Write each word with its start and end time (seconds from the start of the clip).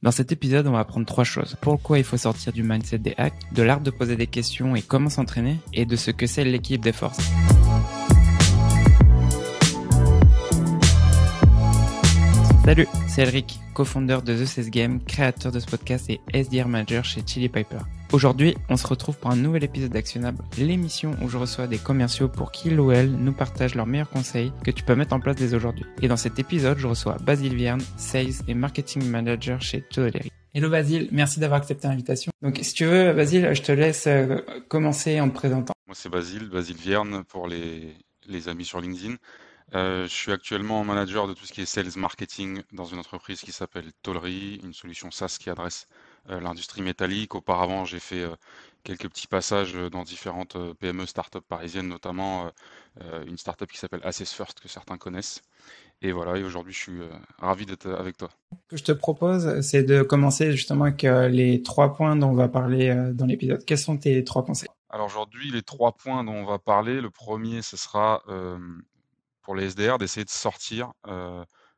Dans 0.00 0.12
cet 0.12 0.30
épisode, 0.30 0.68
on 0.68 0.72
va 0.72 0.78
apprendre 0.78 1.06
trois 1.06 1.24
choses. 1.24 1.56
Pourquoi 1.60 1.98
il 1.98 2.04
faut 2.04 2.16
sortir 2.16 2.52
du 2.52 2.62
mindset 2.62 2.98
des 2.98 3.14
hacks, 3.16 3.34
de 3.52 3.64
l'art 3.64 3.80
de 3.80 3.90
poser 3.90 4.14
des 4.14 4.28
questions 4.28 4.76
et 4.76 4.82
comment 4.82 5.10
s'entraîner, 5.10 5.58
et 5.74 5.86
de 5.86 5.96
ce 5.96 6.12
que 6.12 6.28
c'est 6.28 6.44
l'équipe 6.44 6.80
des 6.80 6.92
forces. 6.92 7.18
Salut, 12.68 12.86
c'est 13.08 13.22
Elric, 13.22 13.60
co-founder 13.72 14.18
de 14.22 14.36
The 14.36 14.44
CES 14.44 14.68
Game, 14.68 15.02
créateur 15.02 15.50
de 15.50 15.58
ce 15.58 15.64
podcast 15.64 16.10
et 16.10 16.20
SDR 16.34 16.68
manager 16.68 17.02
chez 17.02 17.22
Chili 17.26 17.48
Piper. 17.48 17.78
Aujourd'hui, 18.12 18.58
on 18.68 18.76
se 18.76 18.86
retrouve 18.86 19.16
pour 19.16 19.30
un 19.30 19.36
nouvel 19.36 19.64
épisode 19.64 19.90
d'Actionnable, 19.90 20.44
l'émission 20.58 21.12
où 21.22 21.30
je 21.30 21.38
reçois 21.38 21.66
des 21.66 21.78
commerciaux 21.78 22.28
pour 22.28 22.52
qu'ils 22.52 22.78
ou 22.78 22.92
elles 22.92 23.10
nous 23.10 23.32
partagent 23.32 23.74
leurs 23.74 23.86
meilleurs 23.86 24.10
conseils 24.10 24.52
que 24.66 24.70
tu 24.70 24.84
peux 24.84 24.94
mettre 24.94 25.14
en 25.14 25.20
place 25.20 25.36
dès 25.36 25.54
aujourd'hui. 25.54 25.86
Et 26.02 26.08
dans 26.08 26.18
cet 26.18 26.38
épisode, 26.38 26.76
je 26.76 26.86
reçois 26.86 27.16
Basile 27.22 27.54
Vierne, 27.54 27.80
Sales 27.96 28.34
et 28.48 28.52
Marketing 28.52 29.02
Manager 29.02 29.62
chez 29.62 29.80
Todeleri. 29.80 30.30
Hello 30.52 30.68
Basile, 30.68 31.08
merci 31.10 31.40
d'avoir 31.40 31.62
accepté 31.62 31.88
l'invitation. 31.88 32.30
Donc 32.42 32.58
si 32.60 32.74
tu 32.74 32.84
veux, 32.84 33.14
Basile, 33.14 33.48
je 33.54 33.62
te 33.62 33.72
laisse 33.72 34.06
euh, 34.06 34.42
commencer 34.68 35.22
en 35.22 35.30
te 35.30 35.34
présentant. 35.34 35.72
Moi 35.86 35.96
c'est 35.98 36.10
Basile, 36.10 36.50
Basile 36.50 36.76
Vierne 36.76 37.24
pour 37.24 37.48
les, 37.48 37.94
les 38.26 38.48
amis 38.50 38.66
sur 38.66 38.78
LinkedIn. 38.82 39.14
Euh, 39.74 40.04
je 40.04 40.12
suis 40.12 40.32
actuellement 40.32 40.82
manager 40.82 41.28
de 41.28 41.34
tout 41.34 41.44
ce 41.44 41.52
qui 41.52 41.60
est 41.60 41.66
sales 41.66 41.90
marketing 41.96 42.62
dans 42.72 42.86
une 42.86 42.98
entreprise 42.98 43.40
qui 43.40 43.52
s'appelle 43.52 43.92
Tollery, 44.02 44.60
une 44.64 44.72
solution 44.72 45.10
SaaS 45.10 45.36
qui 45.38 45.50
adresse 45.50 45.86
euh, 46.30 46.40
l'industrie 46.40 46.80
métallique. 46.80 47.34
Auparavant, 47.34 47.84
j'ai 47.84 48.00
fait 48.00 48.22
euh, 48.22 48.34
quelques 48.82 49.08
petits 49.08 49.26
passages 49.26 49.74
dans 49.74 50.04
différentes 50.04 50.56
PME 50.74 51.04
startups 51.04 51.40
parisiennes, 51.46 51.88
notamment 51.88 52.50
une 53.26 53.36
startup 53.36 53.70
qui 53.70 53.76
s'appelle 53.76 54.00
Assess 54.02 54.32
First 54.32 54.60
que 54.60 54.68
certains 54.68 54.96
connaissent. 54.96 55.42
Et 56.00 56.12
voilà, 56.12 56.38
et 56.38 56.44
aujourd'hui, 56.44 56.72
je 56.72 56.78
suis 56.78 57.00
ravi 57.38 57.66
d'être 57.66 57.90
avec 57.90 58.16
toi. 58.16 58.30
Ce 58.52 58.68
que 58.68 58.76
je 58.78 58.84
te 58.84 58.92
propose, 58.92 59.60
c'est 59.60 59.82
de 59.82 60.02
commencer 60.02 60.52
justement 60.52 60.84
avec 60.84 61.02
les 61.02 61.62
trois 61.62 61.92
points 61.92 62.16
dont 62.16 62.28
on 62.28 62.34
va 62.34 62.48
parler 62.48 62.94
dans 63.12 63.26
l'épisode. 63.26 63.62
Quels 63.66 63.78
sont 63.78 63.98
tes 63.98 64.24
trois 64.24 64.44
conseils? 64.44 64.70
Alors 64.88 65.06
aujourd'hui, 65.06 65.50
les 65.50 65.62
trois 65.62 65.92
points 65.92 66.24
dont 66.24 66.32
on 66.32 66.46
va 66.46 66.58
parler, 66.58 67.02
le 67.02 67.10
premier, 67.10 67.60
ce 67.60 67.76
sera 67.76 68.22
pour 69.48 69.56
les 69.56 69.70
SDR 69.70 69.96
d'essayer 69.96 70.26
de 70.26 70.30
sortir 70.30 70.92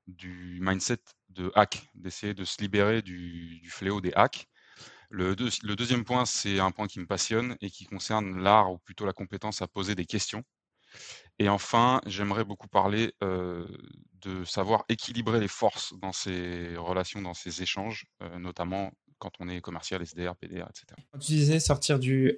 du 0.09 0.59
mindset 0.61 0.99
de 1.29 1.53
hack, 1.55 1.89
d'essayer 1.95 2.35
de 2.35 2.43
se 2.43 2.61
libérer 2.61 3.01
du, 3.01 3.63
fléau 3.71 4.01
des 4.01 4.13
hacks. 4.17 4.49
Le, 5.09 5.37
deuxième 5.37 6.03
point, 6.05 6.25
c'est 6.27 6.59
un 6.59 6.73
point 6.73 6.89
qui 6.89 6.99
me 6.99 7.07
passionne 7.07 7.57
et 7.61 7.71
qui 7.71 7.85
concerne 7.85 8.43
l'art 8.43 8.73
ou 8.73 8.79
plutôt 8.79 9.07
la 9.07 9.13
compétence 9.13 9.63
à 9.63 9.69
poser 9.69 9.95
des 9.95 10.05
questions. 10.05 10.43
Et 11.39 11.49
enfin, 11.49 12.01
j'aimerais 12.07 12.45
beaucoup 12.45 12.67
parler 12.67 13.13
de 13.21 14.45
savoir 14.45 14.85
équilibrer 14.89 15.39
les 15.39 15.47
forces 15.47 15.95
dans 16.03 16.13
ces 16.13 16.75
relations, 16.77 17.23
dans 17.23 17.35
ces 17.35 17.63
échanges, 17.63 18.07
notamment 18.37 18.91
quand 19.21 19.31
on 19.39 19.49
est 19.49 19.61
commercial, 19.61 20.03
SDR, 20.03 20.35
PDR, 20.35 20.67
etc. 20.69 20.87
tu 21.21 21.35
disais 21.35 21.61
sortir 21.61 22.01
du 22.01 22.37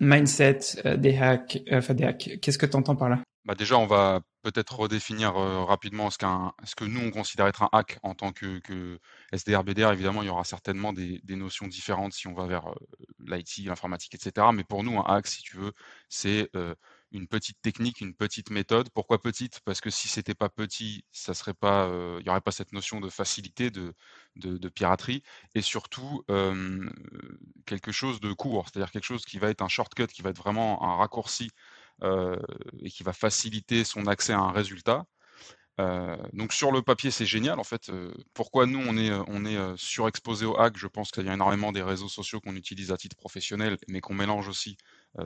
mindset 0.00 0.58
des 0.98 1.16
hacks, 1.18 1.62
enfin 1.70 1.94
des 1.94 2.02
hacks, 2.02 2.40
qu'est-ce 2.42 2.58
que 2.58 2.66
tu 2.66 2.74
entends 2.74 2.96
par 2.96 3.10
là? 3.10 3.22
Bah 3.44 3.54
déjà, 3.54 3.76
on 3.78 3.86
va 3.86 4.20
peut-être 4.42 4.78
redéfinir 4.78 5.34
rapidement 5.34 6.10
ce, 6.10 6.18
qu'un, 6.18 6.52
ce 6.64 6.74
que 6.74 6.84
nous, 6.84 7.00
on 7.00 7.10
considère 7.10 7.46
être 7.46 7.62
un 7.62 7.68
hack 7.72 7.98
en 8.02 8.14
tant 8.14 8.32
que, 8.32 8.58
que 8.60 8.98
SDR, 9.32 9.64
BDR. 9.64 9.92
Évidemment, 9.92 10.22
il 10.22 10.26
y 10.26 10.30
aura 10.30 10.44
certainement 10.44 10.92
des, 10.92 11.20
des 11.24 11.36
notions 11.36 11.66
différentes 11.66 12.12
si 12.12 12.26
on 12.28 12.34
va 12.34 12.46
vers 12.46 12.72
l'IT, 13.20 13.66
l'informatique, 13.66 14.14
etc. 14.14 14.48
Mais 14.54 14.64
pour 14.64 14.84
nous, 14.84 14.98
un 14.98 15.04
hack, 15.06 15.26
si 15.26 15.42
tu 15.42 15.56
veux, 15.56 15.72
c'est 16.08 16.50
une 17.12 17.28
petite 17.28 17.60
technique, 17.62 18.00
une 18.00 18.14
petite 18.14 18.50
méthode. 18.50 18.88
Pourquoi 18.90 19.20
petite? 19.20 19.60
Parce 19.64 19.80
que 19.80 19.90
si 19.90 20.08
c'était 20.08 20.34
pas 20.34 20.48
petit, 20.48 21.04
ça 21.12 21.34
serait 21.34 21.54
pas, 21.54 21.88
il 22.18 22.24
n'y 22.24 22.30
aurait 22.30 22.40
pas 22.40 22.52
cette 22.52 22.72
notion 22.72 23.00
de 23.00 23.08
facilité, 23.08 23.70
de, 23.70 23.94
de, 24.36 24.68
piraterie, 24.68 25.22
et 25.54 25.62
surtout 25.62 26.24
quelque 27.66 27.92
chose 27.92 28.20
de 28.20 28.32
court, 28.32 28.66
c'est-à-dire 28.68 28.90
quelque 28.90 29.04
chose 29.04 29.24
qui 29.24 29.38
va 29.38 29.50
être 29.50 29.62
un 29.62 29.68
shortcut, 29.68 30.06
qui 30.06 30.22
va 30.22 30.30
être 30.30 30.38
vraiment 30.38 30.82
un 30.84 30.96
raccourci 30.96 31.50
et 32.02 32.90
qui 32.90 33.02
va 33.02 33.12
faciliter 33.12 33.84
son 33.84 34.06
accès 34.06 34.32
à 34.32 34.38
un 34.40 34.52
résultat. 34.52 35.04
Euh, 35.80 36.16
donc 36.34 36.52
sur 36.52 36.70
le 36.70 36.82
papier, 36.82 37.10
c'est 37.10 37.24
génial 37.24 37.58
en 37.58 37.64
fait. 37.64 37.88
Euh, 37.88 38.12
pourquoi 38.34 38.66
nous 38.66 38.78
on 38.78 38.96
est, 38.96 39.10
on 39.28 39.44
est 39.46 39.76
surexposé 39.76 40.44
au 40.44 40.58
hack? 40.58 40.76
Je 40.76 40.86
pense 40.86 41.10
qu'il 41.10 41.24
y 41.24 41.28
a 41.30 41.34
énormément 41.34 41.72
des 41.72 41.82
réseaux 41.82 42.08
sociaux 42.08 42.40
qu'on 42.40 42.56
utilise 42.56 42.92
à 42.92 42.96
titre 42.96 43.16
professionnel, 43.16 43.78
mais 43.88 44.00
qu'on 44.00 44.14
mélange 44.14 44.48
aussi 44.48 44.76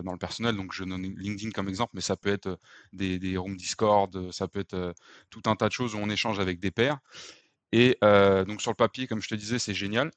dans 0.03 0.13
le 0.13 0.19
personnel. 0.19 0.57
Donc 0.57 0.73
je 0.73 0.85
donne 0.85 1.03
LinkedIn 1.03 1.51
comme 1.51 1.69
exemple, 1.69 1.93
mais 1.95 2.01
ça 2.01 2.17
peut 2.17 2.31
être 2.31 2.59
des, 2.93 3.19
des 3.19 3.37
rooms 3.37 3.57
Discord, 3.57 4.31
ça 4.33 4.47
peut 4.49 4.61
être 4.61 4.95
tout 5.31 5.43
un 5.47 5.57
tas 5.57 5.69
de 5.69 5.73
choses 5.73 5.95
où 5.95 5.99
on 5.99 6.11
échange 6.11 6.39
avec 6.39 6.61
des 6.61 6.71
pairs. 6.71 6.99
Et 7.73 7.99
donc 8.03 8.63
sur 8.63 8.71
le 8.71 8.77
papier, 8.77 9.07
comme 9.07 9.21
je 9.21 9.29
te 9.29 9.35
disais, 9.35 9.59
c'est 9.59 9.75
génial. 9.75 10.11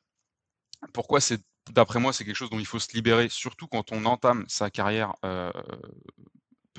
Pourquoi 0.94 1.22
c'est 1.22 1.41
d'après 1.72 2.00
moi, 2.00 2.13
c'est 2.13 2.23
quelque 2.25 2.35
chose 2.35 2.50
dont 2.50 2.59
il 2.59 2.66
faut 2.66 2.79
se 2.79 2.94
libérer, 2.94 3.29
surtout 3.29 3.67
quand 3.67 3.91
on 3.91 4.05
entame 4.05 4.45
sa 4.47 4.69
carrière 4.69 5.13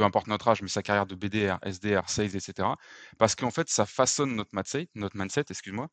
peu 0.01 0.07
importe 0.07 0.29
notre 0.29 0.49
âge, 0.49 0.63
mais 0.63 0.69
sa 0.69 0.83
carrière 0.83 1.05
de 1.05 1.15
BDR, 1.15 1.59
SDR, 1.63 2.09
Sales, 2.09 2.35
etc. 2.35 2.67
Parce 3.19 3.35
qu'en 3.35 3.51
fait, 3.51 3.69
ça 3.69 3.85
façonne 3.85 4.35
notre 4.35 4.55
mindset, 4.55 4.89
notre 4.95 5.19
mindset 5.19 5.45
excuse-moi, 5.51 5.89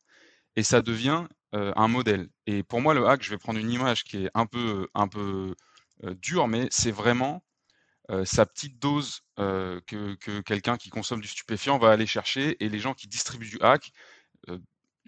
et 0.56 0.62
ça 0.62 0.80
devient 0.80 1.26
un 1.52 1.88
modèle. 1.88 2.30
Et 2.46 2.62
pour 2.62 2.80
moi, 2.80 2.94
le 2.94 3.06
hack, 3.06 3.22
je 3.22 3.28
vais 3.28 3.36
prendre 3.36 3.58
une 3.58 3.70
image 3.70 4.04
qui 4.04 4.24
est 4.24 4.30
un 4.32 4.46
peu, 4.46 4.88
un 4.94 5.08
peu 5.08 5.54
dure, 6.22 6.48
mais 6.48 6.68
c'est 6.70 6.90
vraiment 6.90 7.44
sa 8.24 8.46
petite 8.46 8.78
dose 8.78 9.20
que 9.36 10.40
quelqu'un 10.40 10.78
qui 10.78 10.88
consomme 10.88 11.20
du 11.20 11.28
stupéfiant 11.28 11.76
va 11.76 11.90
aller 11.90 12.06
chercher, 12.06 12.56
et 12.64 12.70
les 12.70 12.78
gens 12.78 12.94
qui 12.94 13.08
distribuent 13.08 13.50
du 13.50 13.58
hack 13.60 13.92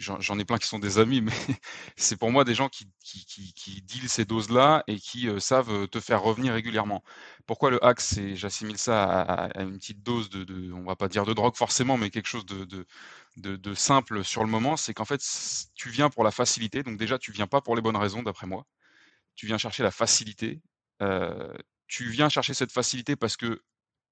j'en 0.01 0.39
ai 0.39 0.45
plein 0.45 0.59
qui 0.59 0.67
sont 0.67 0.79
des 0.79 0.99
amis, 0.99 1.21
mais 1.21 1.33
c'est 1.97 2.17
pour 2.17 2.31
moi 2.31 2.45
des 2.45 2.55
gens 2.55 2.69
qui, 2.69 2.87
qui, 3.05 3.25
qui, 3.55 3.83
dealent 3.83 4.09
ces 4.09 4.25
doses-là 4.25 4.85
et 4.87 4.99
qui 4.99 5.29
savent 5.41 5.89
te 5.89 6.01
faire 6.01 6.23
revenir 6.23 6.53
régulièrement. 6.55 7.05
Pourquoi 7.47 7.71
le 7.71 7.85
hack 7.85 8.01
c'est, 8.01 8.37
J'assimile 8.37 8.79
ça 8.79 9.05
à, 9.23 9.63
une 9.63 9.79
petite 9.79 10.03
dose 10.03 10.31
de, 10.31 10.45
de, 10.45 10.73
on 10.73 10.85
va 10.85 10.97
pas 10.97 11.09
dire 11.09 11.25
de 11.25 11.33
drogue 11.33 11.57
forcément, 11.57 11.97
mais 11.97 12.11
quelque 12.11 12.29
chose 12.29 12.47
de, 12.47 12.65
de, 13.37 13.57
de 13.57 13.75
simple 13.75 14.25
sur 14.25 14.43
le 14.45 14.51
moment. 14.51 14.77
C'est 14.77 14.95
qu'en 14.95 15.05
fait, 15.05 15.23
tu 15.75 15.91
viens 15.91 16.11
pour 16.11 16.25
la 16.25 16.31
facilité. 16.31 16.83
Donc 16.83 16.97
déjà, 16.99 17.19
tu 17.19 17.33
viens 17.33 17.47
pas 17.47 17.61
pour 17.61 17.77
les 17.77 17.83
bonnes 17.83 17.97
raisons, 17.97 18.23
d'après 18.23 18.47
moi. 18.47 18.67
Tu 19.37 19.47
viens 19.47 19.59
chercher 19.59 19.83
la 19.83 19.91
facilité. 19.91 20.63
tu 21.89 22.11
viens 22.11 22.29
chercher 22.29 22.55
cette 22.55 22.73
facilité 22.73 23.17
parce 23.17 23.37
que 23.37 23.63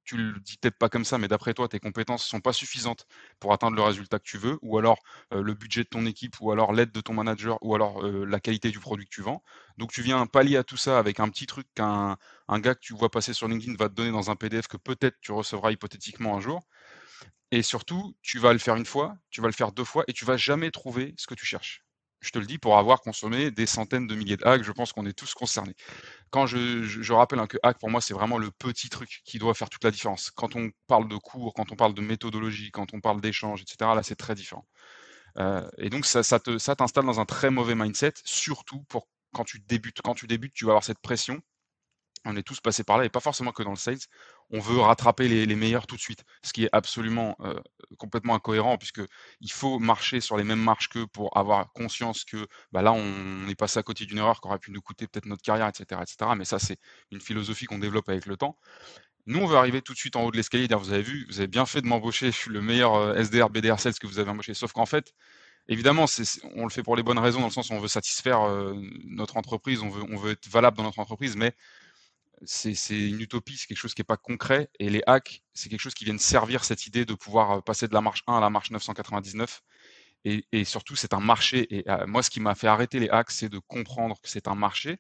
tu 0.09 0.17
le 0.17 0.41
dis 0.41 0.57
peut-être 0.59 0.79
pas 0.79 0.89
comme 0.89 1.05
ça, 1.05 1.19
mais 1.19 1.29
d'après 1.29 1.55
toi, 1.55 1.69
tes 1.69 1.79
compétences 1.81 2.25
ne 2.25 2.29
sont 2.29 2.41
pas 2.41 2.53
suffisantes 2.53 3.07
pour 3.41 3.53
atteindre 3.53 3.77
le 3.77 3.83
résultat 3.83 4.19
que 4.19 4.25
tu 4.25 4.39
veux, 4.39 4.59
ou 4.63 4.79
alors 4.79 4.99
le 5.31 5.55
budget 5.55 5.85
de 5.85 5.89
ton 5.89 6.07
équipe, 6.07 6.37
ou 6.41 6.51
alors 6.53 6.73
l'aide 6.73 6.93
de 6.93 7.01
ton 7.01 7.15
manager, 7.15 7.59
ou 7.63 7.75
alors 7.75 8.03
la 8.03 8.41
qualité 8.41 8.71
du 8.71 8.79
produit 8.81 9.05
que 9.07 9.15
tu 9.15 9.23
vends. 9.23 9.43
Donc 9.77 9.93
tu 9.93 10.03
viens 10.03 10.27
pallier 10.27 10.57
à 10.57 10.65
tout 10.65 10.77
ça 10.77 10.99
avec 10.99 11.21
un 11.21 11.29
petit 11.29 11.47
truc 11.47 11.67
qu'un 11.75 12.17
un 12.49 12.61
gars 12.61 12.75
que 12.75 12.81
tu 12.81 12.95
vois 12.95 13.11
passer 13.11 13.33
sur 13.35 13.49
LinkedIn 13.49 13.77
va 13.79 13.89
te 13.89 13.95
donner 13.95 14.11
dans 14.11 14.31
un 14.31 14.37
PDF 14.37 14.67
que 14.69 14.77
peut-être 14.79 15.17
tu 15.21 15.33
recevras 15.33 15.73
hypothétiquement 15.73 16.37
un 16.37 16.41
jour. 16.41 16.63
Et 17.51 17.63
surtout, 17.63 18.17
tu 18.23 18.39
vas 18.39 18.53
le 18.55 18.59
faire 18.59 18.77
une 18.77 18.87
fois, 18.87 19.17
tu 19.31 19.43
vas 19.43 19.49
le 19.49 19.55
faire 19.55 19.73
deux 19.73 19.85
fois, 19.85 20.05
et 20.09 20.15
tu 20.15 20.25
vas 20.25 20.37
jamais 20.39 20.71
trouver 20.71 21.15
ce 21.19 21.27
que 21.27 21.35
tu 21.35 21.47
cherches. 21.47 21.85
Je 22.21 22.31
te 22.31 22.39
le 22.39 22.47
dis, 22.47 22.59
pour 22.59 22.79
avoir 22.79 23.01
consommé 23.01 23.51
des 23.51 23.67
centaines 23.67 24.07
de 24.07 24.15
milliers 24.15 24.37
de 24.37 24.45
hacks, 24.45 24.63
je 24.63 24.73
pense 24.73 24.93
qu'on 24.93 25.07
est 25.07 25.13
tous 25.13 25.35
concernés. 25.35 25.75
Quand 26.31 26.47
je, 26.47 27.13
rappelle 27.13 27.47
que 27.47 27.59
hack, 27.63 27.79
pour 27.79 27.91
moi, 27.91 28.01
c'est 28.01 28.15
vraiment 28.15 28.39
le 28.39 28.51
petit 28.51 28.89
truc 28.89 29.23
qui 29.25 29.39
doit 29.39 29.55
faire 29.55 29.71
toute 29.71 29.85
la 29.85 29.91
différence. 29.91 30.31
Quand 30.33 30.57
on 30.57 30.71
parle 30.89 31.09
de 31.09 31.17
cours, 31.17 31.55
quand 31.55 31.71
on 31.73 31.77
parle 31.77 31.95
de 31.95 32.01
méthodologie, 32.01 32.71
quand 32.73 32.93
on 32.93 33.01
parle 33.01 33.21
d'échange, 33.21 33.63
etc., 33.63 33.93
là, 33.95 34.03
c'est 34.03 34.17
très 34.17 34.35
différent. 34.35 34.67
Euh, 35.39 35.69
et 35.79 35.91
donc, 35.91 36.07
ça, 36.07 36.23
ça 36.23 36.41
t'installe 36.41 37.07
dans 37.07 37.21
un 37.21 37.27
très 37.27 37.51
mauvais 37.51 37.75
mindset, 37.75 38.15
surtout 38.25 38.83
pour 38.89 39.09
quand 39.33 39.45
tu 39.45 39.61
débutes. 39.61 40.01
Quand 40.03 40.15
tu 40.15 40.27
débutes, 40.27 40.55
tu 40.55 40.65
vas 40.65 40.73
avoir 40.73 40.85
cette 40.85 40.99
pression 40.99 41.41
on 42.29 42.37
est 42.37 42.43
tous 42.43 42.61
passés 42.61 42.85
par 42.85 42.99
là, 42.99 43.05
et 43.05 43.09
pas 43.09 43.21
forcément 43.21 43.53
que 43.53 43.63
dans 43.63 43.71
le 43.71 43.77
sales. 43.77 43.99
On 44.51 44.61
veut 44.61 44.79
rattraper 44.79 45.29
les, 45.29 45.57
meilleurs 45.57 45.87
tout 45.87 45.97
de 45.97 46.01
suite, 46.01 46.25
ce 46.43 46.53
qui 46.53 46.65
est 46.65 46.69
absolument 46.73 47.37
complètement 47.99 48.35
incohérent, 48.35 48.79
puisqu'il 48.79 49.53
faut 49.53 49.79
marcher 49.79 50.21
sur 50.21 50.37
les 50.37 50.45
mêmes 50.45 50.63
marches 50.63 50.89
qu'eux 50.89 51.07
pour 51.07 51.37
avoir 51.37 51.73
conscience 51.73 52.25
que 52.25 52.47
bah, 52.73 52.83
là, 52.83 52.93
on, 52.93 53.49
est 53.49 53.55
passé 53.55 53.79
à 53.79 53.83
côté 53.83 54.05
d'une 54.07 54.19
erreur 54.19 54.41
qui 54.41 54.49
aurait 54.49 54.59
pu 54.59 54.71
nous 54.71 54.81
coûter 54.81 55.07
peut-être 55.07 55.27
notre 55.27 55.43
carrière, 55.43 55.69
etc. 55.69 56.01
etc. 56.03 56.33
Mais 56.37 56.45
ça, 56.45 56.59
c'est 56.59 56.79
une 57.11 57.21
philosophie 57.21 57.67
qu'on 57.67 57.79
développe 57.79 58.09
avec 58.09 58.27
le 58.27 58.37
temps. 58.37 58.59
Nous, 59.27 59.41
on 59.41 59.47
veut 59.47 59.57
arriver 59.57 59.83
tout 59.83 59.93
de 59.93 59.99
suite 59.99 60.17
en 60.17 60.25
haut 60.25 60.31
de 60.31 60.37
l'escalier 60.37 60.69
dire, 60.69 60.79
vous 60.79 60.93
avez 60.93 61.03
vu, 61.03 61.27
vous 61.29 61.41
avez 61.41 61.49
bien 61.49 61.67
fait 61.67 61.83
de 61.83 61.87
m'embaucher, 61.87 62.27
je 62.27 62.37
suis 62.37 62.51
le 62.51 62.63
meilleur 62.63 63.19
SDR, 63.19 63.51
BDR 63.51 63.79
sales 63.79 63.95
que 63.95 64.07
vous 64.07 64.19
avez 64.19 64.31
embauché. 64.31 64.55
Sauf 64.55 64.73
qu'en 64.73 64.87
fait, 64.87 65.13
évidemment, 65.69 66.07
on 66.55 66.65
le 66.65 66.71
fait 66.71 66.83
pour 66.83 66.97
les 66.97 67.03
bonnes 67.03 67.19
raisons, 67.19 67.41
dans 67.41 67.49
le 67.49 67.53
sens 67.53 67.69
où 67.69 67.75
on 67.75 67.81
veut 67.81 67.89
satisfaire 67.89 68.41
notre 69.05 69.37
entreprise, 69.37 69.83
on 69.83 70.17
veut 70.17 70.33
être 70.33 70.49
valable 70.49 70.79
dans 70.79 70.85
notre 70.85 70.99
entreprise, 70.99 71.37
mais 71.37 71.55
c'est 72.45 72.73
une 72.91 73.21
utopie, 73.21 73.57
c'est 73.57 73.67
quelque 73.67 73.79
chose 73.79 73.95
qui 73.95 74.01
n'est 74.01 74.07
pas 74.07 74.17
concret. 74.17 74.71
Et 74.79 74.91
les 74.91 75.03
hacks, 75.07 75.43
c'est 75.55 75.69
quelque 75.69 75.81
chose 75.81 75.95
qui 75.95 76.05
vient 76.05 76.19
servir 76.19 76.65
cette 76.65 76.87
idée 76.87 77.05
de 77.05 77.15
pouvoir 77.15 77.63
passer 77.63 77.89
de 77.89 77.95
la 77.95 78.01
marche 78.01 78.23
1 78.27 78.37
à 78.37 78.41
la 78.41 78.51
marche 78.51 78.71
999. 78.71 79.63
Et, 80.25 80.65
surtout, 80.65 80.97
c'est 80.97 81.15
un 81.15 81.21
marché. 81.21 81.67
Et 81.75 81.85
moi, 82.07 82.23
ce 82.23 82.31
qui 82.31 82.41
m'a 82.41 82.55
fait 82.55 82.67
arrêter 82.67 82.99
les 82.99 83.09
hacks, 83.09 83.31
c'est 83.31 83.49
de 83.49 83.59
comprendre 83.59 84.21
que 84.21 84.29
c'est 84.29 84.49
un 84.49 84.55
marché. 84.55 84.99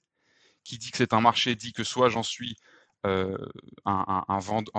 Qui 0.64 0.78
dit 0.78 0.90
que 0.90 0.98
c'est 0.98 1.12
un 1.12 1.20
marché 1.20 1.54
dit 1.54 1.72
que 1.72 1.84
soit 1.84 2.08
j'en 2.08 2.22
suis 2.22 2.56
un, 3.04 3.36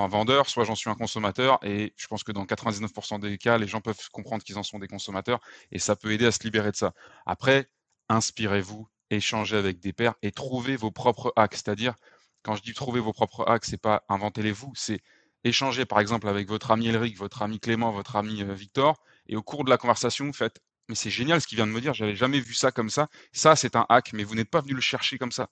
vendeur, 0.07 0.50
soit 0.50 0.63
j'en 0.63 0.75
suis 0.75 0.89
un 0.89 0.95
consommateur. 0.95 1.59
Et 1.63 1.94
je 1.97 2.07
pense 2.07 2.23
que 2.23 2.31
dans 2.31 2.45
99% 2.45 3.19
des 3.19 3.38
cas, 3.38 3.57
les 3.57 3.67
gens 3.67 3.81
peuvent 3.81 4.09
comprendre 4.11 4.44
qu'ils 4.44 4.57
en 4.57 4.63
sont 4.63 4.79
des 4.79 4.88
consommateurs. 4.88 5.39
Et 5.71 5.79
ça 5.79 5.95
peut 5.95 6.11
aider 6.11 6.25
à 6.25 6.31
se 6.31 6.44
libérer 6.44 6.71
de 6.71 6.77
ça. 6.77 6.94
Après, 7.25 7.69
inspirez-vous, 8.07 8.88
échangez 9.09 9.57
avec 9.57 9.79
des 9.79 9.94
pairs 9.94 10.15
et 10.21 10.31
trouvez 10.31 10.75
vos 10.77 10.91
propres 10.91 11.33
hacks. 11.35 11.56
C'est-à-dire, 11.56 11.95
quand 12.49 12.55
je 12.55 12.63
dis 12.63 12.73
trouver 12.73 12.99
vos 12.99 13.13
propres 13.13 13.47
hacks, 13.47 13.65
c'est 13.65 13.77
pas 13.77 14.03
inventez-les 14.09 14.51
vous, 14.51 14.71
c'est 14.73 15.01
échanger 15.43 15.85
par 15.85 15.99
exemple 15.99 16.27
avec 16.27 16.47
votre 16.47 16.71
ami 16.71 16.87
Elric, 16.87 17.15
votre 17.15 17.43
ami 17.43 17.59
Clément, 17.59 17.91
votre 17.91 18.15
ami 18.15 18.41
euh, 18.41 18.55
Victor, 18.55 19.03
et 19.27 19.35
au 19.35 19.43
cours 19.43 19.63
de 19.63 19.69
la 19.69 19.77
conversation, 19.77 20.25
vous 20.25 20.33
faites 20.33 20.59
mais 20.87 20.95
c'est 20.95 21.11
génial 21.11 21.39
ce 21.39 21.45
qu'il 21.45 21.57
vient 21.57 21.67
de 21.67 21.71
me 21.71 21.79
dire, 21.79 21.93
j'avais 21.93 22.15
jamais 22.15 22.39
vu 22.39 22.55
ça 22.55 22.71
comme 22.71 22.89
ça. 22.89 23.07
Ça, 23.31 23.55
c'est 23.55 23.75
un 23.75 23.85
hack, 23.89 24.13
mais 24.13 24.23
vous 24.23 24.33
n'êtes 24.33 24.49
pas 24.49 24.61
venu 24.61 24.73
le 24.73 24.81
chercher 24.81 25.19
comme 25.19 25.31
ça. 25.31 25.49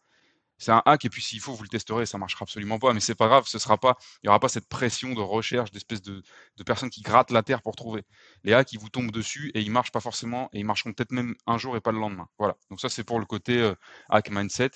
C'est 0.58 0.72
un 0.72 0.82
hack, 0.86 1.06
et 1.06 1.10
puis 1.12 1.22
s'il 1.22 1.40
faut, 1.40 1.54
vous 1.54 1.62
le 1.62 1.70
testerez, 1.70 2.08
ça 2.08 2.18
marchera 2.18 2.42
absolument 2.42 2.80
pas, 2.80 2.92
mais 2.94 3.00
c'est 3.00 3.14
pas 3.14 3.28
grave, 3.28 3.44
ce 3.46 3.60
sera 3.60 3.78
pas, 3.78 3.96
il 4.24 4.26
n'y 4.26 4.30
aura 4.30 4.40
pas 4.40 4.50
cette 4.50 4.68
pression 4.68 5.14
de 5.14 5.22
recherche 5.22 5.70
d'espèces 5.70 6.02
de, 6.02 6.24
personnes 6.66 6.90
qui 6.90 7.04
grattent 7.04 7.30
la 7.30 7.44
terre 7.44 7.62
pour 7.62 7.76
trouver. 7.76 8.06
Les 8.44 8.54
hacks, 8.54 8.74
ils 8.74 8.80
vous 8.80 8.90
tombent 8.90 9.12
dessus 9.12 9.52
et 9.54 9.62
ils 9.62 9.70
marchent 9.70 9.92
pas 9.92 10.00
forcément, 10.00 10.50
et 10.54 10.60
ils 10.62 10.66
marcheront 10.66 10.94
peut-être 10.94 11.12
même 11.12 11.36
un 11.46 11.60
jour 11.60 11.78
et 11.78 11.82
pas 11.82 11.92
le 11.92 12.00
lendemain. 12.00 12.28
Voilà. 12.40 12.58
Donc 12.72 12.82
ça, 12.82 12.90
c'est 12.90 13.04
pour 13.04 13.20
le 13.20 13.28
côté 13.28 13.62
euh, 13.62 13.76
hack 14.10 14.32
mindset. 14.32 14.72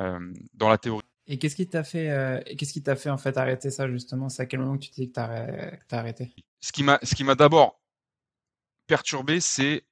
Euh, 0.00 0.32
dans 0.54 0.68
la 0.68 0.78
théorie. 0.78 1.02
Et 1.28 1.38
qu'est-ce 1.38 1.56
qui 1.56 1.68
t'a 1.68 1.82
fait, 1.82 2.10
euh, 2.10 2.40
qu'est-ce 2.56 2.72
qui 2.72 2.82
t'a 2.82 2.94
fait 2.94 3.10
en 3.10 3.18
fait 3.18 3.36
arrêter 3.36 3.70
ça 3.70 3.88
justement? 3.88 4.28
C'est 4.28 4.42
à 4.42 4.46
quel 4.46 4.60
moment 4.60 4.76
que 4.78 4.84
tu 4.84 4.90
t'es 4.90 5.02
dit 5.02 5.08
que 5.08 5.14
t'as 5.14 5.98
arrêté? 5.98 6.32
Ce 6.60 6.72
qui 6.72 6.82
m'a, 6.82 6.98
ce 7.02 7.14
qui 7.14 7.24
m'a 7.24 7.34
d'abord 7.34 7.80
perturbé, 8.86 9.40
c'est 9.40 9.84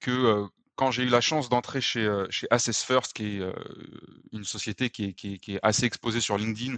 que 0.00 0.46
quand 0.74 0.90
j'ai 0.90 1.02
eu 1.04 1.08
la 1.08 1.20
chance 1.20 1.48
d'entrer 1.48 1.80
chez, 1.80 2.10
chez 2.30 2.46
Assess 2.50 2.82
First, 2.82 3.12
qui 3.12 3.38
est 3.38 3.42
une 4.32 4.44
société 4.44 4.90
qui 4.90 5.06
est, 5.06 5.12
qui, 5.12 5.54
est, 5.54 5.60
assez 5.62 5.84
exposée 5.84 6.20
sur 6.20 6.38
LinkedIn, 6.38 6.76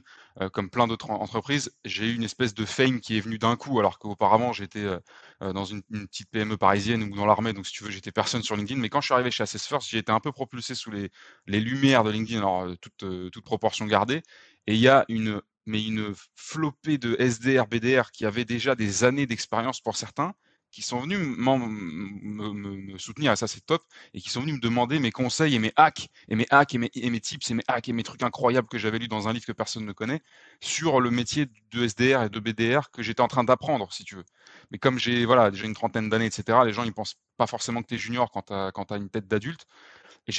comme 0.52 0.70
plein 0.70 0.87
d'autres 0.87 1.11
entreprises, 1.11 1.70
j'ai 1.85 2.06
eu 2.06 2.14
une 2.14 2.25
espèce 2.25 2.55
de 2.55 2.64
fame 2.64 3.00
qui 3.00 3.17
est 3.17 3.20
venue 3.20 3.38
d'un 3.38 3.56
coup, 3.56 3.79
alors 3.79 3.99
qu'auparavant 3.99 4.52
j'étais 4.52 4.85
dans 5.41 5.64
une, 5.64 5.82
petite 5.82 6.31
PME 6.31 6.56
parisienne 6.56 7.02
ou 7.05 7.14
dans 7.14 7.26
l'armée, 7.26 7.52
donc 7.52 7.67
si 7.67 7.73
tu 7.73 7.85
veux, 7.85 7.91
j'étais 7.91 8.12
personne 8.12 8.43
sur 8.43 8.56
LinkedIn. 8.56 8.81
Mais 8.81 8.88
quand 8.88 9.00
je 9.00 9.06
suis 9.06 9.14
arrivé 9.14 9.31
chez 9.31 9.44
Assess 9.44 9.67
First, 9.67 9.88
j'ai 9.88 9.99
été 9.99 10.12
un 10.12 10.20
peu 10.20 10.32
propulsé 10.32 10.75
sous 10.75 10.90
les, 10.90 11.11
les 11.47 11.61
lumières 11.61 12.05
de 12.05 12.11
LinkedIn, 12.11 12.38
alors 12.38 12.67
toute, 12.81 13.31
toute 13.31 13.44
proportion 13.44 13.87
gardée. 13.87 14.23
Et 14.67 14.75
il 14.75 14.81
y 14.81 14.88
a 14.88 15.05
une, 15.08 15.40
mais 15.67 15.85
une 15.85 16.14
flopée 16.35 16.99
de 16.99 17.17
SDR, 17.19 17.67
BDR 17.67 18.11
qui 18.12 18.26
avaient 18.26 18.44
déjà 18.44 18.75
des 18.75 19.05
années 19.05 19.26
d'expérience 19.26 19.81
pour 19.81 19.97
certains 19.97 20.35
qui 20.75 20.82
sont 20.82 20.99
venus 20.99 21.21
me, 21.21 22.99
soutenir, 22.99 23.31
et 23.31 23.37
ça 23.37 23.47
c'est 23.47 23.65
top, 23.65 23.85
et 24.12 24.21
qui 24.21 24.29
sont 24.29 24.41
venus 24.41 24.56
me 24.56 24.61
demander 24.61 24.99
mes 24.99 25.12
conseils 25.12 25.55
et 25.55 25.61
mes 25.61 25.73
hacks, 25.76 26.09
et 26.29 26.35
mes 26.35 26.47
hacks 26.50 26.75
et 26.75 26.79
mes, 26.79 27.21
tips 27.21 27.49
et 27.53 27.55
mes 27.55 27.62
hacks 27.69 27.88
et 27.88 27.93
mes 27.93 28.03
trucs 28.03 28.25
incroyables 28.25 28.67
que 28.67 28.76
j'avais 28.76 28.99
lus 28.99 29.06
dans 29.06 29.29
un 29.29 29.32
livre 29.32 29.47
que 29.47 29.53
personne 29.53 29.87
ne 29.87 29.93
connaît, 29.93 30.21
sur 30.61 31.00
le 31.00 31.12
métier 31.12 31.47
de 31.71 31.87
SDR 31.87 32.25
et 32.25 32.29
de 32.29 32.41
BDR 32.41 32.91
que 32.91 33.03
j'étais 33.03 33.21
en 33.21 33.29
train 33.29 33.44
d'apprendre, 33.44 33.93
si 33.93 34.03
tu 34.03 34.17
veux. 34.17 34.25
Mais 34.73 34.79
comme 34.79 34.99
j'ai 34.99 35.25
voilà, 35.25 35.53
déjà 35.53 35.65
une 35.65 35.75
trentaine 35.75 36.09
d'années, 36.09 36.26
etc., 36.26 36.59
les 36.65 36.73
gens 36.73 36.82
ils 36.82 36.93
pensent 36.93 37.21
pas 37.37 37.47
forcément 37.47 37.81
que 37.81 37.87
tu 37.87 37.94
es 37.94 37.99
junior 37.99 38.32
quand 38.32 38.43
tu 38.43 38.53
as, 38.53 38.97
une 38.97 39.11
tête 39.11 39.29
d'adulte. 39.29 39.69
Et 40.26 40.32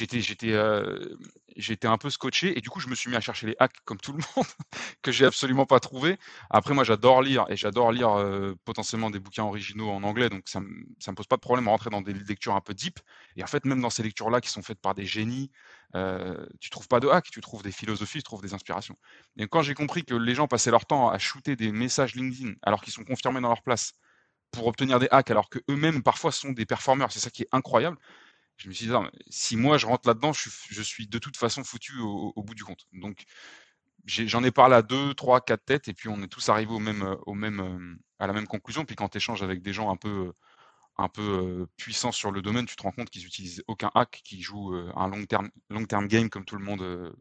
euh, 0.44 1.16
j'étais 1.56 1.86
un 1.86 1.96
peu 1.98 2.10
scotché. 2.10 2.58
Et 2.58 2.60
du 2.60 2.70
coup, 2.70 2.80
je 2.80 2.88
me 2.88 2.94
suis 2.94 3.08
mis 3.08 3.16
à 3.16 3.20
chercher 3.20 3.46
les 3.46 3.56
hacks 3.58 3.76
comme 3.84 3.98
tout 3.98 4.12
le 4.12 4.18
monde, 4.36 4.46
que 5.02 5.12
j'ai 5.12 5.24
absolument 5.24 5.66
pas 5.66 5.78
trouvé. 5.78 6.18
Après, 6.50 6.74
moi, 6.74 6.82
j'adore 6.82 7.22
lire 7.22 7.44
et 7.48 7.56
j'adore 7.56 7.92
lire 7.92 8.10
euh, 8.18 8.54
potentiellement 8.64 9.10
des 9.10 9.20
bouquins 9.20 9.44
originaux 9.44 9.90
en 9.90 10.02
anglais. 10.02 10.28
Donc, 10.28 10.48
ça 10.48 10.60
ne 10.60 10.66
me 10.66 11.14
pose 11.14 11.26
pas 11.26 11.36
de 11.36 11.40
problème 11.40 11.68
à 11.68 11.70
rentrer 11.70 11.90
dans 11.90 12.00
des 12.00 12.14
lectures 12.14 12.54
un 12.54 12.60
peu 12.60 12.74
deep. 12.74 12.98
Et 13.36 13.44
en 13.44 13.46
fait, 13.46 13.64
même 13.64 13.80
dans 13.80 13.90
ces 13.90 14.02
lectures-là 14.02 14.40
qui 14.40 14.50
sont 14.50 14.62
faites 14.62 14.80
par 14.80 14.94
des 14.94 15.06
génies, 15.06 15.50
euh, 15.94 16.46
tu 16.60 16.70
trouves 16.70 16.88
pas 16.88 17.00
de 17.00 17.08
hacks, 17.08 17.30
tu 17.30 17.40
trouves 17.40 17.62
des 17.62 17.72
philosophies, 17.72 18.18
tu 18.18 18.24
trouves 18.24 18.42
des 18.42 18.54
inspirations. 18.54 18.96
Et 19.38 19.46
quand 19.46 19.62
j'ai 19.62 19.74
compris 19.74 20.04
que 20.04 20.14
les 20.14 20.34
gens 20.34 20.48
passaient 20.48 20.72
leur 20.72 20.84
temps 20.86 21.08
à 21.08 21.18
shooter 21.18 21.54
des 21.56 21.70
messages 21.70 22.14
LinkedIn 22.16 22.54
alors 22.62 22.82
qu'ils 22.82 22.92
sont 22.92 23.04
confirmés 23.04 23.40
dans 23.40 23.48
leur 23.48 23.62
place 23.62 23.92
pour 24.50 24.66
obtenir 24.66 24.98
des 24.98 25.08
hacks 25.10 25.30
alors 25.30 25.48
qu'eux-mêmes 25.48 26.02
parfois 26.02 26.32
sont 26.32 26.50
des 26.52 26.66
performeurs, 26.66 27.12
c'est 27.12 27.20
ça 27.20 27.30
qui 27.30 27.42
est 27.42 27.48
incroyable 27.52 27.98
je 28.56 28.68
me 28.68 28.72
suis 28.72 28.86
dit, 28.86 28.92
si 29.28 29.56
moi 29.56 29.78
je 29.78 29.86
rentre 29.86 30.08
là-dedans, 30.08 30.32
je, 30.32 30.82
suis 30.82 31.06
de 31.06 31.18
toute 31.18 31.36
façon 31.36 31.62
foutu 31.62 31.98
au, 32.00 32.42
bout 32.42 32.54
du 32.54 32.64
compte. 32.64 32.86
Donc, 32.92 33.24
j'en 34.06 34.42
ai, 34.44 34.50
parlé 34.50 34.76
à 34.76 34.82
deux, 34.82 35.14
trois, 35.14 35.40
quatre 35.40 35.64
têtes, 35.64 35.88
et 35.88 35.94
puis 35.94 36.08
on 36.08 36.22
est 36.22 36.28
tous 36.28 36.48
arrivés 36.48 36.72
au 36.72 36.78
même, 36.78 37.16
au 37.26 37.34
même, 37.34 37.60
euh, 37.60 37.96
à 38.18 38.26
la 38.26 38.32
même 38.32 38.46
conclusion. 38.46 38.84
Puis 38.84 38.96
quand 38.96 39.08
tu 39.08 39.18
échanges 39.18 39.42
avec 39.42 39.62
des 39.62 39.72
gens 39.72 39.90
un 39.90 39.96
peu, 39.96 40.32
un 40.96 41.08
peu 41.08 41.22
euh, 41.22 41.66
puissants 41.76 42.12
sur 42.12 42.30
le 42.30 42.40
domaine, 42.40 42.66
tu 42.66 42.76
te 42.76 42.82
rends 42.82 42.92
compte 42.92 43.10
qu'ils 43.10 43.22
n'utilisent 43.24 43.62
aucun 43.66 43.90
hack, 43.94 44.22
qu'ils 44.24 44.42
jouent 44.42 44.74
euh, 44.74 44.90
un 44.96 45.08
long 45.08 45.24
terme, 45.26 45.50
long 45.68 45.84
term 45.84 46.06
game 46.06 46.30
comme 46.30 46.44
tout 46.44 46.56
le 46.56 46.64
monde 46.64 47.14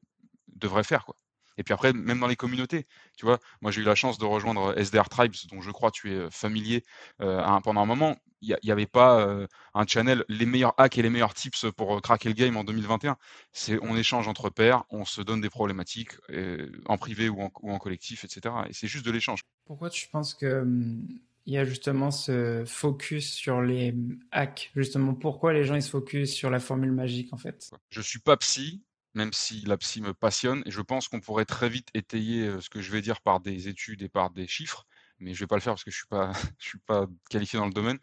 devrait 0.47 0.83
faire. 0.83 1.05
Quoi. 1.05 1.17
Et 1.57 1.63
puis 1.63 1.73
après, 1.73 1.91
même 1.91 2.19
dans 2.19 2.27
les 2.27 2.35
communautés, 2.35 2.85
tu 3.17 3.25
vois, 3.25 3.39
moi 3.61 3.71
j'ai 3.71 3.81
eu 3.81 3.85
la 3.85 3.95
chance 3.95 4.17
de 4.17 4.25
rejoindre 4.25 4.77
SDR 4.77 5.09
Tribes, 5.09 5.33
dont 5.51 5.61
je 5.61 5.71
crois 5.71 5.91
tu 5.91 6.13
es 6.13 6.29
familier 6.29 6.83
pendant 7.17 7.81
un 7.81 7.85
moment 7.85 8.17
il 8.45 8.57
n'y 8.63 8.71
avait 8.71 8.85
pas 8.85 9.19
euh, 9.19 9.47
un 9.73 9.85
channel, 9.85 10.23
les 10.29 10.45
meilleurs 10.45 10.73
hacks 10.77 10.97
et 10.97 11.01
les 11.01 11.09
meilleurs 11.09 11.33
tips 11.33 11.65
pour 11.75 11.97
euh, 11.97 11.99
craquer 11.99 12.29
le 12.29 12.35
game 12.35 12.57
en 12.57 12.63
2021. 12.63 13.17
C'est 13.51 13.79
on 13.81 13.95
échange 13.95 14.27
entre 14.27 14.49
pairs, 14.49 14.83
on 14.89 15.05
se 15.05 15.21
donne 15.21 15.41
des 15.41 15.49
problématiques 15.49 16.11
euh, 16.29 16.71
en 16.85 16.97
privé 16.97 17.29
ou 17.29 17.41
en, 17.41 17.79
collectif, 17.79 18.23
etc. 18.23 18.55
Et 18.69 18.73
c'est 18.73 18.87
juste 18.87 19.05
de 19.05 19.11
l'échange. 19.11 19.43
Pourquoi 19.65 19.89
tu 19.89 20.07
penses 20.07 20.33
que 20.33 20.61
hum, 20.61 21.07
il 21.45 21.53
y 21.53 21.57
a 21.57 21.65
justement 21.65 22.11
ce 22.11 22.63
focus 22.65 23.31
sur 23.33 23.61
les 23.61 23.95
hacks? 24.31 24.71
Justement, 24.75 25.13
pourquoi 25.13 25.53
les 25.53 25.63
gens 25.63 25.75
ils 25.75 25.83
se 25.83 25.89
focus 25.89 26.33
sur 26.33 26.49
la 26.49 26.59
formule 26.59 26.91
magique 26.91 27.33
en 27.33 27.37
fait? 27.37 27.71
Je 27.89 28.01
suis 28.01 28.19
pas 28.19 28.37
psy, 28.37 28.83
même 29.13 29.33
si 29.33 29.61
la 29.61 29.77
psy 29.77 30.01
me 30.01 30.13
passionne, 30.13 30.63
et 30.65 30.71
je 30.71 30.81
pense 30.81 31.07
qu'on 31.07 31.19
pourrait 31.19 31.45
très 31.45 31.69
vite 31.69 31.89
étayer 31.93 32.49
ce 32.59 32.69
que 32.69 32.81
je 32.81 32.91
vais 32.91 33.01
dire 33.01 33.21
par 33.21 33.39
des 33.39 33.67
études 33.67 34.01
et 34.01 34.09
par 34.09 34.31
des 34.31 34.47
chiffres 34.47 34.85
mais 35.19 35.33
je 35.33 35.39
vais 35.41 35.47
pas 35.47 35.55
le 35.55 35.61
faire 35.61 35.73
parce 35.73 35.83
que 35.83 35.91
je 35.91 35.97
suis 35.97 36.07
pas, 36.07 36.31
je 36.59 36.67
suis 36.67 36.79
pas 36.79 37.07
qualifié 37.29 37.59
dans 37.59 37.67
le 37.67 37.73
domaine. 37.73 37.99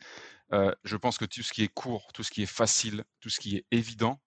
Euh, 0.53 0.73
je 0.85 0.97
pense 0.97 1.19
que 1.19 1.25
tout 1.25 1.43
ce 1.43 1.53
qui 1.53 1.63
est 1.63 1.69
court, 1.69 2.13
tout 2.13 2.23
ce 2.23 2.31
qui 2.31 2.43
est 2.43 2.47
facile, 2.47 3.05
tout 3.21 3.31
ce 3.31 3.41
qui 3.41 3.57
est 3.57 3.67
évident 3.71 4.21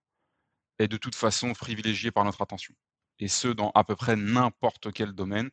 est 0.79 0.87
de 0.87 0.97
toute 0.97 1.15
façon 1.15 1.53
privilégié 1.53 2.11
par 2.11 2.25
notre 2.25 2.41
attention. 2.41 2.73
Et 3.19 3.29
ce, 3.29 3.47
dans 3.47 3.71
à 3.75 3.85
peu 3.85 3.95
près 3.95 4.17
n'importe 4.17 4.91
quel 4.91 5.13
domaine. 5.13 5.49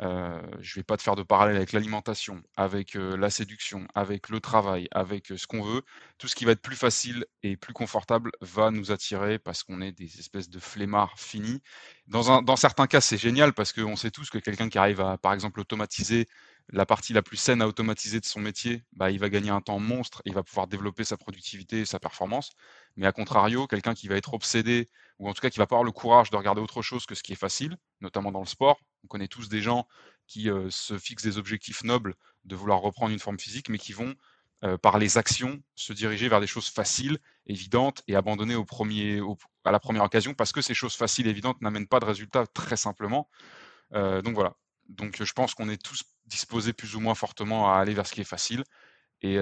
Euh, 0.00 0.40
je 0.60 0.72
ne 0.72 0.80
vais 0.80 0.84
pas 0.84 0.96
te 0.96 1.02
faire 1.02 1.16
de 1.16 1.22
parallèle 1.22 1.56
avec 1.56 1.72
l'alimentation, 1.72 2.42
avec 2.56 2.96
euh, 2.96 3.16
la 3.16 3.28
séduction, 3.28 3.86
avec 3.94 4.30
le 4.30 4.40
travail, 4.40 4.88
avec 4.90 5.26
ce 5.36 5.46
qu'on 5.46 5.62
veut. 5.62 5.82
Tout 6.16 6.28
ce 6.28 6.34
qui 6.34 6.46
va 6.46 6.52
être 6.52 6.62
plus 6.62 6.76
facile 6.76 7.26
et 7.42 7.56
plus 7.58 7.74
confortable 7.74 8.30
va 8.40 8.70
nous 8.70 8.90
attirer 8.90 9.38
parce 9.38 9.62
qu'on 9.62 9.82
est 9.82 9.92
des 9.92 10.18
espèces 10.18 10.48
de 10.48 10.58
flemmards 10.58 11.18
finis. 11.18 11.60
Dans, 12.06 12.32
un, 12.32 12.42
dans 12.42 12.56
certains 12.56 12.86
cas, 12.86 13.02
c'est 13.02 13.18
génial 13.18 13.52
parce 13.52 13.74
qu'on 13.74 13.96
sait 13.96 14.10
tous 14.10 14.30
que 14.30 14.38
quelqu'un 14.38 14.70
qui 14.70 14.78
arrive 14.78 15.00
à, 15.02 15.18
par 15.18 15.34
exemple, 15.34 15.60
automatiser 15.60 16.26
la 16.72 16.86
partie 16.86 17.12
la 17.12 17.22
plus 17.22 17.36
saine 17.36 17.60
à 17.62 17.68
automatiser 17.68 18.20
de 18.20 18.24
son 18.24 18.40
métier, 18.40 18.84
bah, 18.92 19.10
il 19.10 19.18
va 19.18 19.28
gagner 19.28 19.50
un 19.50 19.60
temps 19.60 19.78
monstre, 19.78 20.22
il 20.24 20.32
va 20.32 20.42
pouvoir 20.42 20.66
développer 20.66 21.04
sa 21.04 21.16
productivité 21.16 21.80
et 21.80 21.84
sa 21.84 21.98
performance. 21.98 22.50
Mais 22.96 23.06
à 23.06 23.12
contrario, 23.12 23.66
quelqu'un 23.66 23.94
qui 23.94 24.08
va 24.08 24.16
être 24.16 24.34
obsédé, 24.34 24.88
ou 25.18 25.28
en 25.28 25.34
tout 25.34 25.42
cas 25.42 25.50
qui 25.50 25.58
va 25.58 25.66
pas 25.66 25.76
avoir 25.76 25.84
le 25.84 25.92
courage 25.92 26.30
de 26.30 26.36
regarder 26.36 26.60
autre 26.60 26.82
chose 26.82 27.06
que 27.06 27.14
ce 27.14 27.22
qui 27.22 27.32
est 27.32 27.36
facile, 27.36 27.76
notamment 28.00 28.32
dans 28.32 28.40
le 28.40 28.46
sport. 28.46 28.80
On 29.04 29.08
connaît 29.08 29.28
tous 29.28 29.48
des 29.48 29.60
gens 29.60 29.86
qui 30.26 30.50
euh, 30.50 30.68
se 30.70 30.98
fixent 30.98 31.22
des 31.22 31.36
objectifs 31.36 31.84
nobles 31.84 32.14
de 32.44 32.56
vouloir 32.56 32.80
reprendre 32.80 33.12
une 33.12 33.18
forme 33.18 33.38
physique, 33.38 33.68
mais 33.68 33.78
qui 33.78 33.92
vont, 33.92 34.14
euh, 34.64 34.78
par 34.78 34.98
les 34.98 35.18
actions, 35.18 35.62
se 35.74 35.92
diriger 35.92 36.28
vers 36.28 36.40
des 36.40 36.46
choses 36.46 36.68
faciles, 36.68 37.18
évidentes, 37.46 38.02
et 38.08 38.16
abandonner 38.16 38.54
au 38.54 38.64
premier, 38.64 39.20
à 39.64 39.72
la 39.72 39.80
première 39.80 40.04
occasion, 40.04 40.32
parce 40.34 40.52
que 40.52 40.62
ces 40.62 40.74
choses 40.74 40.94
faciles 40.94 41.26
et 41.26 41.30
évidentes 41.30 41.60
n'amènent 41.60 41.88
pas 41.88 42.00
de 42.00 42.06
résultats 42.06 42.46
très 42.46 42.76
simplement. 42.76 43.28
Euh, 43.92 44.22
donc 44.22 44.34
voilà, 44.34 44.54
donc 44.88 45.22
je 45.22 45.32
pense 45.32 45.54
qu'on 45.54 45.68
est 45.68 45.82
tous 45.82 46.02
disposés 46.26 46.72
plus 46.72 46.96
ou 46.96 47.00
moins 47.00 47.14
fortement 47.14 47.72
à 47.72 47.78
aller 47.78 47.94
vers 47.94 48.06
ce 48.06 48.12
qui 48.12 48.20
est 48.20 48.24
facile. 48.24 48.64
Et 49.22 49.38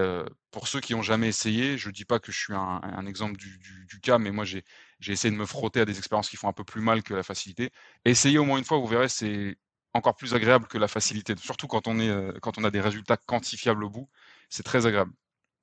pour 0.52 0.68
ceux 0.68 0.80
qui 0.80 0.94
n'ont 0.94 1.02
jamais 1.02 1.28
essayé, 1.28 1.76
je 1.76 1.88
ne 1.88 1.92
dis 1.92 2.04
pas 2.04 2.20
que 2.20 2.30
je 2.30 2.38
suis 2.38 2.54
un, 2.54 3.06
exemple 3.06 3.36
du, 3.36 4.00
cas, 4.00 4.18
mais 4.18 4.30
moi 4.30 4.44
j'ai 4.44 4.64
essayé 5.06 5.32
de 5.32 5.36
me 5.36 5.46
frotter 5.46 5.80
à 5.80 5.84
des 5.84 5.98
expériences 5.98 6.30
qui 6.30 6.36
font 6.36 6.48
un 6.48 6.52
peu 6.52 6.64
plus 6.64 6.80
mal 6.80 7.02
que 7.02 7.14
la 7.14 7.24
facilité. 7.24 7.70
Essayez 8.04 8.38
au 8.38 8.44
moins 8.44 8.58
une 8.58 8.64
fois, 8.64 8.78
vous 8.78 8.86
verrez, 8.86 9.08
c'est 9.08 9.56
encore 9.94 10.14
plus 10.16 10.34
agréable 10.34 10.68
que 10.68 10.78
la 10.78 10.88
facilité. 10.88 11.34
Surtout 11.36 11.66
quand 11.66 11.88
on, 11.88 11.98
est, 11.98 12.40
quand 12.40 12.58
on 12.58 12.64
a 12.64 12.70
des 12.70 12.80
résultats 12.80 13.16
quantifiables 13.16 13.84
au 13.84 13.90
bout, 13.90 14.08
c'est 14.50 14.62
très 14.62 14.86
agréable. 14.86 15.12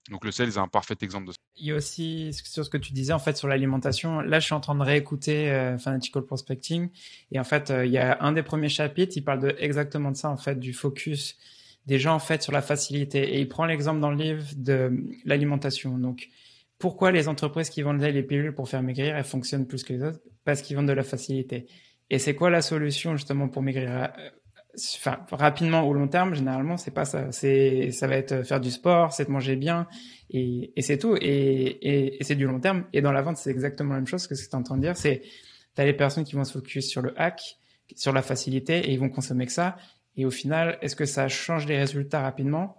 Donc 0.10 0.26
le 0.26 0.32
sales 0.32 0.50
est 0.50 0.58
un 0.58 0.68
parfait 0.68 0.96
exemple 1.02 1.28
de 1.28 1.32
ça. 1.32 1.38
Il 1.56 1.68
y 1.68 1.72
a 1.72 1.76
aussi 1.76 2.32
sur 2.34 2.64
ce 2.64 2.70
que 2.70 2.78
tu 2.78 2.94
disais 2.94 3.14
en 3.14 3.20
fait 3.20 3.38
sur 3.38 3.48
l'alimentation. 3.48 4.22
Là, 4.22 4.40
je 4.40 4.46
suis 4.46 4.54
en 4.56 4.60
train 4.60 4.76
de 4.76 4.82
réécouter 4.82 5.52
euh, 5.52 5.78
Fanatical 5.78 6.24
Prospecting 6.24 6.90
et 7.32 7.40
en 7.40 7.44
fait, 7.44 7.70
euh, 7.70 7.86
il 7.86 7.92
y 7.92 7.98
a 7.98 8.18
un 8.22 8.32
des 8.32 8.44
premiers 8.44 8.70
chapitres, 8.70 9.14
il 9.18 9.24
parle 9.24 9.40
de 9.40 9.56
exactement 9.60 10.12
de 10.12 10.16
ça 10.18 10.30
en 10.30 10.38
fait, 10.38 10.60
du 10.60 10.74
focus 10.74 11.38
des 11.86 12.00
gens 12.00 12.16
en 12.16 12.20
fait 12.20 12.42
sur 12.42 12.52
la 12.52 12.62
facilité 12.62 13.36
et 13.36 13.42
il 13.42 13.48
prend 13.50 13.66
l'exemple 13.66 14.00
dans 14.00 14.12
le 14.12 14.18
livre 14.18 14.46
de 14.56 14.92
l'alimentation. 15.26 15.98
Donc 15.98 16.30
pourquoi 16.78 17.12
les 17.12 17.28
entreprises 17.28 17.70
qui 17.70 17.82
vendent 17.82 18.02
les 18.02 18.24
pilules 18.24 18.56
pour 18.56 18.70
faire 18.70 18.82
maigrir, 18.82 19.16
elles 19.16 19.24
fonctionnent 19.24 19.68
plus 19.68 19.84
que 19.84 19.94
les 19.94 20.04
autres? 20.04 20.20
Parce 20.46 20.62
qu'ils 20.62 20.76
vendent 20.76 20.88
de 20.88 20.94
la 20.94 21.04
facilité. 21.04 21.68
Et 22.10 22.18
c'est 22.20 22.36
quoi 22.36 22.50
la 22.50 22.62
solution 22.62 23.16
justement 23.18 23.50
pour 23.50 23.62
maigrir? 23.62 24.12
Rapidement 25.32 25.82
au 25.88 25.94
long 25.94 26.08
terme, 26.08 26.34
généralement, 26.36 26.78
c'est 26.78 26.92
pas 26.92 27.06
ça. 27.06 27.32
C'est, 27.32 27.92
ça 27.92 28.08
va 28.08 28.16
être 28.16 28.44
faire 28.44 28.60
du 28.60 28.72
sport, 28.72 29.14
c'est 29.14 29.26
de 29.26 29.32
manger 29.32 29.56
bien, 29.56 29.88
et, 30.30 30.72
et 30.76 30.82
c'est 30.82 30.98
tout. 30.98 31.16
Et, 31.20 32.18
et, 32.18 32.24
c'est 32.24 32.36
du 32.36 32.46
long 32.46 32.60
terme. 32.60 32.86
Et 32.94 33.02
dans 33.02 33.12
la 33.12 33.22
vente, 33.22 33.38
c'est 33.38 33.50
exactement 33.50 33.94
la 33.94 34.00
même 34.00 34.08
chose 34.08 34.28
que 34.28 34.36
ce 34.36 34.46
que 34.46 34.50
tu 34.50 34.56
en 34.56 34.64
train 34.64 34.78
de 34.78 34.82
dire. 34.82 34.96
C'est, 34.96 35.22
tu 35.76 35.82
as 35.82 35.86
les 35.86 35.94
personnes 35.94 36.24
qui 36.24 36.36
vont 36.36 36.44
se 36.44 36.54
focus 36.54 36.88
sur 36.88 37.02
le 37.02 37.20
hack, 37.20 37.58
sur 37.96 38.14
la 38.14 38.22
facilité, 38.22 38.78
et 38.80 38.92
ils 38.92 39.00
vont 39.00 39.10
consommer 39.10 39.46
que 39.46 39.52
ça. 39.52 39.76
Et 40.16 40.26
au 40.26 40.32
final, 40.32 40.78
est-ce 40.82 40.96
que 40.96 41.06
ça 41.06 41.28
change 41.28 41.66
les 41.66 41.78
résultats 41.78 42.22
rapidement? 42.22 42.76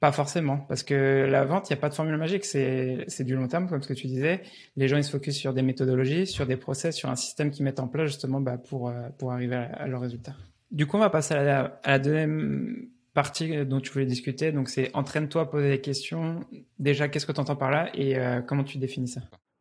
Pas 0.00 0.12
forcément, 0.12 0.56
parce 0.56 0.82
que 0.82 1.26
la 1.30 1.44
vente, 1.44 1.68
il 1.68 1.74
n'y 1.74 1.78
a 1.78 1.80
pas 1.80 1.90
de 1.90 1.94
formule 1.94 2.16
magique, 2.16 2.46
c'est 2.46 3.20
du 3.20 3.36
long 3.36 3.48
terme, 3.48 3.68
comme 3.68 3.82
ce 3.82 3.88
que 3.88 3.92
tu 3.92 4.06
disais. 4.06 4.40
Les 4.76 4.88
gens, 4.88 4.96
ils 4.96 5.04
se 5.04 5.10
focusent 5.10 5.36
sur 5.36 5.52
des 5.52 5.60
méthodologies, 5.60 6.26
sur 6.26 6.46
des 6.46 6.56
process, 6.56 6.96
sur 6.96 7.10
un 7.10 7.16
système 7.16 7.50
qu'ils 7.50 7.66
mettent 7.66 7.80
en 7.80 7.86
place 7.86 8.06
justement 8.06 8.40
bah, 8.40 8.56
pour, 8.56 8.88
euh, 8.88 9.10
pour 9.18 9.30
arriver 9.30 9.56
à, 9.56 9.64
à 9.64 9.86
leurs 9.88 10.00
résultats. 10.00 10.36
Du 10.70 10.86
coup, 10.86 10.96
on 10.96 11.00
va 11.00 11.10
passer 11.10 11.34
à 11.34 11.78
la, 11.84 11.98
deuxième 11.98 12.88
partie 13.14 13.64
dont 13.66 13.80
tu 13.80 13.90
voulais 13.90 14.06
discuter. 14.06 14.52
Donc, 14.52 14.68
c'est 14.68 14.90
entraîne-toi 14.94 15.42
à 15.42 15.46
poser 15.46 15.70
des 15.70 15.80
questions. 15.80 16.40
Déjà, 16.78 17.08
qu'est-ce 17.08 17.26
que 17.26 17.32
tu 17.32 17.40
entends 17.40 17.56
par 17.56 17.70
là 17.70 17.90
et 17.94 18.16
euh, 18.16 18.40
comment 18.40 18.64
tu 18.64 18.78
définis 18.78 19.08
ça? 19.08 19.20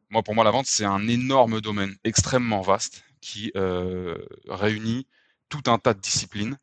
Moi, 0.10 0.24
pour 0.24 0.36
moi, 0.36 0.44
la 0.44 0.52
vente, 0.52 0.66
c'est 0.66 0.86
un 0.86 1.08
énorme 1.08 1.62
domaine 1.62 1.96
extrêmement 2.04 2.62
vaste 2.62 3.04
qui 3.22 3.52
euh, 3.56 4.18
réunit 4.48 5.08
tout 5.50 5.64
un 5.68 5.78
tas 5.78 5.94
de 5.94 6.00
disciplines 6.00 6.58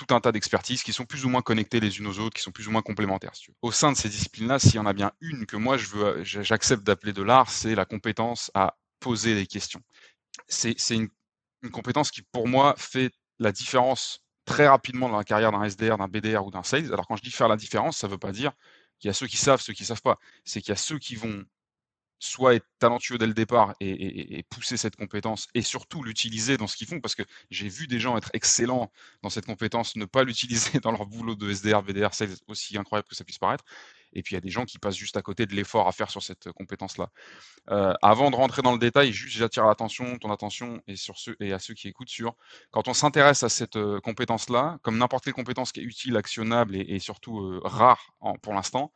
tout 0.00 0.14
un 0.14 0.20
tas 0.20 0.32
d'expertises 0.32 0.82
qui 0.82 0.94
sont 0.94 1.04
plus 1.04 1.26
ou 1.26 1.28
moins 1.28 1.42
connectées 1.42 1.78
les 1.78 1.98
unes 1.98 2.06
aux 2.06 2.18
autres, 2.20 2.34
qui 2.34 2.42
sont 2.42 2.52
plus 2.52 2.68
ou 2.68 2.70
moins 2.70 2.80
complémentaires. 2.80 3.32
Au 3.60 3.70
sein 3.70 3.92
de 3.92 3.96
ces 3.96 4.08
disciplines-là, 4.08 4.58
s'il 4.58 4.76
y 4.76 4.78
en 4.78 4.86
a 4.86 4.94
bien 4.94 5.12
une 5.20 5.44
que 5.44 5.56
moi 5.56 5.76
je 5.76 5.86
veux, 5.88 6.24
j'accepte 6.24 6.82
d'appeler 6.82 7.12
de 7.12 7.22
l'art, 7.22 7.50
c'est 7.50 7.74
la 7.74 7.84
compétence 7.84 8.50
à 8.54 8.78
poser 8.98 9.34
des 9.34 9.46
questions. 9.46 9.82
C'est 10.48 10.74
une 10.90 11.10
compétence 11.70 12.10
qui, 12.10 12.22
pour 12.22 12.48
moi, 12.48 12.74
fait 12.78 13.12
la 13.40 13.52
différence 13.52 14.22
très 14.44 14.68
rapidement 14.68 15.08
dans 15.08 15.16
la 15.16 15.24
carrière 15.24 15.50
d'un 15.50 15.64
SDR, 15.64 15.96
d'un 15.98 16.08
BDR 16.08 16.46
ou 16.46 16.50
d'un 16.50 16.62
sales. 16.62 16.92
Alors 16.92 17.06
quand 17.08 17.16
je 17.16 17.22
dis 17.22 17.30
faire 17.30 17.48
la 17.48 17.56
différence, 17.56 17.98
ça 17.98 18.06
ne 18.06 18.12
veut 18.12 18.18
pas 18.18 18.32
dire 18.32 18.52
qu'il 18.98 19.08
y 19.08 19.10
a 19.10 19.14
ceux 19.14 19.26
qui 19.26 19.36
savent, 19.36 19.60
ceux 19.60 19.72
qui 19.72 19.82
ne 19.82 19.86
savent 19.86 20.02
pas. 20.02 20.18
C'est 20.44 20.60
qu'il 20.60 20.70
y 20.70 20.72
a 20.72 20.76
ceux 20.76 20.98
qui 20.98 21.16
vont 21.16 21.44
soit 22.20 22.54
être 22.54 22.66
talentueux 22.78 23.16
dès 23.16 23.26
le 23.26 23.32
départ 23.32 23.74
et, 23.80 24.44
pousser 24.50 24.76
cette 24.76 24.96
compétence 24.96 25.48
et 25.54 25.62
surtout 25.62 26.02
l'utiliser 26.02 26.58
dans 26.58 26.66
ce 26.66 26.76
qu'ils 26.76 26.86
font 26.86 27.00
parce 27.00 27.14
que 27.14 27.22
j'ai 27.50 27.68
vu 27.68 27.86
des 27.86 27.98
gens 27.98 28.16
être 28.18 28.30
excellents 28.34 28.92
dans 29.22 29.30
cette 29.30 29.46
compétence, 29.46 29.96
ne 29.96 30.04
pas 30.04 30.22
l'utiliser 30.22 30.80
dans 30.82 30.92
leur 30.92 31.06
boulot 31.06 31.34
de 31.34 31.50
SDR, 31.50 31.82
BDR, 31.82 32.12
c'est 32.12 32.28
aussi 32.46 32.76
incroyable 32.76 33.08
que 33.08 33.16
ça 33.16 33.24
puisse 33.24 33.38
paraître. 33.38 33.64
Et 34.12 34.22
puis 34.22 34.34
il 34.34 34.36
y 34.36 34.38
a 34.38 34.40
des 34.40 34.50
gens 34.50 34.64
qui 34.64 34.78
passent 34.78 34.96
juste 34.96 35.16
à 35.16 35.22
côté 35.22 35.46
de 35.46 35.54
l'effort 35.54 35.88
à 35.88 35.92
faire 35.92 36.10
sur 36.10 36.22
cette 36.22 36.50
compétence-là. 36.52 37.10
Euh, 37.70 37.94
avant 38.02 38.30
de 38.30 38.36
rentrer 38.36 38.62
dans 38.62 38.72
le 38.72 38.78
détail, 38.78 39.12
juste 39.12 39.36
j'attire 39.36 39.66
l'attention, 39.66 40.18
ton 40.18 40.30
attention 40.30 40.82
et, 40.86 41.52
à 41.52 41.58
ceux 41.58 41.74
qui 41.74 41.88
écoutent 41.88 42.08
sur 42.08 42.34
quand 42.70 42.88
on 42.88 42.94
s'intéresse 42.94 43.42
à 43.42 43.48
cette 43.48 43.76
euh, 43.76 44.00
compétence-là, 44.00 44.78
comme 44.82 44.98
n'importe 44.98 45.24
quelle 45.24 45.34
compétence 45.34 45.72
qui 45.72 45.80
est 45.80 45.84
utile, 45.84 46.16
actionnable 46.16 46.76
et, 46.76 46.98
surtout 46.98 47.40
euh, 47.40 47.60
rare 47.64 48.14
pour 48.42 48.52
l'instant, 48.52 48.92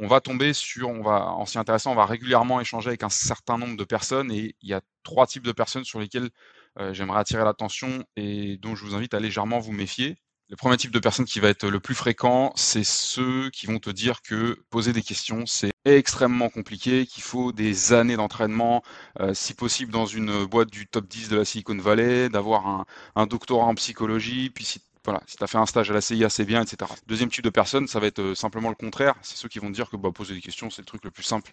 on 0.00 0.06
va 0.06 0.20
tomber 0.20 0.52
sur, 0.52 0.88
on 0.88 1.02
va, 1.02 1.26
en 1.26 1.44
s'y 1.44 1.58
intéressant, 1.58 1.92
on 1.92 1.96
va 1.96 2.06
régulièrement 2.06 2.60
échanger 2.60 2.88
avec 2.88 3.02
un 3.02 3.08
certain 3.08 3.58
nombre 3.58 3.76
de 3.76 3.84
personnes 3.84 4.30
et 4.30 4.54
il 4.62 4.68
y 4.68 4.74
a 4.74 4.80
trois 5.02 5.26
types 5.26 5.44
de 5.44 5.52
personnes 5.52 5.84
sur 5.84 5.98
lesquelles 5.98 6.30
euh, 6.78 6.92
j'aimerais 6.94 7.20
attirer 7.20 7.44
l'attention 7.44 8.04
et 8.16 8.58
dont 8.58 8.76
je 8.76 8.84
vous 8.84 8.94
invite 8.94 9.14
à 9.14 9.20
légèrement 9.20 9.58
vous 9.58 9.72
méfier. 9.72 10.16
Le 10.50 10.56
premier 10.56 10.78
type 10.78 10.92
de 10.92 10.98
personne 10.98 11.26
qui 11.26 11.40
va 11.40 11.48
être 11.50 11.68
le 11.68 11.78
plus 11.78 11.94
fréquent, 11.94 12.52
c'est 12.56 12.84
ceux 12.84 13.50
qui 13.50 13.66
vont 13.66 13.78
te 13.78 13.90
dire 13.90 14.22
que 14.22 14.58
poser 14.70 14.94
des 14.94 15.02
questions, 15.02 15.44
c'est 15.44 15.72
extrêmement 15.84 16.48
compliqué, 16.48 17.04
qu'il 17.04 17.22
faut 17.22 17.52
des 17.52 17.92
années 17.92 18.16
d'entraînement, 18.16 18.82
euh, 19.20 19.34
si 19.34 19.52
possible 19.52 19.92
dans 19.92 20.06
une 20.06 20.46
boîte 20.46 20.70
du 20.70 20.86
top 20.86 21.06
10 21.06 21.28
de 21.28 21.36
la 21.36 21.44
Silicon 21.44 21.76
Valley, 21.76 22.30
d'avoir 22.30 22.86
un, 23.14 23.26
doctorat 23.26 23.66
en 23.66 23.74
psychologie, 23.74 24.48
puis 24.48 24.64
si 24.64 24.80
voilà, 25.04 25.22
si 25.26 25.36
tu 25.36 25.44
as 25.44 25.46
fait 25.46 25.58
un 25.58 25.66
stage 25.66 25.90
à 25.90 25.94
la 25.94 26.00
CIA, 26.00 26.30
c'est 26.30 26.46
bien, 26.46 26.62
etc. 26.62 26.90
Deuxième 27.06 27.30
type 27.30 27.44
de 27.44 27.50
personne, 27.50 27.86
ça 27.86 28.00
va 28.00 28.06
être 28.06 28.18
euh, 28.20 28.34
simplement 28.34 28.70
le 28.70 28.74
contraire. 28.74 29.14
C'est 29.20 29.36
ceux 29.36 29.48
qui 29.48 29.58
vont 29.58 29.68
te 29.68 29.74
dire 29.74 29.90
que 29.90 29.96
bah, 29.96 30.10
poser 30.12 30.34
des 30.34 30.40
questions, 30.40 30.70
c'est 30.70 30.80
le 30.82 30.86
truc 30.86 31.04
le 31.04 31.10
plus 31.10 31.22
simple 31.22 31.52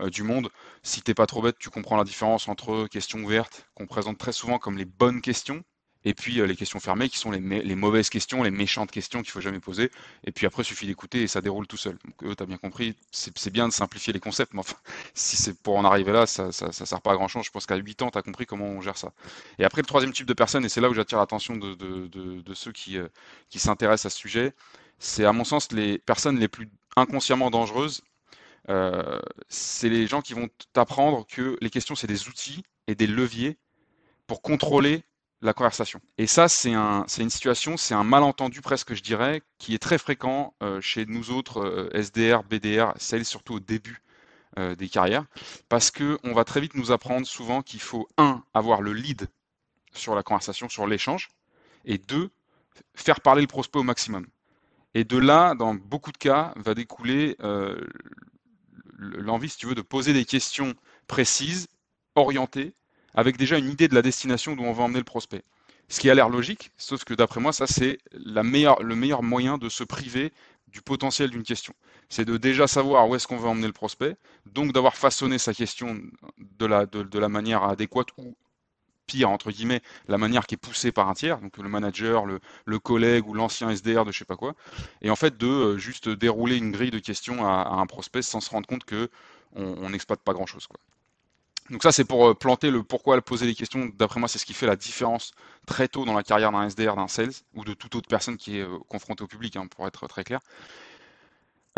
euh, 0.00 0.10
du 0.10 0.24
monde. 0.24 0.50
Si 0.82 1.00
t'es 1.02 1.14
pas 1.14 1.26
trop 1.26 1.42
bête, 1.42 1.58
tu 1.60 1.70
comprends 1.70 1.96
la 1.96 2.04
différence 2.04 2.48
entre 2.48 2.88
questions 2.88 3.20
ouvertes, 3.20 3.68
qu'on 3.74 3.86
présente 3.86 4.18
très 4.18 4.32
souvent 4.32 4.58
comme 4.58 4.78
les 4.78 4.84
bonnes 4.84 5.20
questions, 5.20 5.62
et 6.04 6.14
puis 6.14 6.40
euh, 6.40 6.46
les 6.46 6.56
questions 6.56 6.80
fermées 6.80 7.08
qui 7.08 7.18
sont 7.18 7.30
les, 7.30 7.40
mauvaises 7.74 8.10
questions, 8.10 8.42
les 8.42 8.50
méchantes 8.50 8.90
questions 8.90 9.22
qu'il 9.22 9.30
faut 9.30 9.40
jamais 9.40 9.60
poser. 9.60 9.90
Et 10.24 10.32
puis 10.32 10.46
après, 10.46 10.62
il 10.62 10.66
suffit 10.66 10.86
d'écouter 10.86 11.22
et 11.22 11.26
ça 11.26 11.40
déroule 11.40 11.66
tout 11.66 11.76
seul. 11.76 11.96
Donc 12.04 12.36
tu 12.36 12.42
as 12.42 12.46
bien 12.46 12.56
compris, 12.56 12.96
c'est 13.10 13.52
bien 13.52 13.68
de 13.68 13.72
simplifier 13.72 14.12
les 14.12 14.20
concepts, 14.20 14.54
mais 14.54 14.60
enfin, 14.60 14.76
si 15.14 15.36
c'est 15.36 15.54
pour 15.62 15.76
en 15.76 15.84
arriver 15.84 16.12
là, 16.12 16.26
ça, 16.26 16.52
ça, 16.52 16.72
sert 16.72 17.00
pas 17.00 17.12
à 17.12 17.14
grand 17.14 17.28
chose. 17.28 17.44
Je 17.44 17.50
pense 17.50 17.66
qu'à 17.66 17.76
8 17.76 18.02
ans, 18.02 18.10
tu 18.10 18.18
as 18.18 18.22
compris 18.22 18.46
comment 18.46 18.66
on 18.66 18.80
gère 18.80 18.96
ça. 18.96 19.12
Et 19.58 19.64
après, 19.64 19.82
le 19.82 19.86
troisième 19.86 20.12
type 20.12 20.26
de 20.26 20.34
personne, 20.34 20.64
et 20.64 20.68
c'est 20.68 20.80
là 20.80 20.90
où 20.90 20.94
j'attire 20.94 21.18
l'attention 21.18 21.56
de, 21.56 22.54
ceux 22.54 22.72
qui, 22.72 22.98
euh, 22.98 23.08
qui 23.48 23.58
s'intéressent 23.58 24.12
à 24.12 24.14
ce 24.14 24.18
sujet, 24.18 24.54
c'est 24.98 25.24
à 25.24 25.32
mon 25.32 25.44
sens 25.44 25.72
les 25.72 25.98
personnes 25.98 26.38
les 26.38 26.48
plus 26.48 26.68
inconsciemment 26.96 27.50
dangereuses. 27.50 28.02
Euh, 28.68 29.20
c'est 29.48 29.88
les 29.88 30.06
gens 30.06 30.22
qui 30.22 30.34
vont 30.34 30.48
t'apprendre 30.72 31.26
que 31.26 31.56
les 31.60 31.70
questions, 31.70 31.94
c'est 31.94 32.06
des 32.06 32.28
outils 32.28 32.62
et 32.86 32.94
des 32.94 33.06
leviers 33.06 33.58
pour 34.26 34.42
contrôler 34.42 35.02
la 35.42 35.52
conversation. 35.52 36.00
Et 36.18 36.26
ça, 36.26 36.48
c'est 36.48 36.72
un, 36.72 37.04
une 37.18 37.30
situation, 37.30 37.76
c'est 37.76 37.94
un 37.94 38.04
malentendu 38.04 38.60
presque, 38.60 38.94
je 38.94 39.02
dirais, 39.02 39.42
qui 39.58 39.74
est 39.74 39.78
très 39.78 39.98
fréquent 39.98 40.54
euh, 40.62 40.80
chez 40.80 41.04
nous 41.04 41.30
autres 41.30 41.60
euh, 41.60 41.90
SDR, 41.94 42.44
BDR, 42.44 42.92
celles 42.96 43.24
surtout 43.24 43.54
au 43.54 43.60
début 43.60 44.02
euh, 44.58 44.76
des 44.76 44.88
carrières, 44.88 45.24
parce 45.68 45.90
que 45.90 46.18
on 46.22 46.32
va 46.32 46.44
très 46.44 46.60
vite 46.60 46.74
nous 46.74 46.92
apprendre 46.92 47.26
souvent 47.26 47.62
qu'il 47.62 47.80
faut 47.80 48.08
un 48.18 48.44
avoir 48.54 48.82
le 48.82 48.92
lead 48.92 49.28
sur 49.92 50.14
la 50.14 50.22
conversation, 50.22 50.68
sur 50.68 50.86
l'échange, 50.86 51.28
et 51.84 51.98
deux 51.98 52.30
faire 52.94 53.20
parler 53.20 53.42
le 53.42 53.48
prospect 53.48 53.80
au 53.80 53.84
maximum. 53.84 54.26
Et 54.94 55.04
de 55.04 55.18
là, 55.18 55.54
dans 55.54 55.74
beaucoup 55.74 56.12
de 56.12 56.18
cas, 56.18 56.52
va 56.56 56.74
découler 56.74 57.36
l'envie, 58.98 59.48
si 59.48 59.56
tu 59.56 59.66
veux, 59.66 59.74
de 59.74 59.82
poser 59.82 60.12
des 60.12 60.24
questions 60.24 60.74
précises, 61.06 61.66
orientées, 62.14 62.74
avec 63.14 63.36
déjà 63.36 63.58
une 63.58 63.70
idée 63.70 63.88
de 63.88 63.94
la 63.94 64.02
destination 64.02 64.56
d'où 64.56 64.64
on 64.64 64.72
va 64.72 64.84
emmener 64.84 64.98
le 64.98 65.04
prospect. 65.04 65.42
Ce 65.88 66.00
qui 66.00 66.08
a 66.08 66.14
l'air 66.14 66.28
logique, 66.28 66.70
sauf 66.78 67.04
que 67.04 67.14
d'après 67.14 67.40
moi, 67.40 67.52
ça 67.52 67.66
c'est 67.66 67.98
le 68.12 68.42
meilleur 68.42 69.22
moyen 69.22 69.58
de 69.58 69.68
se 69.68 69.84
priver 69.84 70.32
du 70.68 70.80
potentiel 70.80 71.30
d'une 71.30 71.42
question. 71.42 71.74
C'est 72.08 72.24
de 72.24 72.36
déjà 72.36 72.66
savoir 72.66 73.08
où 73.08 73.14
est-ce 73.14 73.26
qu'on 73.26 73.36
veut 73.36 73.48
emmener 73.48 73.66
le 73.66 73.72
prospect, 73.72 74.16
donc 74.46 74.72
d'avoir 74.72 74.96
façonné 74.96 75.38
sa 75.38 75.52
question 75.52 76.00
de 76.38 76.66
la, 76.66 77.28
manière 77.28 77.64
adéquate 77.64 78.08
ou 78.16 78.34
pire, 79.06 79.28
entre 79.28 79.50
guillemets, 79.50 79.82
la 80.08 80.16
manière 80.16 80.46
qui 80.46 80.54
est 80.54 80.58
poussée 80.58 80.92
par 80.92 81.08
un 81.08 81.14
tiers, 81.14 81.40
donc 81.40 81.58
le 81.58 81.68
manager, 81.68 82.24
le, 82.24 82.78
collègue 82.78 83.28
ou 83.28 83.34
l'ancien 83.34 83.68
SDR 83.70 84.04
de 84.06 84.12
je 84.12 84.18
sais 84.18 84.24
pas 84.24 84.36
quoi, 84.36 84.54
et 85.02 85.10
en 85.10 85.16
fait 85.16 85.36
de 85.36 85.46
euh, 85.46 85.78
juste 85.78 86.08
dérouler 86.08 86.56
une 86.56 86.72
grille 86.72 86.90
de 86.90 86.98
questions 86.98 87.46
à, 87.46 87.68
un 87.68 87.86
prospect 87.86 88.22
sans 88.22 88.40
se 88.40 88.48
rendre 88.50 88.66
compte 88.66 88.84
que 88.84 89.10
on 89.54 89.90
n'exploite 89.90 90.22
pas 90.22 90.32
grand-chose. 90.32 90.66
Donc 91.70 91.82
ça, 91.82 91.92
c'est 91.92 92.04
pour 92.04 92.28
euh, 92.28 92.34
planter 92.34 92.70
le 92.70 92.82
pourquoi 92.82 93.20
poser 93.22 93.46
des 93.46 93.54
questions. 93.54 93.90
D'après 93.96 94.18
moi, 94.18 94.28
c'est 94.28 94.38
ce 94.38 94.46
qui 94.46 94.54
fait 94.54 94.66
la 94.66 94.76
différence 94.76 95.32
très 95.66 95.88
tôt 95.88 96.04
dans 96.04 96.14
la 96.14 96.22
carrière 96.22 96.50
d'un 96.52 96.68
SDR, 96.68 96.96
d'un 96.96 97.08
sales 97.08 97.32
ou 97.54 97.64
de 97.64 97.72
toute 97.72 97.94
autre 97.94 98.08
personne 98.08 98.36
qui 98.36 98.58
est 98.58 98.62
euh, 98.62 98.78
confrontée 98.88 99.22
au 99.22 99.28
public, 99.28 99.56
hein, 99.56 99.66
pour 99.68 99.86
être 99.86 100.06
très 100.08 100.24
clair. 100.24 100.40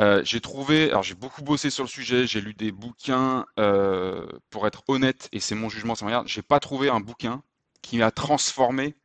Euh, 0.00 0.22
j'ai 0.24 0.40
trouvé, 0.40 0.90
alors 0.90 1.02
j'ai 1.04 1.14
beaucoup 1.14 1.42
bossé 1.42 1.70
sur 1.70 1.84
le 1.84 1.88
sujet, 1.88 2.26
j'ai 2.26 2.40
lu 2.40 2.54
des 2.54 2.72
bouquins, 2.72 3.46
pour 4.50 4.66
être 4.66 4.82
honnête, 4.88 5.28
et 5.32 5.40
c'est 5.40 5.54
mon 5.54 5.68
jugement, 5.68 5.94
ça 5.94 6.04
me 6.04 6.10
regarde, 6.10 6.26
j'ai 6.26 6.42
pas 6.42 6.58
trouvé 6.60 6.88
un 6.88 7.00
bouquin 7.00 7.42
qui 7.82 7.98
m'a 7.98 8.10
transformé, 8.10 8.96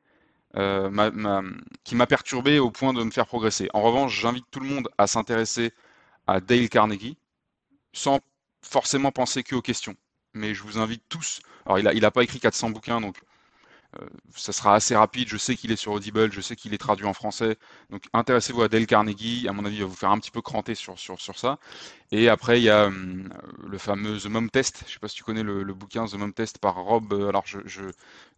qui 0.56 1.96
m'a 1.96 2.08
perturbé 2.08 2.58
au 2.58 2.72
point 2.72 2.94
de 2.94 3.04
me 3.04 3.12
faire 3.12 3.28
progresser. 3.28 3.70
En 3.74 3.84
revanche, 3.84 4.20
j'invite 4.20 4.46
tout 4.50 4.60
le 4.60 4.68
monde 4.68 4.90
à 4.98 5.06
s'intéresser 5.06 5.74
à 6.26 6.40
Dale 6.40 6.70
Carnegie, 6.70 7.18
sans 7.94 8.20
forcément 8.64 9.12
penser 9.12 9.44
que 9.44 9.56
aux 9.56 9.62
questions 9.62 9.96
mais 10.34 10.54
je 10.54 10.64
vous 10.64 10.78
invite 10.78 11.04
tous. 11.10 11.42
Alors, 11.66 11.80
il 11.80 11.86
n'a 11.86 11.94
il 11.94 12.06
a 12.06 12.12
pas 12.12 12.24
écrit 12.24 12.40
400 12.40 12.72
bouquins, 12.72 13.02
donc 13.02 13.18
ça 14.36 14.52
sera 14.52 14.76
assez 14.76 14.96
rapide. 14.96 15.28
Je 15.28 15.38
sais 15.38 15.56
qu'il 15.56 15.72
est 15.72 15.76
sur 15.76 15.92
Audible, 15.92 16.32
je 16.32 16.42
sais 16.42 16.56
qu'il 16.56 16.74
est 16.74 16.78
traduit 16.78 17.06
en 17.06 17.14
français. 17.14 17.58
Donc 17.90 18.04
intéressez-vous 18.14 18.62
à 18.62 18.68
Dale 18.68 18.86
Carnegie. 18.86 19.48
À 19.48 19.54
mon 19.54 19.66
avis, 19.66 19.78
il 19.78 19.82
va 19.82 19.88
vous 19.88 19.96
faire 19.96 20.12
un 20.12 20.20
petit 20.20 20.32
peu 20.32 20.42
cranter 20.42 20.76
sur, 20.76 20.98
sur, 21.00 21.20
sur 21.20 21.40
ça. 21.40 21.60
Et 22.12 22.30
après, 22.30 22.60
il 22.60 22.64
y 22.64 22.70
a 22.70 22.86
hum, 22.86 23.30
le 23.68 23.78
fameux 23.78 24.18
The 24.20 24.26
Mom 24.28 24.50
Test. 24.50 24.80
Je 24.82 24.86
ne 24.86 24.94
sais 24.94 25.00
pas 25.00 25.08
si 25.08 25.16
tu 25.16 25.24
connais 25.24 25.44
le, 25.44 25.64
bouquin 25.74 26.06
The 26.06 26.16
Mom 26.16 26.34
Test 26.34 26.60
par 26.60 26.76
Rob. 26.76 27.14
Euh, 27.14 27.30
alors, 27.30 27.44
je, 27.46 27.60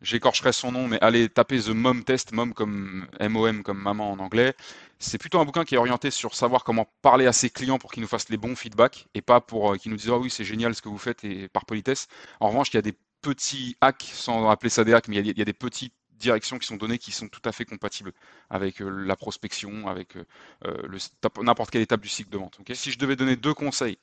j'écorcherai 0.01 0.53
son 0.53 0.71
nom, 0.71 0.87
mais 0.87 0.99
allez 1.01 1.29
taper 1.29 1.59
The 1.59 1.69
Mom 1.69 2.03
Test, 2.03 2.31
Mom 2.33 2.53
comme 2.53 3.07
M-O-M 3.19 3.63
comme 3.63 3.79
maman 3.81 4.11
en 4.11 4.19
anglais. 4.19 4.55
C'est 4.99 5.17
plutôt 5.17 5.39
un 5.39 5.45
bouquin 5.45 5.65
qui 5.65 5.75
est 5.75 5.77
orienté 5.77 6.11
sur 6.11 6.35
savoir 6.35 6.63
comment 6.63 6.87
parler 7.01 7.25
à 7.27 7.33
ses 7.33 7.49
clients 7.49 7.79
pour 7.79 7.91
qu'ils 7.91 8.01
nous 8.01 8.07
fassent 8.07 8.29
les 8.29 8.37
bons 8.37 8.55
feedbacks 8.55 9.07
et 9.15 9.21
pas 9.21 9.41
pour 9.41 9.73
euh, 9.73 9.77
qu'ils 9.77 9.91
nous 9.91 9.97
disent 9.97 10.11
ah 10.11 10.17
oui 10.17 10.29
c'est 10.29 10.43
génial 10.43 10.75
ce 10.75 10.81
que 10.81 10.89
vous 10.89 10.97
faites 10.97 11.23
et 11.23 11.47
par 11.47 11.65
politesse. 11.65 12.07
En 12.39 12.49
revanche, 12.49 12.69
il 12.73 12.75
y 12.75 12.79
a 12.79 12.83
des 12.83 12.95
petits 13.21 13.77
hacks, 13.81 14.09
sans 14.13 14.49
appeler 14.49 14.69
ça 14.69 14.83
des 14.83 14.93
hacks, 14.93 15.07
mais 15.07 15.17
il 15.17 15.37
y, 15.37 15.41
a, 15.41 15.45
des 15.45 15.53
petites 15.53 15.93
directions 16.21 16.57
qui 16.57 16.67
sont 16.67 16.77
données 16.77 16.97
qui 16.97 17.11
sont 17.11 17.27
tout 17.27 17.41
à 17.45 17.51
fait 17.51 17.65
compatibles 17.65 18.13
avec 18.49 18.81
euh, 18.81 18.89
la 18.89 19.15
prospection, 19.15 19.87
avec 19.87 20.15
euh, 20.15 20.25
euh, 20.65 20.99
n'importe 21.41 21.71
quelle 21.71 21.81
étape 21.81 22.01
du 22.01 22.09
cycle 22.09 22.29
de 22.29 22.37
vente. 22.37 22.59
si 22.73 22.91
je 22.91 22.99
devais 22.99 23.15
donner 23.15 23.35
deux 23.35 23.53
conseils 23.53 23.97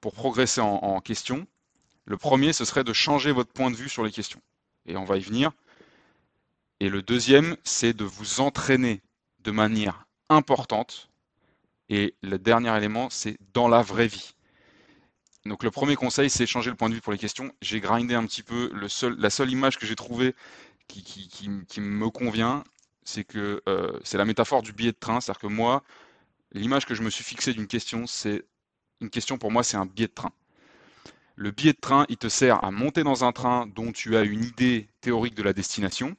pour 0.00 0.14
progresser 0.14 0.62
en, 0.62 1.00
question, 1.00 1.46
le 2.06 2.16
premier, 2.16 2.54
ce 2.54 2.64
serait 2.64 2.84
de 2.84 2.92
changer 2.94 3.32
votre 3.32 3.52
point 3.52 3.70
de 3.70 3.76
vue 3.76 3.90
sur 3.90 4.02
les 4.02 4.10
questions. 4.10 4.40
Et 4.86 4.96
on 4.96 5.04
va 5.04 5.18
y 5.18 5.20
venir. 5.20 5.52
Et 6.80 6.88
le 6.88 7.02
deuxième, 7.02 7.56
c'est 7.64 7.92
de 7.92 8.04
vous 8.04 8.40
entraîner 8.40 9.02
de 9.40 9.50
manière 9.50 10.06
importante. 10.30 11.10
Et 11.90 12.14
le 12.22 12.38
dernier 12.38 12.74
élément, 12.74 13.10
c'est 13.10 13.36
dans 13.52 13.68
la 13.68 13.82
vraie 13.82 14.06
vie. 14.06 14.34
Donc 15.46 15.62
le 15.64 15.70
premier 15.70 15.96
conseil, 15.96 16.28
c'est 16.28 16.46
changer 16.46 16.70
le 16.70 16.76
point 16.76 16.88
de 16.88 16.94
vue 16.94 17.00
pour 17.00 17.12
les 17.12 17.18
questions. 17.18 17.52
J'ai 17.62 17.80
grindé 17.80 18.14
un 18.14 18.24
petit 18.26 18.42
peu. 18.42 18.70
La 19.18 19.30
seule 19.30 19.50
image 19.50 19.78
que 19.78 19.86
j'ai 19.86 19.96
trouvée 19.96 20.34
qui, 20.88 21.02
qui, 21.02 21.80
me 21.80 22.10
convient, 22.10 22.64
c'est 23.04 23.24
que 23.24 23.62
euh, 23.68 23.98
c'est 24.04 24.18
la 24.18 24.24
métaphore 24.24 24.62
du 24.62 24.72
billet 24.72 24.92
de 24.92 24.98
train. 24.98 25.20
C'est-à-dire 25.20 25.40
que 25.40 25.46
moi, 25.46 25.82
l'image 26.52 26.84
que 26.84 26.94
je 26.94 27.02
me 27.02 27.10
suis 27.10 27.24
fixée 27.24 27.52
d'une 27.52 27.66
question, 27.66 28.06
c'est 28.06 28.44
une 29.00 29.10
question 29.10 29.38
pour 29.38 29.50
moi, 29.50 29.62
c'est 29.62 29.76
un 29.76 29.86
billet 29.86 30.08
de 30.08 30.12
train. 30.12 30.32
Le 31.36 31.50
billet 31.52 31.72
de 31.72 31.80
train, 31.80 32.04
il 32.10 32.18
te 32.18 32.28
sert 32.28 32.62
à 32.62 32.70
monter 32.70 33.02
dans 33.02 33.24
un 33.24 33.32
train 33.32 33.66
dont 33.66 33.92
tu 33.92 34.16
as 34.16 34.22
une 34.22 34.44
idée 34.44 34.88
théorique 35.00 35.34
de 35.34 35.42
la 35.42 35.54
destination. 35.54 36.16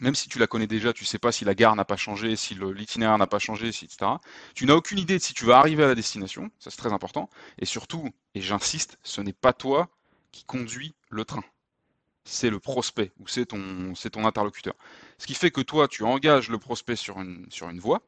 Même 0.00 0.14
si 0.14 0.28
tu 0.28 0.38
la 0.38 0.46
connais 0.46 0.66
déjà, 0.66 0.92
tu 0.92 1.04
ne 1.04 1.06
sais 1.06 1.18
pas 1.18 1.32
si 1.32 1.44
la 1.44 1.54
gare 1.54 1.74
n'a 1.74 1.84
pas 1.84 1.96
changé, 1.96 2.36
si 2.36 2.54
l'itinéraire 2.54 3.16
n'a 3.16 3.26
pas 3.26 3.38
changé, 3.38 3.68
etc. 3.68 3.96
Tu 4.54 4.66
n'as 4.66 4.74
aucune 4.74 4.98
idée 4.98 5.18
de 5.18 5.22
si 5.22 5.32
tu 5.32 5.46
vas 5.46 5.58
arriver 5.58 5.84
à 5.84 5.86
la 5.86 5.94
destination, 5.94 6.50
ça 6.58 6.70
c'est 6.70 6.76
très 6.76 6.92
important. 6.92 7.30
Et 7.58 7.64
surtout, 7.64 8.10
et 8.34 8.40
j'insiste, 8.40 8.98
ce 9.02 9.20
n'est 9.20 9.32
pas 9.32 9.52
toi 9.52 9.88
qui 10.32 10.44
conduis 10.44 10.94
le 11.08 11.24
train. 11.24 11.44
C'est 12.24 12.50
le 12.50 12.58
prospect 12.58 13.12
ou 13.20 13.28
c'est 13.28 13.46
ton, 13.46 13.94
ton 14.12 14.26
interlocuteur. 14.26 14.74
Ce 15.18 15.26
qui 15.26 15.34
fait 15.34 15.50
que 15.50 15.60
toi, 15.60 15.88
tu 15.88 16.04
engages 16.04 16.50
le 16.50 16.58
prospect 16.58 16.96
sur 16.96 17.20
une, 17.20 17.46
sur 17.50 17.70
une 17.70 17.80
voie, 17.80 18.02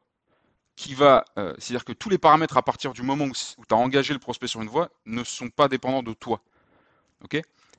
qui 0.79 0.93
va, 0.93 1.25
euh, 1.37 1.53
c'est-à-dire 1.57 1.83
que 1.83 1.91
tous 1.91 2.09
les 2.09 2.17
paramètres 2.17 2.55
à 2.55 2.61
partir 2.61 2.93
du 2.93 3.01
moment 3.01 3.25
où, 3.25 3.33
tu 3.33 3.73
as 3.73 3.75
engagé 3.75 4.13
le 4.13 4.19
prospect 4.19 4.47
sur 4.47 4.61
une 4.61 4.69
voie 4.69 4.89
ne 5.05 5.25
sont 5.25 5.49
pas 5.49 5.67
dépendants 5.67 6.03
de 6.03 6.13
toi. 6.13 6.41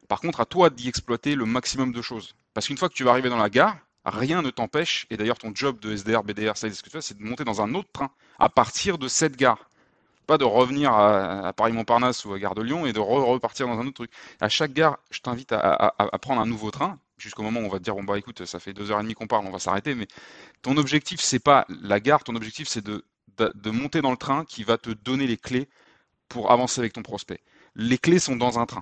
Par 0.06 0.20
contre, 0.20 0.40
à 0.40 0.44
toi 0.44 0.68
d'y 0.68 0.86
exploiter 0.86 1.34
le 1.34 1.46
maximum 1.46 1.92
de 1.92 2.02
choses. 2.02 2.34
Parce 2.52 2.66
qu'une 2.66 2.76
fois 2.76 2.90
que 2.90 2.94
tu 2.94 3.04
vas 3.04 3.12
arriver 3.12 3.30
dans 3.30 3.38
la 3.38 3.48
gare, 3.48 3.78
rien 4.04 4.42
ne 4.42 4.50
t'empêche, 4.50 5.06
et 5.10 5.16
d'ailleurs 5.16 5.38
ton 5.38 5.52
job 5.54 5.78
de 5.80 5.94
SDR, 5.94 6.22
BDR, 6.22 6.56
ce 6.56 6.66
que 6.82 7.00
c'est 7.00 7.18
de 7.18 7.22
monter 7.22 7.44
dans 7.44 7.60
un 7.60 7.74
autre 7.74 7.90
train 7.92 8.10
à 8.38 8.48
partir 8.48 8.98
de 8.98 9.08
cette 9.08 9.36
gare. 9.36 9.68
Pas 10.26 10.38
de 10.38 10.44
revenir 10.44 10.92
à, 10.92 11.52
Paris-Montparnasse 11.52 12.24
ou 12.24 12.32
à 12.32 12.38
Gare 12.38 12.54
de 12.54 12.62
Lyon 12.62 12.86
et 12.86 12.92
de 12.92 13.00
repartir 13.00 13.66
dans 13.66 13.78
un 13.78 13.86
autre 13.86 13.94
truc. 13.94 14.12
À 14.40 14.48
chaque 14.48 14.72
gare, 14.72 14.98
je 15.10 15.20
t'invite 15.20 15.52
à, 15.52 15.92
prendre 16.20 16.40
un 16.40 16.46
nouveau 16.46 16.70
train 16.70 16.98
jusqu'au 17.18 17.42
moment 17.42 17.60
où 17.60 17.64
on 17.64 17.68
va 17.68 17.78
te 17.78 17.84
dire 17.84 17.94
bon 17.94 18.02
bah 18.02 18.16
écoute 18.16 18.46
ça 18.46 18.58
fait 18.58 18.72
deux 18.72 18.90
heures 18.90 18.98
et 18.98 19.02
demie 19.02 19.12
qu'on 19.12 19.26
parle 19.26 19.44
on 19.46 19.50
va 19.50 19.58
s'arrêter 19.58 19.94
mais 19.94 20.06
ton 20.62 20.78
objectif 20.78 21.20
c'est 21.20 21.38
pas 21.38 21.66
la 21.68 22.00
gare 22.00 22.24
ton 22.24 22.34
objectif 22.34 22.66
c'est 22.66 22.82
de, 22.82 23.04
de, 23.36 23.70
monter 23.70 24.00
dans 24.00 24.10
le 24.10 24.16
train 24.16 24.46
qui 24.46 24.64
va 24.64 24.78
te 24.78 24.88
donner 24.88 25.26
les 25.26 25.36
clés 25.36 25.68
pour 26.30 26.50
avancer 26.50 26.80
avec 26.80 26.94
ton 26.94 27.02
prospect 27.02 27.40
les 27.74 27.98
clés 27.98 28.20
sont 28.20 28.36
dans 28.36 28.58
un 28.58 28.64
train 28.64 28.80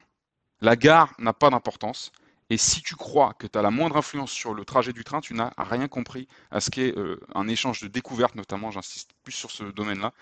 la 0.60 0.76
gare 0.76 1.12
n'a 1.18 1.32
pas 1.32 1.50
d'importance 1.50 2.12
et 2.50 2.56
si 2.56 2.82
tu 2.82 2.96
crois 2.96 3.34
que 3.38 3.46
tu 3.46 3.58
as 3.58 3.62
la 3.62 3.70
moindre 3.70 3.96
influence 3.98 4.30
sur 4.30 4.54
le 4.54 4.64
trajet 4.64 4.92
du 4.92 5.04
train, 5.04 5.20
tu 5.20 5.34
n'as 5.34 5.52
rien 5.58 5.86
compris 5.86 6.28
à 6.50 6.60
ce 6.60 6.70
qu'est 6.70 6.96
euh, 6.96 7.20
un 7.34 7.46
échange 7.46 7.82
de 7.82 7.88
découverte, 7.88 8.34
notamment, 8.34 8.70
j'insiste 8.70 9.10
plus 9.22 9.32
sur 9.32 9.50
ce 9.50 9.64
domaine-là, 9.64 10.12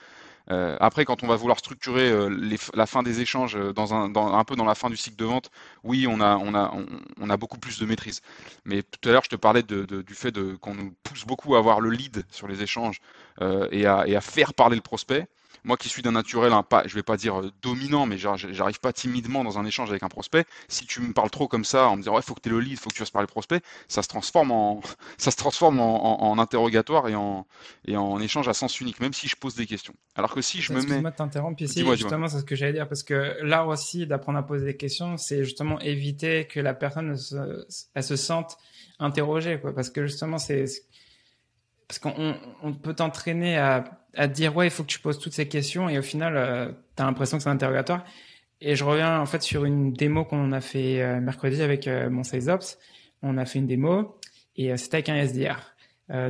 euh, 0.50 0.76
après, 0.80 1.04
quand 1.04 1.24
on 1.24 1.26
va 1.26 1.34
vouloir 1.34 1.58
structurer 1.58 2.08
euh, 2.08 2.56
la 2.74 2.86
fin 2.86 3.02
des 3.02 3.20
échanges 3.20 3.56
dans 3.74 3.94
un, 3.94 4.44
peu 4.44 4.54
dans 4.54 4.64
la 4.64 4.76
fin 4.76 4.90
du 4.90 4.96
cycle 4.96 5.16
de 5.16 5.24
vente, 5.24 5.50
oui, 5.82 6.06
on 6.08 6.20
a, 6.20 7.36
beaucoup 7.36 7.58
plus 7.58 7.80
de 7.80 7.86
maîtrise. 7.86 8.22
Mais 8.64 8.82
tout 8.82 9.08
à 9.08 9.12
l'heure, 9.12 9.24
je 9.24 9.30
te 9.30 9.36
parlais 9.36 9.62
du 9.62 10.14
fait 10.14 10.32
qu'on 10.58 10.74
nous 10.74 10.94
pousse 11.02 11.24
beaucoup 11.24 11.56
à 11.56 11.58
avoir 11.58 11.80
le 11.80 11.90
lead 11.90 12.24
sur 12.30 12.46
les 12.46 12.62
échanges 12.62 13.00
et, 13.72 13.86
à, 13.86 14.20
faire 14.20 14.54
parler 14.54 14.76
le 14.76 14.82
prospect. 14.82 15.26
Moi 15.64 15.76
qui 15.76 15.88
suis 15.88 16.02
d'un 16.02 16.12
naturel, 16.12 16.52
hein, 16.52 16.62
pas, 16.62 16.86
je 16.86 16.94
vais 16.94 17.02
pas 17.02 17.16
dire 17.16 17.42
dominant, 17.62 18.06
mais 18.06 18.18
j'arrive 18.18 18.80
pas 18.80 18.92
timidement 18.92 19.44
dans 19.44 19.58
un 19.58 19.64
échange 19.64 19.90
avec 19.90 20.02
un 20.02 20.08
prospect. 20.08 20.44
Si 20.68 20.86
tu 20.86 21.00
me 21.00 21.12
parles 21.12 21.30
trop 21.30 21.48
comme 21.48 21.64
ça, 21.64 21.88
en 21.88 21.96
me 21.96 22.02
disant 22.02 22.14
ouais, 22.14 22.22
faut 22.22 22.34
que 22.34 22.40
tu 22.40 22.48
aies 22.48 22.52
le 22.52 22.60
lead, 22.60 22.72
il 22.72 22.76
faut 22.76 22.88
que 22.88 22.94
tu 22.94 23.00
fasses 23.00 23.10
parler 23.10 23.26
le 23.26 23.32
prospect, 23.32 23.60
ça 23.88 24.02
se 24.02 24.08
transforme 24.08 24.50
en, 24.52 24.80
ça 25.18 25.30
se 25.30 25.36
transforme 25.36 25.80
en, 25.80 26.22
en, 26.22 26.38
interrogatoire 26.38 27.08
et 27.08 27.14
en, 27.14 27.46
et 27.86 27.96
en 27.96 28.20
échange 28.20 28.48
à 28.48 28.54
sens 28.54 28.80
unique, 28.80 29.00
même 29.00 29.12
si 29.12 29.28
je 29.28 29.36
pose 29.36 29.54
des 29.54 29.66
questions. 29.66 29.94
Alors 30.14 30.34
que 30.34 30.42
si 30.42 30.60
je 30.60 30.72
me 30.72 30.82
mets. 30.82 31.00
moi 31.00 31.10
de 31.10 31.16
t'interrompre, 31.16 31.62
ici, 31.62 31.84
justement, 31.96 32.28
c'est 32.28 32.38
ce 32.38 32.44
que 32.44 32.56
j'allais 32.56 32.72
dire, 32.72 32.88
parce 32.88 33.02
que 33.02 33.36
l'art 33.42 33.68
aussi 33.68 34.06
d'apprendre 34.06 34.38
à 34.38 34.42
poser 34.42 34.64
des 34.64 34.76
questions, 34.76 35.16
c'est 35.16 35.44
justement 35.44 35.80
éviter 35.80 36.46
que 36.46 36.60
la 36.60 36.74
personne 36.74 37.16
se, 37.16 37.66
elle 37.94 38.02
se 38.02 38.16
sente 38.16 38.56
interrogée, 38.98 39.60
quoi. 39.60 39.74
Parce 39.74 39.90
que 39.90 40.06
justement, 40.06 40.38
c'est, 40.38 40.64
parce 41.88 41.98
qu'on 41.98 42.36
on 42.62 42.72
peut 42.72 42.94
t'entraîner 42.94 43.56
à 43.58 43.84
à 44.16 44.28
dire 44.28 44.56
ouais, 44.56 44.66
il 44.66 44.70
faut 44.70 44.82
que 44.82 44.88
tu 44.88 44.98
poses 44.98 45.18
toutes 45.18 45.32
ces 45.32 45.46
questions 45.46 45.88
et 45.88 45.98
au 45.98 46.02
final, 46.02 46.36
euh, 46.36 46.72
tu 46.96 47.02
as 47.02 47.06
l'impression 47.06 47.36
que 47.36 47.42
c'est 47.42 47.48
un 47.48 47.52
interrogatoire. 47.52 48.04
Et 48.60 48.74
je 48.74 48.84
reviens 48.84 49.20
en 49.20 49.26
fait 49.26 49.42
sur 49.42 49.64
une 49.64 49.92
démo 49.92 50.24
qu'on 50.24 50.52
a 50.52 50.60
fait 50.60 51.02
euh, 51.02 51.20
mercredi 51.20 51.60
avec 51.60 51.86
euh, 51.86 52.08
mon 52.08 52.22
sales 52.22 52.48
ops. 52.48 52.78
On 53.22 53.36
a 53.36 53.44
fait 53.44 53.58
une 53.58 53.66
démo 53.66 54.18
et 54.56 54.74
c'était 54.76 54.96
avec 54.96 55.08
un 55.10 55.16
SDR. 55.16 55.74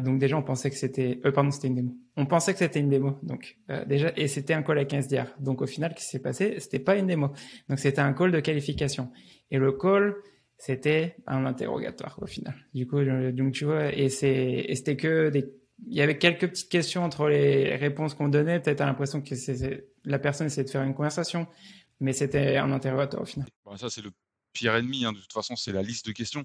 donc 0.01 0.19
déjà, 0.19 0.37
on 0.37 0.43
pensait 0.43 0.71
que 0.71 0.77
c'était, 0.77 1.17
pardon, 1.17 1.51
c'était 1.51 1.69
une 1.69 1.77
démo. 1.77 1.97
On 2.17 2.27
pensait 2.27 2.53
que 2.53 2.59
c'était 2.59 2.81
une 2.81 2.89
démo. 2.89 3.19
Donc 3.23 3.57
déjà, 3.87 4.13
et 4.17 4.27
c'était 4.27 4.55
un 4.55 4.63
call 4.63 4.79
avec 4.79 4.95
un 4.95 4.99
SDR. 4.99 5.27
Donc 5.39 5.63
au 5.63 5.67
final, 5.67 5.93
ce 5.93 5.97
qui 5.97 6.05
s'est 6.05 6.19
passé, 6.21 6.57
c'était 6.59 6.79
pas 6.79 6.97
une 6.97 7.07
démo. 7.07 7.33
Donc 7.69 7.79
c'était 7.79 8.01
un 8.01 8.13
call 8.13 8.33
de 8.33 8.41
qualification. 8.41 9.13
Et 9.51 9.59
le 9.59 9.73
call, 9.73 10.17
c'était 10.59 11.17
un 11.27 11.45
interrogatoire 11.45 12.19
au 12.21 12.27
final. 12.27 12.55
Du 12.75 12.87
coup, 12.87 13.05
donc 13.05 13.53
tu 13.53 13.65
vois, 13.65 13.93
et 13.95 14.09
c'est, 14.09 14.67
c'était 14.75 14.97
que 14.97 15.29
des 15.29 15.45
il 15.85 15.95
y 15.95 16.01
avait 16.01 16.19
quelques 16.19 16.49
petites 16.49 16.71
questions 16.71 17.05
entre 17.05 17.29
les 17.29 17.77
réponses 17.77 18.15
qu'on 18.15 18.29
donnait. 18.29 18.61
Peut-être 18.61 18.81
à 18.81 18.87
l'impression 18.87 19.21
que 19.21 19.35
c'est, 19.35 19.89
la 20.05 20.19
personne 20.19 20.47
essayait 20.47 20.65
de 20.65 20.71
faire 20.71 20.83
une 20.83 20.95
conversation, 20.95 21.47
mais 22.01 22.13
c'était 22.13 22.57
un 22.57 22.73
interrogatoire 22.73 23.23
au 23.23 23.27
final. 23.27 23.49
Bah, 23.65 23.77
ça, 23.77 23.91
c'est 23.91 24.03
le 24.03 24.11
pire 24.53 24.75
ennemi. 24.75 25.05
Hein. 25.05 25.13
De 25.13 25.19
toute 25.19 25.33
façon, 25.33 25.57
c'est 25.57 25.73
la 25.73 25.83
liste 25.83 26.07
de 26.07 26.13
questions. 26.13 26.45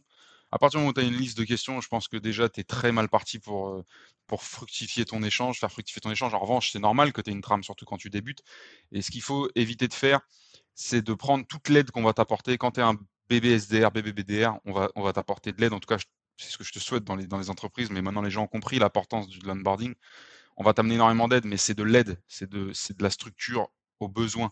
À 0.51 0.59
partir 0.59 0.79
du 0.79 0.81
moment 0.81 0.89
où 0.89 0.93
tu 0.93 0.99
as 0.99 1.07
une 1.07 1.15
liste 1.15 1.37
de 1.37 1.45
questions, 1.45 1.79
je 1.79 1.87
pense 1.87 2.09
que 2.09 2.17
déjà, 2.17 2.49
tu 2.49 2.59
es 2.59 2.63
très 2.65 2.91
mal 2.91 3.07
parti 3.07 3.39
pour, 3.39 3.69
euh, 3.69 3.85
pour 4.27 4.43
fructifier 4.43 5.05
ton 5.05 5.23
échange, 5.23 5.59
faire 5.59 5.71
fructifier 5.71 6.01
ton 6.01 6.11
échange. 6.11 6.33
En 6.33 6.39
revanche, 6.39 6.71
c'est 6.71 6.79
normal 6.79 7.13
que 7.13 7.21
tu 7.21 7.29
aies 7.29 7.33
une 7.33 7.41
trame, 7.41 7.63
surtout 7.63 7.85
quand 7.85 7.97
tu 7.97 8.09
débutes. 8.09 8.43
Et 8.91 9.01
ce 9.01 9.11
qu'il 9.11 9.21
faut 9.21 9.49
éviter 9.55 9.87
de 9.87 9.93
faire, 9.93 10.19
c'est 10.75 11.01
de 11.01 11.13
prendre 11.13 11.45
toute 11.47 11.69
l'aide 11.69 11.91
qu'on 11.91 12.03
va 12.03 12.11
t'apporter. 12.11 12.57
Quand 12.57 12.71
tu 12.71 12.81
es 12.81 12.83
un 12.83 12.99
bébé 13.29 13.57
SDR, 13.57 13.91
bébé 13.91 14.11
BDR, 14.11 14.57
on 14.65 14.73
va, 14.73 14.91
on 14.95 15.03
va 15.03 15.13
t'apporter 15.13 15.53
de 15.53 15.61
l'aide. 15.61 15.71
En 15.71 15.79
tout 15.79 15.87
cas, 15.87 15.97
je 15.97 16.05
c'est 16.41 16.51
ce 16.51 16.57
que 16.57 16.63
je 16.63 16.71
te 16.71 16.79
souhaite 16.79 17.03
dans 17.03 17.15
les, 17.15 17.49
entreprises, 17.49 17.89
mais 17.91 18.01
maintenant 18.01 18.21
les 18.21 18.31
gens 18.31 18.43
ont 18.43 18.47
compris 18.47 18.79
l'importance 18.79 19.27
du 19.27 19.39
onboarding. 19.47 19.93
On 20.57 20.63
va 20.63 20.73
t'amener 20.73 20.95
énormément 20.95 21.27
d'aide, 21.27 21.45
mais 21.45 21.57
c'est 21.57 21.73
de 21.73 21.83
l'aide, 21.83 22.21
c'est 22.27 22.49
de, 22.49 22.71
la 22.99 23.09
structure 23.09 23.69
aux 23.99 24.09
besoins. 24.09 24.51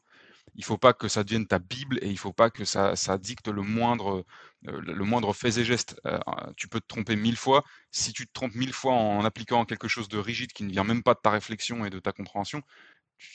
Il 0.56 0.62
ne 0.62 0.66
faut 0.66 0.78
pas 0.78 0.94
que 0.94 1.08
ça 1.08 1.24
devienne 1.24 1.46
ta 1.46 1.60
Bible 1.60 2.00
et 2.02 2.08
il 2.08 2.14
ne 2.14 2.18
faut 2.18 2.34
pas 2.34 2.50
que 2.50 2.66
ça, 2.66 2.96
dicte 3.20 3.48
le 3.48 3.62
moindre, 3.62 4.26
euh, 4.68 4.82
le 4.82 5.04
moindre 5.04 5.34
fait 5.34 5.58
et 5.58 5.66
geste. 5.66 6.00
Euh, 6.06 6.20
tu 6.58 6.68
peux 6.68 6.80
te 6.80 6.88
tromper 6.88 7.16
mille 7.16 7.38
fois. 7.38 7.64
Si 7.92 8.14
tu 8.14 8.26
te 8.28 8.34
trompes 8.34 8.56
mille 8.56 8.74
fois 8.74 8.94
en 8.94 9.24
appliquant 9.26 9.66
quelque 9.66 9.88
chose 9.88 10.08
de 10.10 10.18
rigide 10.18 10.52
qui 10.52 10.64
ne 10.64 10.72
vient 10.72 10.84
même 10.84 11.04
pas 11.04 11.14
de 11.14 11.20
ta 11.22 11.30
réflexion 11.30 11.86
et 11.86 11.92
de 11.92 12.00
ta 12.00 12.12
compréhension, 12.12 12.64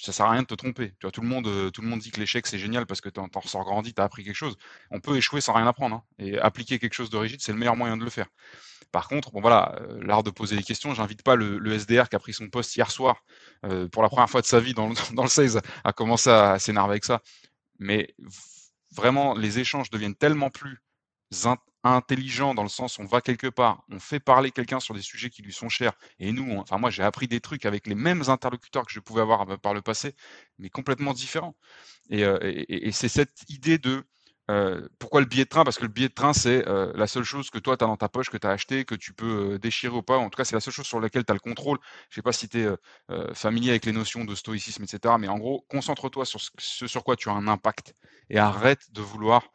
ça 0.00 0.12
sert 0.12 0.26
à 0.26 0.30
rien 0.30 0.42
de 0.42 0.46
te 0.46 0.54
tromper. 0.54 0.94
Tout 1.00 1.20
le 1.20 1.26
monde, 1.26 1.46
euh, 1.46 1.70
tout 1.70 1.82
le 1.82 1.88
monde 1.88 2.00
dit 2.00 2.10
que 2.10 2.20
l'échec 2.20 2.46
c'est 2.46 2.58
génial 2.58 2.86
parce 2.86 3.00
que 3.00 3.08
tu 3.08 3.20
en, 3.20 3.28
ressors 3.34 3.64
grandi, 3.64 3.94
tu 3.94 4.00
as 4.00 4.04
appris 4.04 4.24
quelque 4.24 4.34
chose. 4.34 4.56
On 4.90 5.00
peut 5.00 5.16
échouer 5.16 5.40
sans 5.40 5.52
rien 5.52 5.66
apprendre. 5.66 5.96
Hein, 5.96 6.02
et 6.18 6.38
appliquer 6.38 6.78
quelque 6.78 6.94
chose 6.94 7.10
de 7.10 7.16
rigide, 7.16 7.40
c'est 7.40 7.52
le 7.52 7.58
meilleur 7.58 7.76
moyen 7.76 7.96
de 7.96 8.04
le 8.04 8.10
faire. 8.10 8.26
Par 8.92 9.08
contre, 9.08 9.32
bon 9.32 9.40
voilà, 9.40 9.74
euh, 9.80 10.00
l'art 10.04 10.22
de 10.22 10.30
poser 10.30 10.56
des 10.56 10.62
questions, 10.62 10.94
j'invite 10.94 11.22
pas 11.22 11.36
le, 11.36 11.78
SDR 11.78 12.08
qui 12.08 12.16
a 12.16 12.18
pris 12.18 12.32
son 12.32 12.48
poste 12.48 12.76
hier 12.76 12.90
soir 12.90 13.24
euh, 13.64 13.88
pour 13.88 14.02
la 14.02 14.08
première 14.08 14.30
fois 14.30 14.40
de 14.40 14.46
sa 14.46 14.60
vie 14.60 14.74
dans 14.74 14.88
le, 14.88 14.94
dans 15.14 15.24
le 15.24 15.28
16 15.28 15.60
à 15.82 15.92
commencer 15.92 16.30
à, 16.30 16.58
s'énerver 16.58 16.92
avec 16.92 17.04
ça. 17.04 17.20
Mais 17.78 18.14
vraiment, 18.92 19.34
les 19.34 19.58
échanges 19.58 19.90
deviennent 19.90 20.14
tellement 20.14 20.50
plus 20.50 20.80
intelligent 21.84 22.54
dans 22.54 22.62
le 22.62 22.68
sens 22.68 22.98
où 22.98 23.02
on 23.02 23.06
va 23.06 23.20
quelque 23.20 23.46
part, 23.46 23.84
on 23.90 23.98
fait 23.98 24.20
parler 24.20 24.50
quelqu'un 24.50 24.80
sur 24.80 24.94
des 24.94 25.02
sujets 25.02 25.30
qui 25.30 25.42
lui 25.42 25.52
sont 25.52 25.68
chers. 25.68 25.92
Et 26.18 26.32
nous, 26.32 26.56
enfin 26.58 26.78
moi 26.78 26.90
j'ai 26.90 27.02
appris 27.02 27.28
des 27.28 27.40
trucs 27.40 27.66
avec 27.66 27.86
les 27.86 27.94
mêmes 27.94 28.22
interlocuteurs 28.28 28.86
que 28.86 28.92
je 28.92 29.00
pouvais 29.00 29.20
avoir 29.20 29.48
euh, 29.48 29.56
par 29.56 29.74
le 29.74 29.82
passé, 29.82 30.14
mais 30.58 30.70
complètement 30.70 31.12
différents. 31.12 31.54
Et, 32.10 32.24
euh, 32.24 32.38
c'est 32.92 33.08
cette 33.08 33.48
idée 33.50 33.78
de 33.78 34.04
euh, 34.50 34.88
pourquoi 34.98 35.20
le 35.20 35.26
billet 35.26 35.44
de 35.44 35.48
train? 35.48 35.64
Parce 35.64 35.78
que 35.78 35.82
le 35.82 35.88
billet 35.88 36.08
de 36.08 36.14
train, 36.14 36.34
c'est 36.34 36.64
la 36.66 37.06
seule 37.06 37.24
chose 37.24 37.48
que 37.50 37.58
toi, 37.58 37.76
tu 37.78 37.84
as 37.84 37.86
dans 37.86 37.96
ta 37.96 38.10
poche, 38.10 38.28
que 38.28 38.36
tu 38.36 38.46
as 38.46 38.50
acheté, 38.50 38.84
que 38.84 38.94
tu 38.94 39.14
peux 39.14 39.58
déchirer 39.58 39.94
ou 39.96 40.02
pas. 40.02 40.18
En 40.18 40.28
tout 40.28 40.36
cas, 40.36 40.44
c'est 40.44 40.54
la 40.54 40.60
seule 40.60 40.74
chose 40.74 40.86
sur 40.86 41.00
laquelle 41.00 41.24
tu 41.24 41.30
as 41.30 41.34
le 41.34 41.40
contrôle. 41.40 41.78
Je 42.10 42.12
ne 42.12 42.14
sais 42.16 42.22
pas 42.22 42.32
si 42.32 42.48
tu 42.48 42.60
es 42.60 42.68
familier 43.34 43.70
avec 43.70 43.86
les 43.86 43.92
notions 43.92 44.24
de 44.26 44.34
stoïcisme, 44.34 44.82
etc. 44.84 45.14
Mais 45.18 45.28
en 45.28 45.38
gros, 45.38 45.64
concentre-toi 45.70 46.26
sur 46.26 46.40
ce, 46.58 46.86
sur 46.86 47.04
quoi 47.04 47.16
tu 47.16 47.30
as 47.30 47.32
un 47.32 47.48
impact 47.48 47.94
et 48.28 48.38
arrête 48.38 48.92
de 48.92 49.00
vouloir 49.00 49.50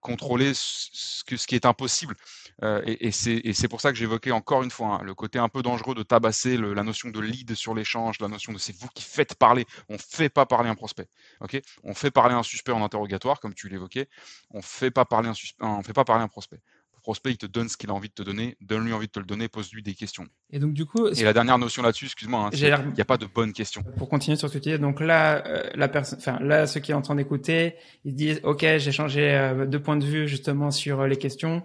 contrôler 0.00 0.52
ce, 0.54 1.46
qui 1.46 1.54
est 1.54 1.66
impossible. 1.66 2.14
et, 2.62 3.10
c'est 3.10 3.68
pour 3.68 3.80
ça 3.80 3.92
que 3.92 3.98
j'évoquais 3.98 4.30
encore 4.30 4.62
une 4.62 4.70
fois 4.70 4.98
hein, 5.00 5.02
le 5.02 5.14
côté 5.14 5.38
un 5.38 5.48
peu 5.48 5.62
dangereux 5.62 5.94
de 5.94 6.02
tabasser 6.02 6.56
la 6.56 6.82
notion 6.82 7.10
de 7.10 7.20
lead 7.20 7.54
sur 7.54 7.74
l'échange, 7.74 8.20
la 8.20 8.28
notion 8.28 8.52
de 8.52 8.58
c'est 8.58 8.76
vous 8.76 8.88
qui 8.94 9.02
faites 9.02 9.34
parler. 9.34 9.66
On 9.88 9.94
ne 9.94 9.98
fait 9.98 10.28
pas 10.28 10.46
parler 10.46 10.68
un 10.68 10.74
prospect. 10.74 11.08
ok? 11.40 11.60
On 11.82 11.94
fait 11.94 12.10
parler 12.10 12.34
un 12.34 12.42
suspect 12.42 12.72
en 12.72 12.82
interrogatoire, 12.82 13.40
comme 13.40 13.54
tu 13.54 13.68
l'évoquais. 13.68 14.08
On 14.50 14.58
ne 14.58 14.62
fait 14.62 14.90
pas 14.90 15.04
parler 15.04 15.28
un, 15.28 15.34
on 15.60 15.82
fait 15.82 15.92
pas 15.92 16.04
parler 16.04 16.24
un 16.24 16.28
prospect 16.28 16.60
prospect, 17.06 17.30
il 17.30 17.36
te 17.36 17.46
donne 17.46 17.68
ce 17.68 17.76
qu'il 17.76 17.88
a 17.90 17.92
envie 17.92 18.08
de 18.08 18.14
te 18.14 18.22
donner, 18.24 18.56
donne-lui 18.60 18.92
envie 18.92 19.06
de 19.06 19.12
te 19.12 19.20
le 19.20 19.26
donner, 19.26 19.46
pose-lui 19.46 19.80
des 19.80 19.94
questions. 19.94 20.26
Et 20.50 20.58
donc 20.58 20.72
du 20.72 20.86
coup, 20.86 21.06
et 21.06 21.22
la 21.22 21.32
dernière 21.32 21.56
notion 21.56 21.80
là-dessus, 21.84 22.06
excuse-moi, 22.06 22.46
hein, 22.46 22.50
il 22.52 22.94
n'y 22.94 23.00
a 23.00 23.04
pas 23.04 23.16
de 23.16 23.26
bonne 23.26 23.52
question. 23.52 23.84
Pour 23.96 24.08
continuer 24.08 24.36
sur 24.36 24.48
ce 24.48 24.54
que 24.54 24.58
tu 24.58 24.70
dis, 24.70 24.78
donc 24.80 24.98
là, 24.98 25.46
euh, 25.46 25.70
la 25.76 25.86
personne, 25.86 26.18
enfin 26.18 26.40
là, 26.40 26.66
ceux 26.66 26.80
qui 26.80 26.90
sont 26.90 26.98
en 26.98 27.02
train 27.02 27.14
d'écouter, 27.14 27.76
ils 28.04 28.16
disent, 28.16 28.40
ok, 28.42 28.62
j'ai 28.78 28.90
changé 28.90 29.30
euh, 29.30 29.66
de 29.66 29.78
point 29.78 29.96
de 29.96 30.04
vue 30.04 30.26
justement 30.26 30.72
sur 30.72 31.02
euh, 31.02 31.06
les 31.06 31.16
questions. 31.16 31.62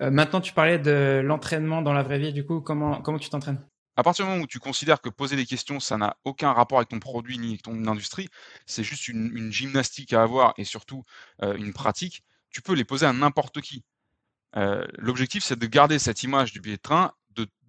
maintenant, 0.00 0.40
tu 0.40 0.54
parlais 0.54 0.78
de 0.78 1.20
l'entraînement 1.22 1.82
dans 1.82 1.92
la 1.92 2.02
vraie 2.02 2.18
vie. 2.18 2.32
Du 2.32 2.46
coup, 2.46 2.62
comment 2.62 3.02
comment 3.02 3.18
tu 3.18 3.28
t'entraînes? 3.28 3.60
À 3.96 4.02
partir 4.02 4.24
du 4.24 4.30
moment 4.30 4.44
où 4.44 4.46
tu 4.46 4.60
considères 4.60 5.02
que 5.02 5.10
poser 5.10 5.36
des 5.36 5.44
questions, 5.44 5.78
ça 5.78 5.98
n'a 5.98 6.16
aucun 6.24 6.54
rapport 6.54 6.78
avec 6.78 6.88
ton 6.88 7.00
produit 7.00 7.36
ni 7.36 7.48
avec 7.48 7.62
ton 7.62 7.86
industrie, 7.86 8.28
c'est 8.64 8.82
juste 8.82 9.08
une, 9.08 9.52
gymnastique 9.52 10.14
à 10.14 10.22
avoir 10.22 10.54
et 10.56 10.64
surtout 10.64 11.04
une 11.42 11.74
pratique, 11.74 12.24
tu 12.48 12.62
peux 12.62 12.72
les 12.72 12.84
poser 12.84 13.04
à 13.04 13.12
n'importe 13.12 13.60
qui. 13.60 13.84
Euh, 14.56 14.86
l'objectif, 14.98 15.44
c'est 15.44 15.58
de 15.58 15.66
garder 15.66 15.98
cette 15.98 16.22
image 16.22 16.52
du 16.52 16.60
billet 16.60 16.76
de 16.76 16.82
train, 16.82 17.12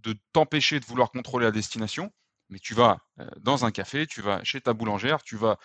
de, 0.03 0.15
t'empêcher 0.33 0.79
de 0.79 0.85
vouloir 0.85 1.11
contrôler 1.11 1.45
la 1.45 1.51
destination, 1.51 2.11
Mais 2.49 2.57
tu 2.57 2.73
vas 2.73 2.97
dans 3.37 3.65
un 3.65 3.71
café, 3.71 4.07
tu 4.07 4.19
vas 4.23 4.43
chez 4.43 4.59
ta 4.59 4.73
boulangère, 4.73 5.21
tu 5.21 5.37
vas 5.37 5.59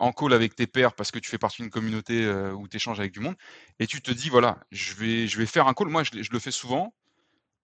en 0.00 0.12
call 0.12 0.32
avec 0.32 0.56
tes 0.56 0.66
pairs 0.66 0.94
parce 0.94 1.10
que 1.10 1.18
tu 1.18 1.28
fais 1.28 1.36
partie 1.36 1.60
d'une 1.60 1.70
communauté 1.70 2.26
où 2.52 2.66
tu 2.68 2.78
échanges 2.78 2.98
avec 3.00 3.12
du 3.12 3.20
monde, 3.20 3.36
et 3.80 3.86
tu 3.86 4.00
te 4.00 4.10
dis 4.10 4.30
voilà, 4.30 4.60
je 4.70 4.94
vais, 4.94 5.28
je 5.28 5.36
vais 5.36 5.44
faire 5.44 5.68
un 5.68 5.74
call. 5.74 5.88
Moi, 5.88 6.04
je, 6.04 6.32
le 6.32 6.38
fais 6.38 6.50
souvent. 6.50 6.94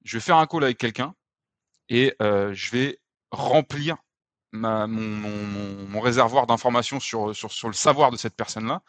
Je 0.04 0.18
vais 0.18 0.20
faire 0.20 0.37
un 0.37 0.46
call 0.46 0.64
avec 0.64 0.76
quelqu'un 0.76 1.14
et 1.88 2.14
je 2.20 2.70
vais 2.70 3.00
remplir 3.30 3.96
mon, 4.52 4.87
mon, 4.87 6.00
réservoir 6.00 6.46
d'informations 6.46 7.00
sur, 7.00 7.35
sur, 7.35 7.50
sur, 7.50 7.68
le 7.68 7.74
savoir 7.74 8.11
de 8.11 8.18
cette 8.18 8.37
personne-là 8.37 8.83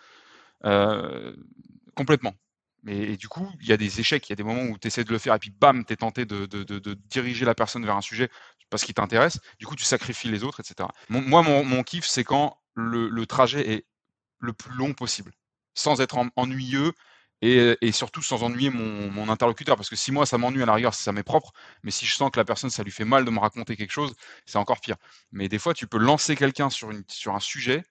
complètement. 1.96 2.34
Mais 2.86 3.18
du 3.18 3.28
coup, 3.28 3.52
il 3.62 3.68
y 3.68 3.74
a 3.74 3.78
des 3.78 4.00
échecs, 4.00 4.30
il 4.30 4.32
y 4.32 4.34
a 4.34 4.36
des 4.36 4.44
moments 4.44 4.62
où 4.62 4.78
tu 4.78 4.88
essaies 4.88 5.04
de 5.04 5.12
le 5.12 5.18
faire 5.18 5.34
et 5.34 5.40
puis 5.40 5.50
bam, 5.50 5.84
tu 5.84 5.94
es 5.94 5.96
tenté 5.96 6.26
de, 6.26 6.46
diriger 7.10 7.44
la 7.44 7.56
personne 7.56 7.84
vers 7.84 7.98
un 7.98 8.02
sujet 8.02 8.30
parce 8.70 8.84
qu'il 8.84 8.94
t'intéresse. 8.94 9.40
Du 9.60 9.66
coup, 9.66 9.76
tu 9.76 9.84
sacrifies 9.84 10.30
les 10.30 10.44
autres, 10.44 10.60
etc. 10.60 10.88
moi, 11.10 11.42
mon, 11.42 11.84
kiff, 11.84 12.06
c'est 12.06 12.24
quand 12.24 12.60
le, 12.76 13.26
trajet 13.26 13.68
est 13.72 13.86
le 14.40 14.54
plus 14.54 14.76
long 14.76 14.94
possible, 14.94 15.32
sans 15.74 16.00
être 16.00 16.16
ennuyeux 16.36 16.94
et, 17.42 17.92
surtout 17.92 18.22
sans 18.22 18.44
ennuyer 18.44 18.70
mon, 18.70 19.30
interlocuteur. 19.30 19.78
Parce 19.78 19.90
que 19.90 19.96
si 19.96 20.12
moi, 20.12 20.28
ça 20.28 20.38
m'ennuie 20.38 20.62
à 20.62 20.68
la 20.68 20.76
rigueur, 20.76 20.94
ça 20.94 21.12
m'est 21.12 21.24
propre, 21.24 21.54
mais 21.82 21.90
si 21.90 22.06
je 22.06 22.14
sens 22.14 22.30
que 22.30 22.40
la 22.40 22.46
personne, 22.46 22.70
ça 22.70 22.84
lui 22.84 22.92
fait 22.92 23.06
mal 23.06 23.26
de 23.26 23.32
me 23.32 23.40
raconter 23.40 23.76
quelque 23.76 23.92
chose, 23.92 24.14
c'est 24.46 24.60
encore 24.60 24.80
pire. 24.80 24.98
Mais 25.32 25.50
des 25.50 25.58
fois, 25.58 25.74
tu 25.74 25.88
peux 25.88 25.98
lancer 25.98 26.36
quelqu'un 26.36 26.70
sur 26.70 26.92
un 27.34 27.40
sujet 27.40 27.84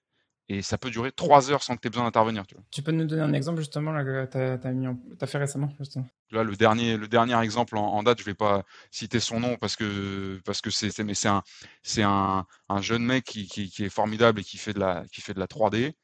et 0.48 0.60
ça 0.62 0.76
peut 0.76 0.90
durer 0.90 1.10
trois 1.10 1.50
heures 1.50 1.62
sans 1.62 1.76
que 1.76 1.80
tu 1.80 1.86
aies 1.86 1.90
besoin 1.90 2.04
d'intervenir. 2.04 2.46
Tu, 2.46 2.54
tu 2.70 2.82
peux 2.82 2.92
nous 2.92 3.06
donner 3.06 3.22
un 3.22 3.32
exemple 3.32 3.58
justement 3.58 3.92
là, 3.92 4.04
que 4.04 4.26
tu 4.26 4.36
as, 4.36 5.26
fait 5.26 5.38
récemment 5.38 5.70
justement. 5.78 6.06
Là, 6.30 6.44
le 6.44 6.54
dernier, 6.56 6.96
le 6.96 7.08
dernier 7.08 7.40
exemple 7.42 7.76
en, 7.76 8.02
date, 8.02 8.20
je 8.20 8.24
vais 8.24 8.34
pas 8.34 8.64
citer 8.90 9.20
son 9.20 9.40
nom 9.40 9.56
parce 9.56 9.76
que 9.76 10.40
parce 10.44 10.60
que 10.60 10.70
c'est 10.70 10.98
mais 11.02 11.14
c'est 11.14 11.28
un 11.28 11.42
c'est 11.82 12.02
un, 12.02 12.46
un, 12.68 12.80
jeune 12.82 13.04
mec 13.04 13.24
qui, 13.24 13.46
qui, 13.46 13.70
qui, 13.70 13.84
est 13.84 13.88
formidable 13.88 14.40
et 14.40 14.44
qui 14.44 14.58
fait 14.58 14.74
de 14.74 14.80
la 14.80 15.04
qui 15.12 15.20
fait 15.20 15.34
de 15.34 15.40
la 15.40 15.46
3D 15.46 15.94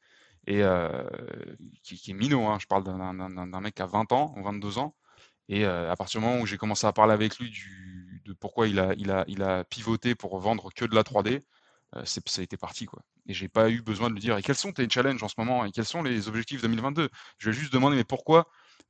et 0.47 0.63
euh, 0.63 1.03
qui, 1.83 1.97
qui, 1.97 2.11
est 2.11 2.15
minot. 2.15 2.47
Hein. 2.47 2.57
Je 2.59 2.67
parle 2.67 2.83
d'un 2.83 3.61
mec 3.61 3.79
a 3.79 3.85
20 3.85 4.11
ans 4.11 4.33
ou 4.37 4.43
22 4.43 4.77
ans. 4.79 4.95
Et 5.49 5.65
euh, 5.65 5.91
à 5.91 5.95
partir 5.95 6.19
du 6.19 6.25
moment 6.25 6.41
où 6.41 6.45
j'ai 6.45 6.57
commencé 6.57 6.87
à 6.87 6.93
parler 6.93 7.13
avec 7.13 7.37
lui 7.37 7.49
du, 7.49 8.21
de 8.25 8.33
pourquoi 8.33 8.67
il 8.67 8.79
a, 8.79 8.93
il, 8.97 9.11
a, 9.11 9.25
il 9.27 9.43
a 9.43 9.63
pivoté 9.65 10.15
pour 10.15 10.39
vendre 10.39 10.71
que 10.73 10.85
de 10.85 10.95
la 10.95 11.03
3D, 11.03 11.41
euh, 11.95 12.05
ça 12.05 12.21
a 12.37 12.41
été 12.41 12.57
parti. 12.57 12.85
Quoi. 12.85 13.01
Et 13.31 13.33
j'ai 13.33 13.47
pas 13.47 13.69
eu 13.69 13.81
besoin 13.81 14.09
de 14.09 14.13
lui 14.13 14.19
dire 14.19 14.37
et 14.37 14.41
quels 14.41 14.57
sont 14.57 14.73
tes 14.73 14.89
challenges 14.89 15.23
en 15.23 15.29
ce 15.29 15.35
moment 15.37 15.63
et 15.63 15.71
quels 15.71 15.85
sont 15.85 16.03
les 16.03 16.27
objectifs 16.27 16.61
2022. 16.61 17.07
Je 17.37 17.49
vais 17.49 17.55
juste 17.55 17.71
demander 17.71 17.95
mais 17.95 18.03
pourquoi 18.03 18.49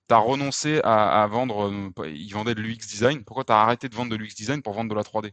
tu 0.10 0.15
as 0.15 0.17
renoncé 0.17 0.82
à, 0.84 1.27
vendre, 1.27 1.71
euh, 1.71 2.10
il 2.10 2.32
vendait 2.34 2.56
de 2.56 2.62
l'UX 2.62 2.77
design, 2.77 3.23
pourquoi 3.23 3.43
tu 3.43 3.51
as 3.51 3.62
arrêté 3.62 3.88
de 3.88 3.95
vendre 3.95 4.10
de 4.10 4.15
l'UX 4.15 4.34
design 4.36 4.63
pour 4.63 4.73
vendre 4.73 4.89
de 4.89 4.95
la 4.95 5.04
3D 5.04 5.32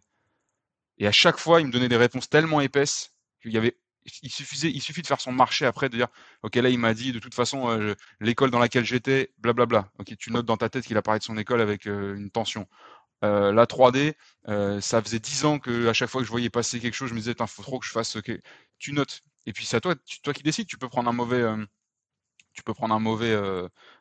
Et 0.99 1.07
à 1.07 1.13
chaque 1.13 1.39
fois, 1.39 1.63
il 1.63 1.69
me 1.69 1.73
donnait 1.73 1.89
des 1.89 1.97
réponses 1.97 2.29
tellement 2.29 2.61
épaisses 2.61 3.15
qu'il 3.41 3.53
y 3.53 3.57
avait 3.57 3.79
il 4.23 4.31
suffisait, 4.31 4.71
il 4.71 4.81
suffit 4.81 5.03
de 5.03 5.07
faire 5.07 5.21
son 5.21 5.33
marché 5.33 5.67
après, 5.67 5.89
de 5.89 5.97
dire, 5.97 6.09
ok, 6.43 6.57
là, 6.57 6.71
il 6.71 6.79
m'a 6.79 6.95
dit, 6.95 7.13
de 7.13 7.19
toute 7.19 7.35
façon, 7.35 7.69
euh, 7.69 7.95
l'école 8.21 8.51
dans 8.51 8.59
laquelle 8.59 8.85
j'étais, 8.85 9.33
blablabla. 9.39 9.91
Ok, 9.99 10.17
tu 10.19 10.33
notes 10.33 10.47
dans 10.47 10.57
ta 10.57 10.69
tête 10.69 10.87
qu'il 10.87 10.97
a 10.97 11.03
parlé 11.03 11.19
de 11.19 11.25
son 11.25 11.37
école 11.37 11.61
avec 11.61 11.85
une 11.85 12.31
tension. 12.31 12.67
Euh, 13.25 13.53
la 13.53 13.67
3D, 13.67 14.15
euh, 14.49 14.81
ça 14.81 15.03
faisait 15.03 15.19
10 15.19 15.45
ans 15.45 15.59
que 15.59 15.89
à 15.89 15.93
chaque 15.93 16.09
fois 16.09 16.21
que 16.21 16.27
je 16.27 16.31
voyais 16.31 16.51
passer 16.51 16.81
quelque 16.81 16.95
chose, 16.95 17.09
je 17.09 17.15
me 17.15 17.19
disais, 17.19 17.35
il 17.39 17.47
faut 17.47 17.63
trop 17.63 17.79
que 17.79 17.87
je 17.87 17.91
fasse. 17.91 18.21
que 18.21 18.41
Tu 18.79 18.93
notes. 18.93 19.23
Et 19.47 19.53
puis 19.53 19.65
c'est 19.65 19.77
à 19.77 19.81
toi, 19.81 19.95
toi 20.23 20.33
qui 20.33 20.43
décides. 20.43 20.67
Tu 20.67 20.79
peux 20.79 20.89
prendre 20.89 21.09
un 21.09 21.13
mauvais, 21.13 21.41
euh, 21.41 21.57
peux 22.65 22.75
prendre 22.75 22.95
un 22.95 22.99
mauvais, 22.99 23.37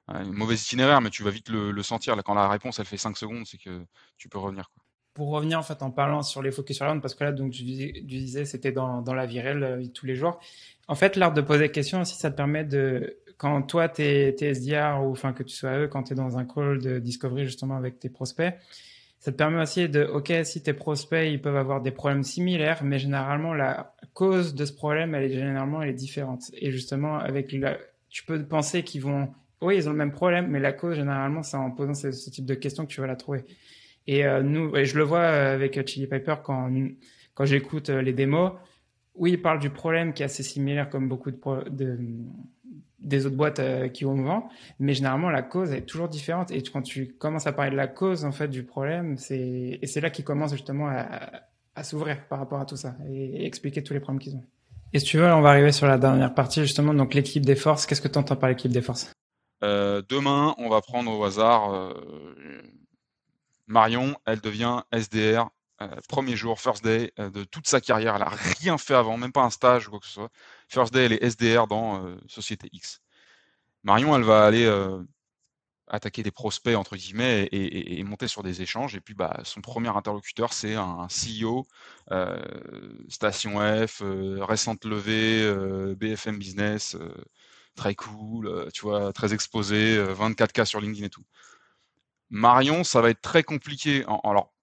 mauvais 0.10 0.56
itinéraire, 0.56 1.00
mais 1.00 1.12
tu 1.12 1.24
vas 1.24 1.30
vite 1.30 1.50
le, 1.50 1.84
sentir. 1.84 2.16
Là, 2.16 2.24
quand 2.24 2.34
la 2.34 2.50
réponse 2.50 2.80
elle 2.80 2.86
fait 2.86 2.98
5 2.98 3.16
secondes, 3.16 3.46
c'est 3.46 3.58
que 3.58 3.86
tu 4.18 4.30
peux 4.30 4.40
revenir. 4.40 4.72
Pour 5.14 5.30
revenir 5.30 5.60
en 5.60 5.64
fait 5.64 5.82
en 5.84 5.92
parlant 5.92 6.22
sur 6.24 6.42
les 6.42 6.52
focus 6.52 6.78
sur 6.78 7.02
parce 7.02 7.16
que 7.16 7.24
là, 7.24 7.32
donc 7.32 7.52
tu 7.52 7.64
disais, 7.64 8.46
c'était 8.46 8.72
dans, 8.72 9.02
dans, 9.02 9.14
la 9.14 9.28
virelle 9.28 9.90
tous 9.94 10.06
les 10.08 10.16
jours. 10.16 10.40
En 10.88 10.96
fait, 10.96 11.16
l'art 11.16 11.34
de 11.34 11.42
poser 11.42 11.68
des 11.68 11.72
questions 11.72 12.02
aussi, 12.02 12.16
ça 12.16 12.32
te 12.32 12.36
permet 12.36 12.64
de 12.64 13.18
quand 13.38 13.62
toi, 13.62 13.88
tu 13.88 14.02
es, 14.02 14.36
SDR 14.40 15.00
ou 15.04 15.12
enfin 15.12 15.34
que 15.34 15.44
tu 15.44 15.56
sois 15.56 15.78
eux, 15.78 15.88
quand 15.88 16.04
tu 16.04 16.14
es 16.14 16.16
dans 16.16 16.38
un 16.38 16.46
call 16.46 16.80
de 16.80 17.00
discovery 17.00 17.46
justement 17.46 17.78
avec 17.78 18.00
tes 18.00 18.10
prospects, 18.10 18.54
ça 19.20 19.32
te 19.32 19.38
permet 19.38 19.62
aussi 19.62 19.90
de, 19.90 20.04
ok, 20.04 20.32
si 20.44 20.62
tes 20.62 20.74
prospects, 20.74 21.28
ils 21.28 21.42
peuvent 21.42 21.58
avoir 21.58 21.82
des 21.82 21.92
problèmes 21.92 22.24
similaires, 22.24 22.84
mais 22.84 23.00
généralement, 23.00 23.54
la 23.54 23.96
cause 24.14 24.54
de 24.54 24.66
ce 24.66 24.74
problème, 24.74 25.16
elle 25.16 25.24
est 25.24 25.34
généralement, 25.34 25.82
elle 25.82 25.90
est 25.90 25.94
différente. 25.94 26.52
Et 26.54 26.72
justement, 26.72 27.18
avec 27.18 27.52
la, 27.52 27.78
tu 28.10 28.24
peux 28.26 28.44
penser 28.46 28.84
qu'ils 28.84 29.02
vont, 29.02 29.30
oui, 29.62 29.78
ils 29.78 29.90
ont 29.90 29.92
le 29.92 29.98
même 29.98 30.12
problème, 30.12 30.48
mais 30.50 30.60
la 30.60 30.72
cause, 30.72 30.96
généralement, 30.96 31.42
c'est 31.42 31.58
en 31.58 31.72
posant 31.72 31.96
ce, 31.96 32.30
type 32.30 32.46
de 32.46 32.54
questions 32.54 32.86
que 32.86 32.92
tu 32.92 33.02
vas 33.02 33.08
la 33.08 33.16
trouver. 33.16 33.44
Et 34.06 34.26
euh, 34.26 34.44
nous, 34.44 34.76
et 34.76 34.86
je 34.86 34.98
le 34.98 35.04
vois 35.04 35.26
avec 35.26 35.86
Chili 35.88 36.08
Piper 36.08 36.36
quand, 36.44 36.72
quand 37.34 37.46
j'écoute 37.46 37.90
euh, 37.90 38.02
les 38.02 38.14
démos. 38.14 38.54
Oui, 39.16 39.32
ils 39.32 39.42
parlent 39.42 39.60
du 39.60 39.72
problème 39.72 40.14
qui 40.14 40.22
est 40.22 40.26
assez 40.26 40.44
similaire 40.44 40.90
comme 40.90 41.10
beaucoup 41.10 41.32
de, 41.32 41.38
de, 41.70 42.00
des 43.00 43.26
autres 43.26 43.36
boîtes 43.36 43.60
euh, 43.60 43.88
qui 43.90 44.04
vont 44.04 44.22
vendre, 44.22 44.50
mais 44.80 44.94
généralement 44.94 45.30
la 45.30 45.44
cause 45.44 45.72
est 45.72 45.84
toujours 45.84 46.10
différente. 46.10 46.52
Et 46.52 46.62
quand 46.64 46.82
tu 46.82 47.14
commences 47.14 47.48
à 47.48 47.54
parler 47.54 47.72
de 47.72 47.76
la 47.76 47.88
cause 47.88 48.26
en 48.26 48.32
fait 48.32 48.48
du 48.48 48.64
problème, 48.64 49.18
c'est 49.18 49.80
et 49.82 49.88
c'est 49.88 50.02
là 50.02 50.10
qu'ils 50.10 50.26
commencent 50.26 50.52
justement 50.52 50.90
à, 50.90 51.84
s'ouvrir 51.84 52.28
par 52.28 52.40
rapport 52.40 52.60
à 52.60 52.66
tout 52.66 52.76
ça 52.76 52.96
et, 53.08 53.46
expliquer 53.46 53.84
tous 53.84 53.94
les 53.94 54.00
problèmes 54.00 54.20
qu'ils 54.20 54.36
ont. 54.36 54.44
Et 54.94 55.00
si 55.00 55.06
tu 55.06 55.18
veux, 55.18 55.32
on 55.32 55.42
va 55.42 55.50
arriver 55.50 55.72
sur 55.72 55.86
la 55.86 55.98
dernière 55.98 56.34
partie 56.34 56.62
justement, 56.62 56.94
donc 56.94 57.14
l'équipe 57.14 57.46
des 57.46 57.56
forces. 57.56 57.86
Qu'est-ce 57.86 58.02
que 58.02 58.08
tu 58.08 58.18
entends 58.18 58.36
par 58.36 58.50
l'équipe 58.50 58.72
des 58.72 58.82
forces? 58.82 59.12
Euh, 59.64 60.02
Demain, 60.08 60.56
on 60.58 60.70
va 60.70 60.82
prendre 60.82 61.12
au 61.12 61.24
hasard 61.24 61.74
euh, 61.74 61.94
Marion, 63.68 64.16
elle 64.26 64.40
devient 64.40 64.82
SDR 64.92 65.50
euh, 65.82 65.88
premier 66.10 66.36
jour, 66.36 66.60
first 66.60 66.84
day 66.84 67.12
de 67.18 67.44
toute 67.44 67.68
sa 67.68 67.80
carrière. 67.82 68.16
Elle 68.16 68.22
n'a 68.22 68.32
rien 68.60 68.78
fait 68.80 68.96
avant, 68.96 69.18
même 69.18 69.32
pas 69.32 69.44
un 69.44 69.52
stage 69.52 69.88
ou 69.88 69.92
quoi 69.92 70.00
que 70.00 70.08
ce 70.08 70.14
soit. 70.14 70.30
First 70.68 70.94
day, 70.94 71.06
elle 71.06 71.14
est 71.14 71.24
SDR 71.24 71.68
dans 71.68 72.06
euh, 72.06 72.18
Société 72.28 72.70
X. 72.72 73.02
Marion, 73.84 74.16
elle 74.16 74.24
va 74.24 74.46
aller 74.46 74.70
attaquer 75.88 76.24
des 76.24 76.32
prospects, 76.32 76.76
entre 76.76 76.98
guillemets, 76.98 77.48
et, 77.54 78.04
monter 78.04 78.28
sur 78.28 78.44
des 78.44 78.62
échanges. 78.62 78.96
Et 78.96 79.00
puis, 79.00 79.14
bah, 79.14 79.40
son 79.44 79.62
premier 79.62 79.96
interlocuteur, 79.96 80.52
c'est 80.52 80.76
un, 80.76 81.08
CEO, 81.08 81.66
Station 83.08 83.60
F, 83.88 84.02
récente 84.42 84.84
levée, 84.84 85.96
BFM 85.96 86.38
Business, 86.38 86.98
très 87.76 87.96
cool, 87.96 88.68
tu 88.74 88.82
vois, 88.82 89.14
très 89.14 89.34
exposé, 89.34 89.98
24K 89.98 90.66
sur 90.66 90.82
LinkedIn 90.82 91.06
et 91.06 91.10
tout. 91.10 91.24
Marion, 92.30 92.84
ça 92.84 93.00
va 93.02 93.10
être 93.10 93.22
très 93.22 93.44
compliqué. 93.44 94.04
alors, 94.26 94.54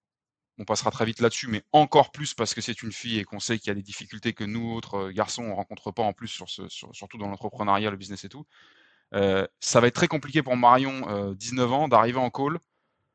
on 0.57 0.65
passera 0.65 0.91
très 0.91 1.05
vite 1.05 1.19
là-dessus, 1.19 1.47
mais 1.47 1.63
encore 1.71 2.11
plus 2.11 2.33
parce 2.33 2.53
que 2.53 2.61
c'est 2.61 2.81
une 2.81 2.91
fille 2.91 3.19
et 3.19 3.23
qu'on 3.23 3.39
sait 3.39 3.59
qu'il 3.59 3.67
y 3.67 3.71
a 3.71 3.75
des 3.75 3.81
difficultés 3.81 4.33
que 4.33 4.43
nous, 4.43 4.73
autres 4.73 4.95
euh, 4.95 5.11
garçons, 5.11 5.43
on 5.43 5.55
rencontre 5.55 5.91
pas 5.91 6.03
en 6.03 6.13
plus, 6.13 6.27
sur 6.27 6.49
ce, 6.49 6.67
surtout 6.69 7.17
dans 7.17 7.27
l'entrepreneuriat, 7.27 7.91
le 7.91 7.97
business 7.97 8.23
et 8.23 8.29
tout. 8.29 8.45
Euh, 9.13 9.45
ça 9.59 9.81
va 9.81 9.87
être 9.87 9.95
très 9.95 10.07
compliqué 10.07 10.41
pour 10.41 10.55
Marion, 10.55 11.33
19 11.33 11.69
euh, 11.69 11.73
ans, 11.73 11.87
d'arriver 11.87 12.19
en 12.19 12.29
call, 12.29 12.59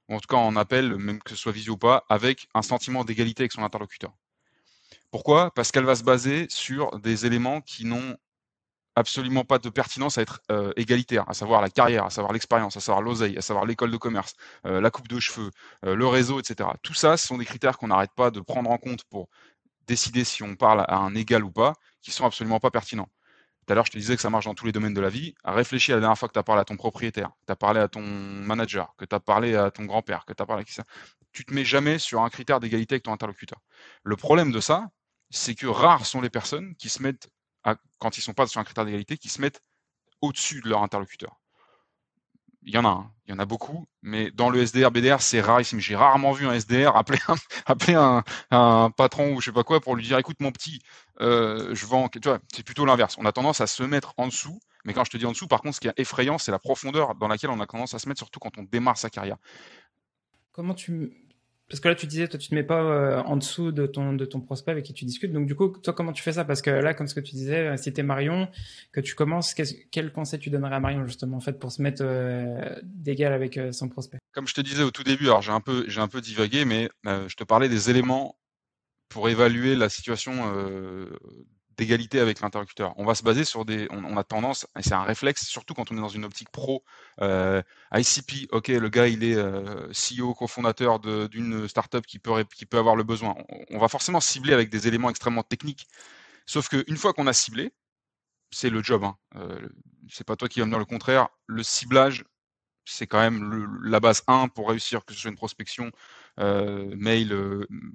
ou 0.08 0.14
en 0.14 0.20
tout 0.20 0.28
cas 0.28 0.36
en 0.36 0.56
appel, 0.56 0.96
même 0.96 1.20
que 1.22 1.30
ce 1.30 1.36
soit 1.36 1.52
visio 1.52 1.74
ou 1.74 1.78
pas, 1.78 2.04
avec 2.08 2.48
un 2.54 2.62
sentiment 2.62 3.04
d'égalité 3.04 3.42
avec 3.42 3.52
son 3.52 3.62
interlocuteur. 3.62 4.12
Pourquoi? 5.10 5.50
Parce 5.52 5.72
qu'elle 5.72 5.84
va 5.84 5.96
se 5.96 6.04
baser 6.04 6.46
sur 6.50 6.98
des 7.00 7.26
éléments 7.26 7.60
qui 7.60 7.84
n'ont 7.84 8.16
absolument 8.96 9.44
pas 9.44 9.58
de 9.58 9.68
pertinence 9.68 10.18
à 10.18 10.22
être 10.22 10.40
euh, 10.50 10.72
égalitaire, 10.76 11.24
à 11.28 11.34
savoir 11.34 11.60
la 11.60 11.70
carrière, 11.70 12.04
à 12.04 12.10
savoir 12.10 12.32
l'expérience, 12.32 12.76
à 12.76 12.80
savoir 12.80 13.02
l'oseille, 13.02 13.36
à 13.38 13.42
savoir 13.42 13.64
l'école 13.64 13.90
de 13.90 13.96
commerce, 13.96 14.34
euh, 14.66 14.80
la 14.80 14.90
coupe 14.90 15.08
de 15.08 15.20
cheveux, 15.20 15.50
euh, 15.84 15.94
le 15.94 16.06
réseau, 16.06 16.40
etc. 16.40 16.68
Tout 16.82 16.94
ça, 16.94 17.16
ce 17.16 17.26
sont 17.26 17.38
des 17.38 17.44
critères 17.44 17.78
qu'on 17.78 17.88
n'arrête 17.88 18.12
pas 18.14 18.30
de 18.30 18.40
prendre 18.40 18.70
en 18.70 18.78
compte 18.78 19.04
pour 19.04 19.28
décider 19.86 20.24
si 20.24 20.42
on 20.42 20.54
parle 20.56 20.84
à 20.86 20.96
un 20.96 21.14
égal 21.14 21.44
ou 21.44 21.50
pas, 21.50 21.74
qui 22.02 22.10
sont 22.10 22.24
absolument 22.24 22.60
pas 22.60 22.70
pertinents. 22.70 23.08
Tout 23.66 23.72
à 23.72 23.74
l'heure, 23.74 23.86
je 23.86 23.92
te 23.92 23.98
disais 23.98 24.16
que 24.16 24.22
ça 24.22 24.30
marche 24.30 24.46
dans 24.46 24.54
tous 24.54 24.66
les 24.66 24.72
domaines 24.72 24.94
de 24.94 25.00
la 25.00 25.10
vie. 25.10 25.34
Réfléchis 25.44 25.92
à 25.92 25.96
la 25.96 26.00
dernière 26.00 26.18
fois 26.18 26.28
que 26.28 26.32
tu 26.32 26.38
as 26.38 26.42
parlé 26.42 26.60
à 26.60 26.64
ton 26.64 26.76
propriétaire, 26.76 27.28
que 27.40 27.46
tu 27.46 27.52
as 27.52 27.56
parlé 27.56 27.80
à 27.80 27.88
ton 27.88 28.02
manager, 28.02 28.94
que 28.96 29.04
tu 29.04 29.14
as 29.14 29.20
parlé 29.20 29.54
à 29.54 29.70
ton 29.70 29.84
grand-père, 29.84 30.24
que 30.24 30.32
tu 30.32 30.42
as 30.42 30.46
parlé 30.46 30.62
à 30.62 30.64
qui 30.64 30.72
ça. 30.72 30.84
Tu 31.32 31.44
te 31.44 31.54
mets 31.54 31.64
jamais 31.64 31.98
sur 31.98 32.22
un 32.22 32.30
critère 32.30 32.58
d'égalité 32.58 32.94
avec 32.94 33.04
ton 33.04 33.12
interlocuteur. 33.12 33.60
Le 34.02 34.16
problème 34.16 34.50
de 34.50 34.60
ça, 34.60 34.88
c'est 35.30 35.54
que 35.54 35.66
rares 35.66 36.06
sont 36.06 36.20
les 36.20 36.30
personnes 36.30 36.74
qui 36.76 36.88
se 36.88 37.02
mettent 37.02 37.28
quand 37.98 38.18
ils 38.18 38.22
sont 38.22 38.32
pas 38.32 38.46
sur 38.46 38.60
un 38.60 38.64
critère 38.64 38.84
d'égalité, 38.84 39.16
qui 39.16 39.28
se 39.28 39.40
mettent 39.40 39.62
au-dessus 40.20 40.60
de 40.62 40.68
leur 40.68 40.82
interlocuteur. 40.82 41.40
Il 42.62 42.74
y 42.74 42.78
en 42.78 42.84
a, 42.84 42.88
hein. 42.88 43.10
il 43.26 43.30
y 43.30 43.34
en 43.34 43.38
a 43.38 43.46
beaucoup, 43.46 43.86
mais 44.02 44.30
dans 44.30 44.50
le 44.50 44.66
SDR, 44.66 44.90
BDR, 44.90 45.22
c'est 45.22 45.40
rarissime. 45.40 45.80
J'ai 45.80 45.96
rarement 45.96 46.32
vu 46.32 46.46
un 46.46 46.52
SDR 46.52 46.94
appeler 46.94 47.18
un, 47.28 47.34
appeler 47.66 47.94
un, 47.94 48.90
patron 48.90 49.32
ou 49.32 49.40
je 49.40 49.46
sais 49.46 49.52
pas 49.52 49.64
quoi 49.64 49.80
pour 49.80 49.96
lui 49.96 50.04
dire, 50.04 50.18
écoute 50.18 50.36
mon 50.40 50.52
petit, 50.52 50.82
euh, 51.20 51.74
je 51.74 51.86
vends. 51.86 52.08
Tu 52.08 52.20
c'est 52.54 52.62
plutôt 52.62 52.84
l'inverse. 52.84 53.16
On 53.18 53.24
a 53.24 53.32
tendance 53.32 53.62
à 53.62 53.66
se 53.66 53.82
mettre 53.82 54.12
en 54.18 54.26
dessous, 54.26 54.60
mais 54.84 54.92
quand 54.92 55.04
je 55.04 55.10
te 55.10 55.16
dis 55.16 55.24
en 55.24 55.32
dessous, 55.32 55.48
par 55.48 55.62
contre, 55.62 55.76
ce 55.76 55.80
qui 55.80 55.88
est 55.88 55.98
effrayant, 55.98 56.36
c'est 56.36 56.52
la 56.52 56.58
profondeur 56.58 57.14
dans 57.14 57.28
laquelle 57.28 57.50
on 57.50 57.60
a 57.60 57.66
tendance 57.66 57.94
à 57.94 57.98
se 57.98 58.06
mettre, 58.08 58.18
surtout 58.18 58.40
quand 58.40 58.58
on 58.58 58.62
démarre 58.64 58.98
sa 58.98 59.08
carrière. 59.08 59.36
Comment 60.52 60.74
tu 60.74 61.29
parce 61.70 61.78
que 61.78 61.86
là, 61.86 61.94
tu 61.94 62.08
disais, 62.08 62.26
toi, 62.26 62.36
tu 62.36 62.48
te 62.48 62.54
mets 62.54 62.64
pas 62.64 62.82
euh, 62.82 63.22
en 63.22 63.36
dessous 63.36 63.70
de 63.70 63.86
ton, 63.86 64.12
de 64.12 64.24
ton 64.24 64.40
prospect 64.40 64.72
avec 64.72 64.84
qui 64.84 64.92
tu 64.92 65.04
discutes. 65.04 65.32
Donc, 65.32 65.46
du 65.46 65.54
coup, 65.54 65.68
toi, 65.68 65.92
comment 65.92 66.12
tu 66.12 66.20
fais 66.20 66.32
ça? 66.32 66.44
Parce 66.44 66.62
que 66.62 66.70
là, 66.70 66.94
comme 66.94 67.06
ce 67.06 67.14
que 67.14 67.20
tu 67.20 67.36
disais, 67.36 67.68
euh, 67.68 67.76
si 67.76 67.92
tu 67.92 68.00
es 68.00 68.02
Marion, 68.02 68.48
que 68.90 69.00
tu 69.00 69.14
commences, 69.14 69.54
quel 69.92 70.10
conseil 70.10 70.40
tu 70.40 70.50
donnerais 70.50 70.74
à 70.74 70.80
Marion, 70.80 71.06
justement, 71.06 71.36
en 71.36 71.40
fait, 71.40 71.60
pour 71.60 71.70
se 71.70 71.80
mettre 71.80 72.02
euh, 72.04 72.74
d'égal 72.82 73.32
avec 73.32 73.58
son 73.70 73.88
prospect? 73.88 74.18
Comme 74.32 74.48
je 74.48 74.54
te 74.54 74.60
disais 74.60 74.82
au 74.82 74.90
tout 74.90 75.04
début, 75.04 75.26
alors 75.26 75.42
j'ai 75.42 75.52
un 75.52 75.62
j'ai 75.86 76.00
un 76.00 76.08
peu 76.08 76.20
divagué, 76.20 76.64
mais 76.64 76.88
je 77.04 77.34
te 77.34 77.44
parlais 77.44 77.68
des 77.68 77.88
éléments 77.88 78.36
pour 79.08 79.28
évaluer 79.28 79.74
la 79.76 79.88
situation 79.88 80.52
d'égalité 81.80 82.20
avec 82.20 82.40
l'interlocuteur. 82.40 82.92
On 82.98 83.06
va 83.06 83.14
se 83.14 83.22
baser 83.22 83.44
sur 83.44 83.64
des. 83.64 83.88
On, 83.90 84.16
a 84.18 84.22
tendance, 84.22 84.66
et 84.78 84.82
c'est 84.82 84.92
un 84.92 85.02
réflexe, 85.02 85.46
surtout 85.46 85.72
quand 85.72 85.90
on 85.90 85.96
est 85.96 86.00
dans 86.00 86.10
une 86.10 86.26
optique 86.26 86.50
pro, 86.50 86.84
ICP, 87.20 88.48
ok, 88.52 88.68
le 88.68 88.88
gars 88.90 89.08
il 89.08 89.24
est 89.24 89.36
CEO, 89.92 90.34
cofondateur 90.34 91.00
d'une 91.00 91.66
startup 91.68 92.06
qui 92.06 92.18
peut, 92.18 92.44
qui 92.54 92.66
peut 92.66 92.78
avoir 92.78 92.96
le 92.96 93.02
besoin. 93.02 93.34
On, 93.70 93.78
va 93.78 93.88
forcément 93.88 94.20
cibler 94.20 94.52
avec 94.52 94.68
des 94.68 94.88
éléments 94.88 95.08
extrêmement 95.08 95.42
techniques. 95.42 95.86
Sauf 96.44 96.68
qu'une 96.68 96.96
fois 96.98 97.14
qu'on 97.14 97.26
a 97.26 97.32
ciblé, 97.32 97.72
c'est 98.50 98.70
le 98.70 98.82
job. 98.82 99.04
Hein. 99.04 99.16
c'est 100.10 100.26
pas 100.26 100.36
toi 100.36 100.48
qui 100.48 100.60
vas 100.60 100.66
me 100.66 100.70
dire 100.70 100.78
le 100.78 100.84
contraire. 100.84 101.28
Le 101.46 101.62
ciblage, 101.62 102.24
c'est 102.84 103.06
quand 103.06 103.20
même 103.20 103.78
la 103.82 104.00
base 104.00 104.22
1 104.26 104.48
pour 104.48 104.68
réussir, 104.68 105.06
que 105.06 105.14
ce 105.14 105.20
soit 105.20 105.30
une 105.30 105.36
prospection, 105.36 105.90
mail, 106.36 107.34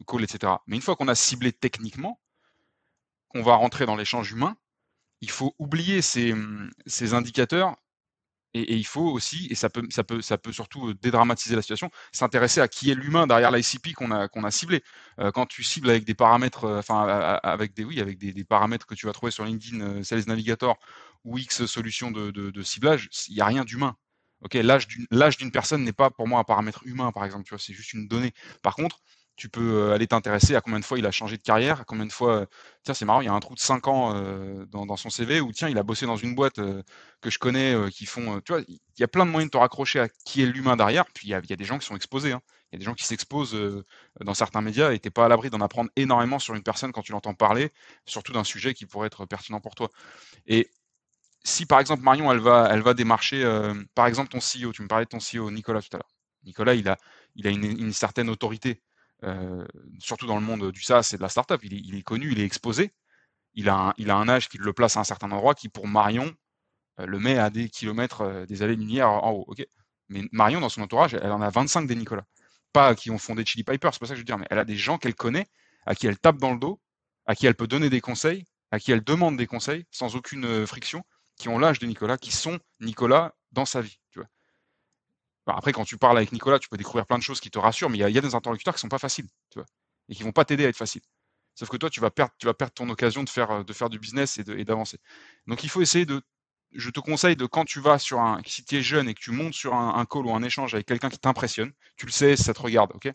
call, 0.07 0.23
etc. 0.23 0.53
Mais 0.65 0.75
une 0.75 0.81
fois 0.81 0.95
qu'on 0.95 1.07
a 1.07 1.15
ciblé 1.15 1.51
techniquement, 1.53 2.19
qu'on 3.35 3.43
va 3.43 3.55
rentrer 3.55 3.85
dans 3.85 3.97
l'échange 3.97 4.31
humain, 4.31 4.55
il 5.19 5.29
faut 5.29 5.53
oublier 5.59 6.01
ces, 6.01 6.33
mmh, 6.33 6.71
indicateurs 7.11 7.75
et, 8.53 8.75
il 8.75 8.85
faut 8.85 9.09
aussi, 9.11 9.47
et 9.49 9.55
ça 9.55 9.69
peut, 9.69 9.85
ça 9.89 10.05
peut, 10.05 10.21
ça 10.21 10.37
peut 10.37 10.53
surtout 10.53 10.93
dédramatiser 10.93 11.57
la 11.57 11.61
situation, 11.61 11.91
s'intéresser 12.13 12.61
à 12.61 12.69
qui 12.69 12.89
est 12.89 12.95
l'humain 12.95 13.27
derrière 13.27 13.51
l'ICP 13.51 13.93
qu'on 13.93 14.11
a, 14.11 14.29
qu'on 14.29 14.45
a 14.45 14.51
ciblé. 14.51 14.81
quand 15.33 15.45
tu 15.45 15.61
cibles 15.63 15.89
avec 15.89 16.05
des 16.05 16.13
paramètres, 16.13 16.65
enfin 16.79 17.01
avec 17.43 17.73
des, 17.73 17.83
oui, 17.83 17.99
avec 17.99 18.17
des, 18.17 18.45
paramètres 18.45 18.85
que 18.85 18.95
tu 18.95 19.07
vas 19.07 19.11
trouver 19.11 19.33
sur 19.33 19.43
LinkedIn, 19.43 20.03
Sales 20.03 20.23
Navigator 20.27 20.77
ou 21.25 21.37
X 21.37 21.65
solutions 21.65 22.11
de, 22.11 22.31
de 22.31 22.63
ciblage, 22.63 23.09
il 23.27 23.35
n'y 23.35 23.41
a 23.41 23.45
rien 23.45 23.65
d'humain. 23.65 23.97
Ok, 24.41 24.53
l'âge 24.53 24.87
d'une 25.37 25.51
personne 25.51 25.83
n'est 25.83 25.91
pas 25.91 26.09
pour 26.09 26.27
moi 26.27 26.39
un 26.39 26.43
paramètre 26.45 26.85
humain, 26.85 27.11
par 27.11 27.25
exemple, 27.25 27.53
c'est 27.59 27.73
juste 27.73 27.93
une 27.93 28.07
donnée. 28.07 28.31
Par 28.61 28.75
contre, 28.75 29.01
tu 29.35 29.49
peux 29.49 29.91
aller 29.91 30.07
t'intéresser 30.07 30.55
à 30.55 30.61
combien 30.61 30.79
de 30.79 30.85
fois 30.85 30.97
il 30.97 31.05
a 31.05 31.11
changé 31.11 31.37
de 31.37 31.41
carrière, 31.41 31.81
à 31.81 31.83
combien 31.83 32.05
de 32.05 32.11
fois. 32.11 32.45
Tiens, 32.83 32.93
c'est 32.93 33.05
marrant, 33.05 33.21
il 33.21 33.25
y 33.25 33.27
a 33.27 33.33
un 33.33 33.39
trou 33.39 33.55
de 33.55 33.59
5 33.59 33.87
ans 33.87 34.13
dans, 34.67 34.95
son 34.97 35.09
CV 35.09 35.41
où 35.41 35.51
tiens, 35.51 35.69
il 35.69 35.77
a 35.77 35.83
bossé 35.83 36.05
dans 36.05 36.15
une 36.15 36.35
boîte 36.35 36.55
que 37.21 37.29
je 37.29 37.39
connais 37.39 37.75
qui 37.91 38.05
font. 38.05 38.39
tu 38.41 38.53
vois, 38.53 38.61
il 38.67 38.79
y 38.99 39.03
a 39.03 39.07
plein 39.07 39.25
de 39.25 39.31
moyens 39.31 39.49
de 39.49 39.51
te 39.51 39.57
raccrocher 39.57 39.99
à 39.99 40.09
qui 40.25 40.41
est 40.43 40.45
l'humain 40.45 40.75
derrière. 40.77 41.05
Puis 41.13 41.27
il 41.27 41.31
y, 41.31 41.33
a, 41.33 41.41
des 41.41 41.65
gens 41.65 41.77
qui 41.79 41.85
sont 41.85 41.95
exposés. 41.95 42.31
Hein. 42.31 42.41
Il 42.71 42.75
y 42.75 42.77
a 42.77 42.79
des 42.79 42.85
gens 42.85 42.93
qui 42.93 43.05
s'exposent 43.05 43.57
dans 44.21 44.33
certains 44.33 44.61
médias 44.61 44.91
et 44.91 44.99
tu 44.99 45.07
n'es 45.07 45.11
pas 45.11 45.25
à 45.25 45.27
l'abri 45.27 45.49
d'en 45.49 45.61
apprendre 45.61 45.89
énormément 45.95 46.39
sur 46.39 46.55
une 46.55 46.63
personne 46.63 46.91
quand 46.91 47.01
tu 47.01 47.11
l'entends 47.11 47.33
parler, 47.33 47.71
surtout 48.05 48.33
d'un 48.33 48.43
sujet 48.43 48.73
qui 48.73 48.85
pourrait 48.85 49.07
être 49.07 49.25
pertinent 49.25 49.59
pour 49.59 49.75
toi. 49.75 49.89
Et 50.47 50.69
si 51.43 51.65
par 51.65 51.79
exemple 51.79 52.03
Marion, 52.03 52.31
elle 52.31 52.39
va, 52.39 52.69
elle 52.71 52.81
va 52.81 52.93
démarcher, 52.93 53.43
par 53.95 54.07
exemple 54.07 54.29
ton 54.29 54.39
CEO, 54.39 54.71
tu 54.71 54.81
me 54.81 54.87
parlais 54.87 55.05
de 55.05 55.09
ton 55.09 55.19
CEO, 55.19 55.51
Nicolas 55.51 55.81
tout 55.81 55.89
à 55.93 55.97
l'heure. 55.97 56.15
Nicolas, 56.45 56.75
il 56.75 56.87
a, 56.87 56.97
il 57.35 57.47
a 57.47 57.49
une, 57.49 57.91
certaine 57.91 58.29
autorité, 58.29 58.81
surtout 59.99 60.27
dans 60.27 60.35
le 60.35 60.45
monde 60.45 60.71
du 60.71 60.81
SaaS 60.81 61.11
et 61.13 61.17
de 61.17 61.21
la 61.21 61.29
startup. 61.29 61.59
Il 61.63 61.73
est, 61.73 61.81
il 61.83 61.95
est 61.95 62.03
connu, 62.03 62.31
il 62.31 62.39
est 62.39 62.45
exposé. 62.45 62.91
Il 63.53 63.69
a, 63.69 63.93
un, 63.97 64.29
âge 64.29 64.49
qui 64.49 64.57
le 64.57 64.73
place 64.73 64.97
à 64.97 64.99
un 64.99 65.05
certain 65.05 65.31
endroit 65.31 65.55
qui, 65.55 65.69
pour 65.69 65.87
Marion, 65.87 66.33
le 66.97 67.19
met 67.19 67.37
à 67.37 67.49
des 67.49 67.69
kilomètres, 67.69 68.45
des 68.47 68.63
allées-lumière 68.63 69.09
en 69.09 69.31
haut. 69.31 69.55
mais 70.09 70.23
Marion, 70.31 70.59
dans 70.59 70.69
son 70.69 70.81
entourage, 70.81 71.13
elle 71.13 71.31
en 71.31 71.41
a 71.41 71.49
25 71.49 71.87
des 71.87 71.95
Nicolas. 71.95 72.25
Pas 72.73 72.95
qui 72.95 73.11
ont 73.11 73.17
fondé 73.17 73.45
Chili 73.45 73.63
Piper, 73.63 73.89
c'est 73.93 73.99
pas 73.99 74.07
ça 74.07 74.13
que 74.13 74.15
je 74.15 74.21
veux 74.21 74.25
dire, 74.25 74.37
mais 74.37 74.47
elle 74.49 74.59
a 74.59 74.65
des 74.65 74.75
gens 74.75 74.97
qu'elle 74.97 75.15
connaît, 75.15 75.47
à 75.85 75.95
qui 75.95 76.07
elle 76.07 76.17
tape 76.17 76.37
dans 76.37 76.51
le 76.51 76.59
dos, 76.59 76.81
à 77.25 77.35
qui 77.35 77.47
elle 77.47 77.55
peut 77.55 77.67
donner 77.67 77.89
des 77.89 78.01
conseils, 78.01 78.45
à 78.71 78.79
qui 78.79 78.91
elle 78.91 79.03
demande 79.03 79.37
des 79.37 79.47
conseils 79.47 79.85
sans 79.91 80.15
aucune 80.15 80.67
friction 80.67 81.03
qui 81.37 81.49
ont 81.49 81.59
l'âge 81.59 81.79
de 81.79 81.85
Nicolas, 81.85 82.17
qui 82.17 82.31
sont 82.31 82.59
Nicolas 82.79 83.33
dans 83.51 83.65
sa 83.65 83.81
vie. 83.81 83.99
Tu 84.11 84.19
vois. 84.19 84.27
Après, 85.47 85.71
quand 85.71 85.85
tu 85.85 85.97
parles 85.97 86.17
avec 86.17 86.31
Nicolas, 86.31 86.59
tu 86.59 86.69
peux 86.69 86.77
découvrir 86.77 87.05
plein 87.05 87.17
de 87.17 87.23
choses 87.23 87.39
qui 87.39 87.51
te 87.51 87.59
rassurent, 87.59 87.89
mais 87.89 87.97
il 87.97 88.09
y, 88.09 88.17
a 88.17 88.21
des 88.21 88.35
interlocuteurs 88.35 88.73
qui 88.73 88.79
ne 88.79 88.81
sont 88.81 88.89
pas 88.89 88.97
faciles, 88.99 89.27
tu 89.51 89.59
vois, 89.59 89.65
et 90.09 90.15
qui 90.15 90.21
ne 90.21 90.25
vont 90.25 90.31
pas 90.31 90.45
t'aider 90.45 90.65
à 90.65 90.69
être 90.69 90.77
facile. 90.77 91.01
Sauf 91.53 91.69
que 91.69 91.77
toi, 91.77 91.89
tu 91.89 91.99
vas 91.99 92.09
perdre, 92.09 92.33
tu 92.37 92.47
vas 92.47 92.53
perdre 92.53 92.73
ton 92.73 92.89
occasion 92.89 93.23
de 93.23 93.29
faire, 93.29 93.63
de 93.63 93.73
faire 93.73 93.89
du 93.89 93.99
business 93.99 94.37
et 94.37 94.65
d'avancer. 94.65 94.97
Donc, 95.47 95.63
il 95.63 95.69
faut 95.69 95.81
essayer 95.81 96.05
de. 96.05 96.21
Je 96.73 96.89
te 96.89 96.99
conseille 96.99 97.37
de 97.37 97.45
quand 97.45 97.63
tu 97.63 97.79
vas 97.79 97.99
sur 97.99 98.19
un. 98.19 98.41
Si 98.45 98.65
tu 98.65 98.75
es 98.75 98.81
jeune 98.81 99.07
et 99.07 99.13
que 99.13 99.21
tu 99.21 99.31
montes 99.31 99.53
sur 99.53 99.73
un, 99.73 100.05
call 100.05 100.25
ou 100.25 100.33
un 100.33 100.43
échange 100.43 100.73
avec 100.73 100.85
quelqu'un 100.85 101.09
qui 101.09 101.19
t'impressionne, 101.19 101.71
tu 101.95 102.05
le 102.05 102.11
sais, 102.11 102.35
ça 102.35 102.53
te 102.53 102.61
regarde, 102.61 102.91
ok? 102.93 103.09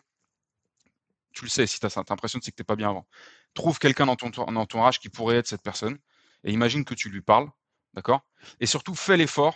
Tu 1.33 1.45
le 1.45 1.49
sais, 1.49 1.67
si 1.67 1.77
ça 1.77 2.03
t'impressionne, 2.03 2.41
c'est 2.41 2.51
que 2.51 2.55
tu 2.55 2.61
n'es 2.61 2.65
pas 2.65 2.75
bien 2.75 2.89
avant. 2.89 3.07
Trouve 3.53 3.77
quelqu'un 3.77 4.07
dans 4.07 4.15
ton 4.15 4.31
entourage 4.55 4.99
qui 4.99 5.09
pourrait 5.09 5.37
être 5.37 5.47
cette 5.47 5.61
personne 5.61 5.99
et 6.43 6.51
imagine 6.51 6.83
que 6.83 6.95
tu 6.95 7.09
lui 7.09 7.21
parles 7.21 7.49
D'accord? 7.93 8.25
Et 8.59 8.65
surtout, 8.65 8.95
fais 8.95 9.17
l'effort 9.17 9.55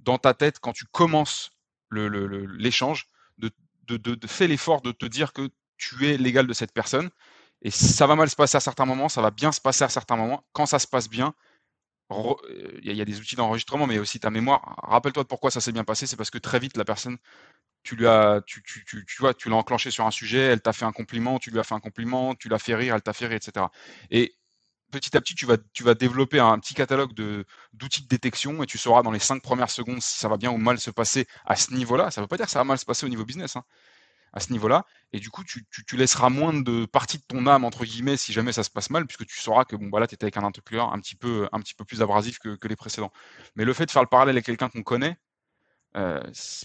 dans 0.00 0.18
ta 0.18 0.34
tête 0.34 0.58
quand 0.58 0.72
tu 0.72 0.86
commences 0.86 1.52
l'échange, 1.94 3.08
de, 3.38 3.50
de, 3.86 3.96
de, 3.96 4.44
l'effort 4.46 4.80
de 4.82 4.92
te 4.92 5.06
dire 5.06 5.32
que 5.32 5.50
tu 5.76 6.06
es 6.06 6.16
l'égal 6.16 6.46
de 6.46 6.52
cette 6.52 6.72
personne. 6.72 7.10
Et 7.62 7.70
ça 7.70 8.06
va 8.06 8.14
mal 8.14 8.28
se 8.28 8.36
passer 8.36 8.56
à 8.56 8.60
certains 8.60 8.84
moments, 8.84 9.08
ça 9.08 9.22
va 9.22 9.30
bien 9.30 9.52
se 9.52 9.60
passer 9.60 9.84
à 9.84 9.88
certains 9.88 10.16
moments. 10.16 10.44
Quand 10.52 10.66
ça 10.66 10.78
se 10.78 10.86
passe 10.86 11.08
bien, 11.08 11.34
il 12.10 12.92
y, 12.92 13.00
a 13.00 13.04
des 13.04 13.18
outils 13.18 13.36
d'enregistrement, 13.36 13.86
mais 13.86 13.98
aussi 13.98 14.20
ta 14.20 14.30
mémoire. 14.30 14.76
Rappelle-toi 14.82 15.22
de 15.22 15.28
pourquoi 15.28 15.50
ça 15.50 15.60
s'est 15.60 15.72
bien 15.72 15.84
passé. 15.84 16.06
C'est 16.06 16.16
parce 16.16 16.30
que 16.30 16.38
très 16.38 16.58
vite, 16.58 16.76
la 16.76 16.84
personne, 16.84 17.16
tu 17.82 17.96
lui 17.96 18.06
as, 18.06 18.42
tu, 18.46 18.62
tu, 18.62 18.84
tu, 18.84 19.04
vois, 19.20 19.34
tu 19.34 19.48
l'as 19.48 19.56
enclenché 19.56 19.90
sur 19.90 20.06
un 20.06 20.10
sujet, 20.10 20.40
elle 20.40 20.60
t'a 20.60 20.72
fait 20.72 20.84
un 20.84 20.92
compliment, 20.92 21.38
tu 21.38 21.50
lui 21.50 21.58
as 21.58 21.64
fait 21.64 21.74
un 21.74 21.80
compliment, 21.80 22.34
tu 22.34 22.48
l'as 22.48 22.58
fait 22.58 22.74
rire, 22.74 22.94
elle 22.94 23.02
t'a 23.02 23.14
fait 23.14 23.26
rire, 23.26 23.36
etc. 23.36 23.66
Et 24.10 24.34
petit 25.00 25.16
à 25.16 25.20
petit, 25.20 25.34
tu 25.34 25.46
vas, 25.46 25.56
tu 25.72 25.82
vas 25.82 25.94
développer 25.94 26.38
un 26.38 26.58
petit 26.58 26.74
catalogue 26.74 27.12
d'outils 27.72 28.02
de, 28.02 28.08
détection 28.08 28.62
et 28.62 28.66
tu 28.66 28.78
sauras 28.78 29.02
dans 29.02 29.10
les 29.10 29.18
cinq 29.18 29.42
premières 29.42 29.70
secondes 29.70 30.00
si 30.00 30.18
ça 30.18 30.28
va 30.28 30.36
bien 30.36 30.50
ou 30.50 30.56
mal 30.56 30.78
se 30.78 30.90
passer 30.90 31.26
à 31.44 31.56
ce 31.56 31.74
niveau-là. 31.74 32.10
Ça 32.10 32.20
ne 32.20 32.24
veut 32.24 32.28
pas 32.28 32.36
dire 32.36 32.46
que 32.46 32.52
ça 32.52 32.60
va 32.60 32.64
mal 32.64 32.78
se 32.78 32.84
passer 32.84 33.04
au 33.06 33.08
niveau 33.08 33.24
business, 33.24 33.56
hein, 33.56 33.64
à 34.32 34.40
ce 34.40 34.52
niveau-là. 34.52 34.84
Et 35.12 35.20
du 35.20 35.30
coup, 35.30 35.42
tu, 35.44 35.64
laisseras 35.96 36.30
moins 36.30 36.52
de 36.52 36.86
partie 36.86 37.18
de 37.18 37.24
ton 37.26 37.46
âme, 37.46 37.64
entre 37.64 37.84
guillemets, 37.84 38.16
si 38.16 38.32
jamais 38.32 38.52
ça 38.52 38.62
se 38.62 38.70
passe 38.70 38.90
mal, 38.90 39.06
puisque 39.06 39.26
tu 39.26 39.40
sauras 39.40 39.64
que 39.64 39.76
bon, 39.76 39.88
bah 39.88 40.06
tu 40.06 40.14
étais 40.14 40.24
avec 40.24 40.36
un 40.36 40.44
interlocuteur 40.44 40.92
un 40.92 41.00
petit 41.00 41.16
peu, 41.16 41.48
un 41.52 41.60
petit 41.60 41.74
peu 41.74 41.84
plus 41.84 42.02
abrasif 42.02 42.38
que, 42.38 42.68
les 42.68 42.76
précédents. 42.76 43.12
Mais 43.56 43.64
le 43.64 43.72
fait 43.72 43.86
de 43.86 43.90
faire 43.90 44.02
le 44.02 44.08
parallèle 44.08 44.36
avec 44.36 44.46
quelqu'un 44.46 44.68
qu'on 44.68 44.82
connaît, 44.82 45.16
euh, 45.96 46.20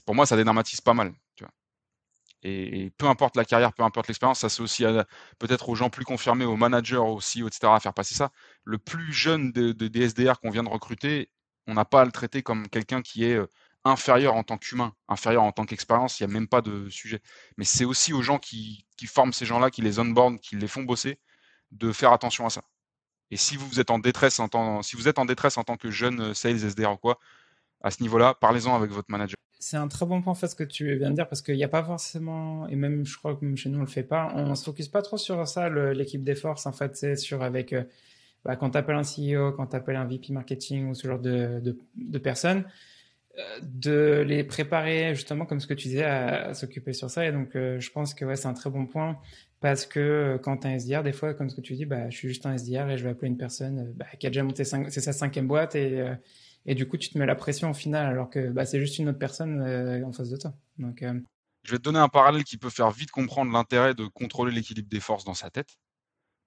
pour 0.06 0.15
moi, 0.15 0.26
ça 0.26 0.36
dédramatise 0.36 0.82
pas 0.82 0.94
mal. 0.94 1.13
Et, 2.43 2.91
peu 2.97 3.08
importe 3.08 3.36
la 3.36 3.45
carrière, 3.45 3.73
peu 3.73 3.84
importe 3.84 4.08
l'expérience, 4.08 4.39
ça 4.39 4.49
c'est 4.49 4.62
aussi 4.62 4.84
peut-être 5.39 5.69
aux 5.69 5.75
gens 5.75 5.89
plus 5.89 6.06
confirmés, 6.06 6.45
aux 6.45 6.56
managers, 6.56 6.97
aux 6.97 7.19
CEO, 7.19 7.47
etc., 7.47 7.73
à 7.73 7.80
faire 7.80 7.93
passer 7.93 8.15
ça. 8.15 8.32
Le 8.63 8.78
plus 8.78 9.12
jeune 9.12 9.52
de, 9.52 9.71
des 9.71 10.10
SDR 10.10 10.39
qu'on 10.39 10.49
vient 10.49 10.63
de 10.63 10.69
recruter, 10.69 11.30
on 11.67 11.73
n'a 11.73 11.86
pas 11.86 12.02
à 12.02 12.06
le 12.06 12.12
traiter 12.12 12.41
comme 12.41 12.69
quelqu'un 12.69 13.02
qui 13.02 13.25
est 13.25 13.39
inférieur 13.86 14.36
en 14.36 14.43
tant 14.43 14.58
qu'humain, 14.58 14.93
inférieur 15.08 15.43
en 15.43 15.52
tant 15.52 15.65
qu'expérience, 15.65 16.19
il 16.19 16.28
n'y 16.28 16.32
a 16.32 16.34
même 16.34 16.47
pas 16.47 16.62
de 16.62 16.89
sujet. 16.89 17.21
Mais 17.58 17.65
c'est 17.65 17.86
aussi 17.86 18.13
aux 18.13 18.21
gens 18.21 18.39
qui, 18.39 18.86
forment 19.08 19.34
ces 19.34 19.45
gens-là, 19.45 19.69
qui 19.71 19.82
les 19.82 19.99
onboard, 19.99 20.39
qui 20.39 20.56
les 20.56 20.67
font 20.67 20.84
bosser, 20.84 21.19
de 21.71 21.91
faire 21.91 22.12
attention 22.13 22.45
à 22.45 22.49
ça. 22.49 22.63
Et 23.32 23.38
si 23.38 23.58
vous 23.58 23.80
êtes 23.80 23.91
en 23.91 23.99
détresse 23.99 24.39
en 24.39 24.49
tant, 24.49 24.82
si 24.82 24.95
vous 24.95 25.08
êtes 25.08 25.19
en 25.19 25.25
détresse 25.25 25.58
en 25.58 25.63
tant 25.63 25.78
que 25.78 25.91
jeune 25.91 26.34
sales 26.34 26.58
SDR 26.69 26.93
ou 26.93 26.97
quoi, 26.97 27.19
à 27.82 27.91
ce 27.91 28.02
niveau-là, 28.04 28.34
parlez-en 28.36 28.75
avec 28.75 28.91
votre 28.91 29.12
manager. 29.12 29.38
C'est 29.62 29.76
un 29.76 29.89
très 29.89 30.06
bon 30.06 30.22
point 30.22 30.34
fait 30.36 30.48
ce 30.48 30.56
que 30.56 30.63
tu 30.63 30.95
viens 30.95 31.10
de 31.10 31.15
dire 31.15 31.28
parce 31.28 31.41
qu'il 31.41 31.56
n'y 31.56 31.65
a 31.65 31.69
pas 31.69 31.84
forcément 31.84 32.65
et 32.69 32.78
même 32.78 33.06
je 33.06 33.17
crois 33.17 33.36
que 33.36 33.56
chez 33.58 33.69
nous 33.69 33.80
on 33.80 33.82
le 33.82 33.88
fait 33.88 34.04
pas. 34.04 34.32
On 34.34 34.56
se 34.56 34.63
focus 34.63 34.88
pas 34.88 35.02
trop 35.02 35.17
sur 35.17 35.45
ça 35.50 35.69
l'équipe 35.69 36.24
des 36.24 36.36
forces 36.36 36.65
en 36.65 36.72
fait 36.72 36.95
c'est 36.95 37.17
sur 37.17 37.43
avec 37.43 37.74
euh, 37.74 37.84
bah, 38.45 38.56
quand 38.56 38.69
tu 38.69 38.78
appelles 38.78 38.95
un 38.95 39.02
CEO, 39.02 39.52
quand 39.52 39.67
tu 39.67 39.76
appelles 39.76 39.98
un 39.98 40.06
VP 40.06 40.32
marketing 40.32 40.88
ou 40.88 40.93
ce 40.93 41.06
genre 41.06 41.19
de, 41.19 41.62
de, 41.95 42.17
personnes, 42.19 42.63
euh, 43.38 43.60
de 43.62 44.24
les 44.26 44.45
préparer 44.45 45.13
justement 45.13 45.45
comme 45.45 45.60
ce 45.60 45.67
que 45.67 45.74
tu 45.74 45.89
disais 45.89 46.06
à, 46.06 46.54
s'occuper 46.54 46.93
sur 46.93 47.10
ça 47.10 47.26
et 47.26 47.34
donc 47.34 47.54
euh, 47.58 47.82
je 47.82 47.91
pense 47.91 48.13
que 48.13 48.24
ouais, 48.24 48.38
c'est 48.38 48.48
un 48.48 48.54
très 48.54 48.69
bon 48.69 48.86
point 48.86 49.19
parce 49.60 49.86
que 49.86 50.39
quand 50.41 50.56
tu 50.56 50.67
es 50.67 50.72
un 50.72 50.80
SDR 50.80 51.04
des 51.04 51.12
fois 51.12 51.34
comme 51.34 51.50
ce 51.50 51.56
que 51.58 51.62
tu 51.62 51.74
dis 51.74 51.86
bah 51.86 52.10
je 52.10 52.15
suis 52.15 52.30
juste 52.30 52.45
un 52.45 52.56
SDR 52.58 52.89
et 52.91 52.98
je 52.98 53.04
vais 53.04 53.10
appeler 53.10 53.28
une 53.28 53.38
personne 53.38 53.91
bah, 53.98 54.06
qui 54.17 54.26
a 54.26 54.30
déjà 54.30 54.43
monté 54.43 54.63
c'est 54.63 55.02
sa 55.02 55.12
cinquième 55.12 55.48
boîte 55.50 55.76
et 55.76 56.02
et 56.65 56.76
du 56.76 56.88
coup, 56.88 56.98
tu 56.98 57.10
te 57.10 57.17
mets 57.17 57.26
la 57.26 57.36
pression 57.36 57.72
au 57.72 57.74
final, 57.74 58.06
alors 58.06 58.30
que 58.30 58.50
bah, 58.50 58.65
c'est 58.65 58.80
juste 58.80 58.98
une 59.00 59.10
autre 59.10 59.19
personne 59.19 59.62
euh, 59.62 60.06
en 60.06 60.12
face 60.12 60.30
de 60.30 60.38
toi. 60.38 60.54
Donc, 60.78 61.02
euh, 61.02 61.19
Je 61.63 61.72
vais 61.72 61.78
te 61.78 61.84
donner 61.84 62.00
un 62.00 62.10
parallèle 62.10 62.43
qui 62.43 62.58
peut 62.58 62.69
faire 62.69 62.91
vite 62.91 63.12
comprendre 63.12 63.52
l'intérêt 63.52 63.93
de 63.93 64.06
contrôler 64.06 64.52
l'équilibre 64.52 64.89
des 64.89 65.00
forces 65.00 65.24
dans 65.24 65.34
sa 65.34 65.50
tête, 65.50 65.78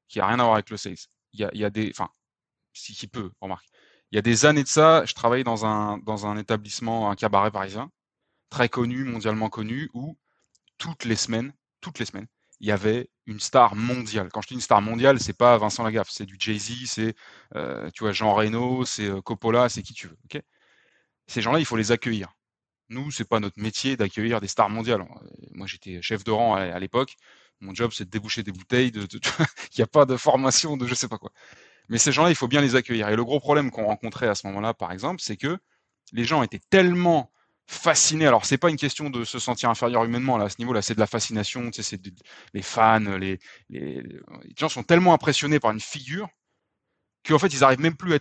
qui 0.09 0.19
n'a 0.19 0.27
rien 0.27 0.39
à 0.39 0.45
voir 0.45 0.55
avec 0.55 0.71
le 0.71 0.77
sales. 0.77 0.97
Il 1.33 1.41
y 1.41 1.45
a, 1.45 1.51
il 1.55 1.61
y 1.61 1.65
a 1.65 1.71
des, 1.71 1.91
enfin, 1.91 2.11
qui 2.73 3.07
peut. 3.07 3.31
Il 3.43 4.17
y 4.17 4.19
a 4.19 4.23
des 4.23 4.45
années 4.45 4.63
de 4.63 4.69
ça, 4.69 5.05
je 5.05 5.15
travaillais 5.15 5.45
dans 5.45 5.65
un, 5.65 5.99
dans 5.99 6.27
un 6.27 6.37
établissement, 6.37 7.11
un 7.11 7.17
cabaret 7.17 7.51
parisien, 7.51 7.91
très 8.51 8.69
connu, 8.69 9.05
mondialement 9.05 9.49
connu, 9.49 9.89
où 9.95 10.17
toutes 10.79 11.05
les 11.05 11.17
semaines, 11.17 11.53
toutes 11.81 11.99
les 11.99 12.05
semaines, 12.05 12.27
il 12.63 12.69
y 12.69 12.73
avait 12.73 13.11
une 13.27 13.41
star 13.41 13.75
mondiale. 13.75 14.29
Quand 14.33 14.41
je 14.41 14.49
dis 14.49 14.55
une 14.55 14.61
star 14.61 14.81
mondiale, 14.81 15.21
c'est 15.21 15.37
pas 15.37 15.59
Vincent 15.59 15.83
Lagaffe, 15.83 16.11
c'est 16.11 16.27
du 16.27 16.37
Jay-Z, 16.39 16.87
c'est 16.87 17.15
euh, 17.57 17.91
tu 17.91 18.05
vois 18.05 18.13
Jean 18.13 18.35
Reno, 18.35 18.85
c'est 18.85 19.09
euh, 19.09 19.21
Coppola, 19.21 19.69
c'est 19.69 19.83
qui 19.83 19.95
tu 19.95 20.07
veux. 20.07 20.17
Ces 21.27 21.43
gens-là, 21.43 21.59
il 21.59 21.65
faut 21.65 21.77
les 21.77 21.91
accueillir. 21.93 22.33
Nous, 22.89 23.11
c'est 23.11 23.29
pas 23.29 23.41
notre 23.41 23.61
métier 23.61 23.97
d'accueillir 23.97 24.41
des 24.41 24.49
stars 24.49 24.71
mondiales. 24.71 25.01
Euh, 25.03 25.29
moi, 25.53 25.67
j'étais 25.67 26.01
chef 26.03 26.23
de 26.25 26.31
rang 26.31 26.55
à, 26.55 26.79
l'époque. 26.79 27.17
Mon 27.61 27.75
job, 27.75 27.91
c'est 27.93 28.05
de 28.05 28.11
déboucher 28.11 28.45
des 28.45 28.53
bouteilles. 28.53 28.93
De, 28.93 29.01
il 29.11 29.79
n'y 29.79 29.83
a 29.83 29.89
pas 29.89 30.07
de 30.07 30.17
formation, 30.17 30.77
de 30.77 30.87
je 30.87 30.95
sais 30.95 31.09
pas 31.09 31.19
quoi. 31.19 31.33
Mais 31.89 31.99
ces 31.99 32.13
gens-là, 32.13 32.31
il 32.31 32.37
faut 32.37 32.49
bien 32.49 32.61
les 32.61 32.77
accueillir. 32.77 33.09
Et 33.09 33.17
le 33.17 33.25
gros 33.25 33.41
problème 33.41 33.73
qu'on 33.73 33.87
rencontrait 33.87 34.29
à 34.29 34.37
ce 34.37 34.47
moment-là, 34.47 34.73
par 34.73 34.93
exemple, 34.93 35.21
c'est 35.21 35.37
que 35.37 35.59
les 36.13 36.25
gens 36.25 36.45
étaient 36.45 36.61
tellement 36.71 37.33
fasciné. 37.73 38.27
Alors, 38.27 38.45
c'est 38.45 38.59
pas 38.59 38.71
une 38.71 38.77
question 38.77 39.11
de 39.11 39.25
se 39.25 39.39
sentir 39.39 39.71
inférieur 39.71 40.05
humainement 40.05 40.39
là, 40.39 40.47
à 40.47 40.49
ce 40.49 40.59
niveau-là, 40.59 40.83
c'est 40.83 40.95
de 40.95 41.01
la 41.01 41.07
fascination. 41.07 41.71
C'est 41.73 42.01
les 42.55 42.63
fans, 42.63 43.01
les, 43.01 43.39
les, 43.71 44.03
gens 44.57 44.69
sont 44.69 44.83
tellement 44.83 45.15
impressionnés 45.15 45.61
par 45.61 45.71
une 45.73 45.81
figure 45.81 46.29
qu'en 47.27 47.39
fait, 47.39 47.49
ils 47.49 47.63
arrivent 47.63 47.81
même 47.81 47.97
plus 47.97 48.13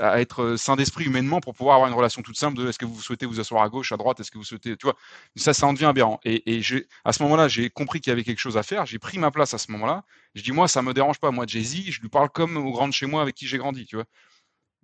à 0.00 0.20
être, 0.20 0.54
à 0.54 0.56
sains 0.56 0.76
d'esprit 0.76 1.04
humainement 1.04 1.40
pour 1.40 1.54
pouvoir 1.54 1.76
avoir 1.76 1.90
une 1.90 1.96
relation 1.96 2.22
toute 2.22 2.38
simple 2.38 2.56
de 2.56 2.68
est-ce 2.68 2.78
que 2.78 2.86
vous 2.86 3.00
souhaitez 3.00 3.26
vous 3.26 3.38
asseoir 3.38 3.62
à 3.62 3.68
gauche, 3.68 3.92
à 3.92 3.96
droite, 3.96 4.18
est-ce 4.20 4.30
que 4.30 4.38
vous 4.38 4.44
souhaitez, 4.44 4.76
tu 4.76 4.86
vois, 4.86 4.96
ça, 5.36 5.52
ça 5.52 5.66
en 5.66 5.72
devient 5.72 5.86
aberrant. 5.86 6.20
Et, 6.24 6.56
et 6.58 6.62
à 7.04 7.12
ce 7.12 7.22
moment-là, 7.24 7.48
j'ai 7.48 7.68
compris 7.68 8.00
qu'il 8.00 8.10
y 8.10 8.12
avait 8.12 8.24
quelque 8.24 8.38
chose 8.38 8.56
à 8.56 8.62
faire, 8.62 8.86
j'ai 8.86 8.98
pris 8.98 9.18
ma 9.18 9.30
place 9.30 9.52
à 9.52 9.58
ce 9.58 9.70
moment-là. 9.72 10.04
Je 10.34 10.42
dis, 10.42 10.52
moi, 10.52 10.68
ça 10.68 10.82
me 10.82 10.94
dérange 10.94 11.18
pas. 11.18 11.30
Moi, 11.30 11.44
Jay-Z, 11.46 11.90
je 11.90 12.00
lui 12.00 12.08
parle 12.08 12.30
comme 12.30 12.56
aux 12.56 12.72
grandes 12.72 12.92
chez 12.92 13.06
moi 13.06 13.22
avec 13.22 13.34
qui 13.34 13.46
j'ai 13.46 13.58
grandi, 13.58 13.86
tu 13.86 13.96
vois. 13.96 14.06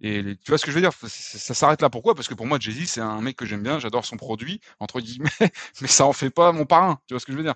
Et 0.04 0.36
tu 0.44 0.50
vois 0.50 0.58
ce 0.58 0.64
que 0.64 0.72
je 0.72 0.74
veux 0.74 0.82
dire? 0.82 0.92
Ça, 0.92 1.54
s'arrête 1.54 1.80
là. 1.80 1.88
Pourquoi? 1.88 2.16
Parce 2.16 2.26
que 2.26 2.34
pour 2.34 2.46
moi, 2.46 2.58
Jay-Z, 2.60 2.86
c'est 2.86 3.00
un 3.00 3.20
mec 3.20 3.36
que 3.36 3.46
j'aime 3.46 3.62
bien, 3.62 3.78
j'adore 3.78 4.04
son 4.04 4.16
produit, 4.16 4.60
entre 4.80 5.00
guillemets, 5.00 5.30
mais 5.80 5.86
ça 5.86 6.04
en 6.06 6.12
fait 6.12 6.30
pas 6.30 6.50
mon 6.50 6.66
parrain. 6.66 6.98
Tu 7.06 7.14
vois 7.14 7.20
ce 7.20 7.26
que 7.26 7.32
je 7.32 7.36
veux 7.36 7.44
dire? 7.44 7.54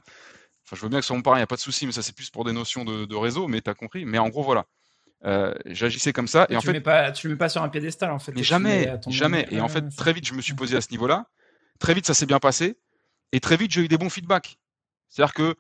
Enfin, 0.65 0.77
je 0.77 0.83
veux 0.83 0.89
bien 0.89 1.01
que 1.01 1.05
ce 1.05 1.09
soit 1.09 1.17
mon 1.17 1.23
parrain, 1.23 1.37
il 1.37 1.41
n'y 1.41 1.45
a 1.45 1.49
pas 1.49 1.57
de 1.57 1.61
souci, 1.61 1.87
mais 1.87 1.93
ça, 1.93 2.03
c'est 2.03 2.15
plus 2.15 2.31
pour 2.31 2.45
des 2.45 2.53
notions 2.53 2.85
de, 2.85 3.15
réseau, 3.17 3.49
mais 3.49 3.61
tu 3.61 3.69
as 3.69 3.75
compris. 3.75 4.05
Mais 4.05 4.19
en 4.19 4.29
gros, 4.29 4.45
voilà. 4.45 4.65
Euh, 5.25 5.55
j'agissais 5.65 6.13
comme 6.13 6.29
ça. 6.29 6.47
Et, 6.49 6.57
en 6.57 6.61
tu 6.61 6.69
fait, 6.69 6.73
mets 6.73 6.81
pas, 6.81 7.11
tu 7.11 7.27
le 7.27 7.35
mets 7.35 7.39
pas 7.39 7.49
sur 7.49 7.63
un 7.63 7.69
piédestal, 7.69 8.13
en 8.13 8.21
fait. 8.21 8.33
Mais 8.33 8.45
jamais, 8.45 8.93
jamais. 9.09 9.49
Et 9.51 9.61
en 9.61 9.69
fait, 9.69 9.85
très 9.97 10.13
vite, 10.13 10.27
je 10.27 10.35
me 10.35 10.41
suis 10.41 10.55
posé 10.55 10.77
à 10.77 10.81
ce 10.81 10.91
niveau-là. 10.93 11.27
Très 11.81 11.95
vite, 11.95 12.07
ça 12.07 12.15
s'est 12.15 12.27
bien 12.27 12.39
passé. 12.39 12.79
Et 13.33 13.41
très 13.41 13.57
vite, 13.57 13.73
j'ai 13.73 13.83
eu 13.83 13.89
des 13.89 13.99
bons 13.99 14.11
feedbacks. 14.11 14.57
C'est-à-dire 15.09 15.35
que 15.35 15.57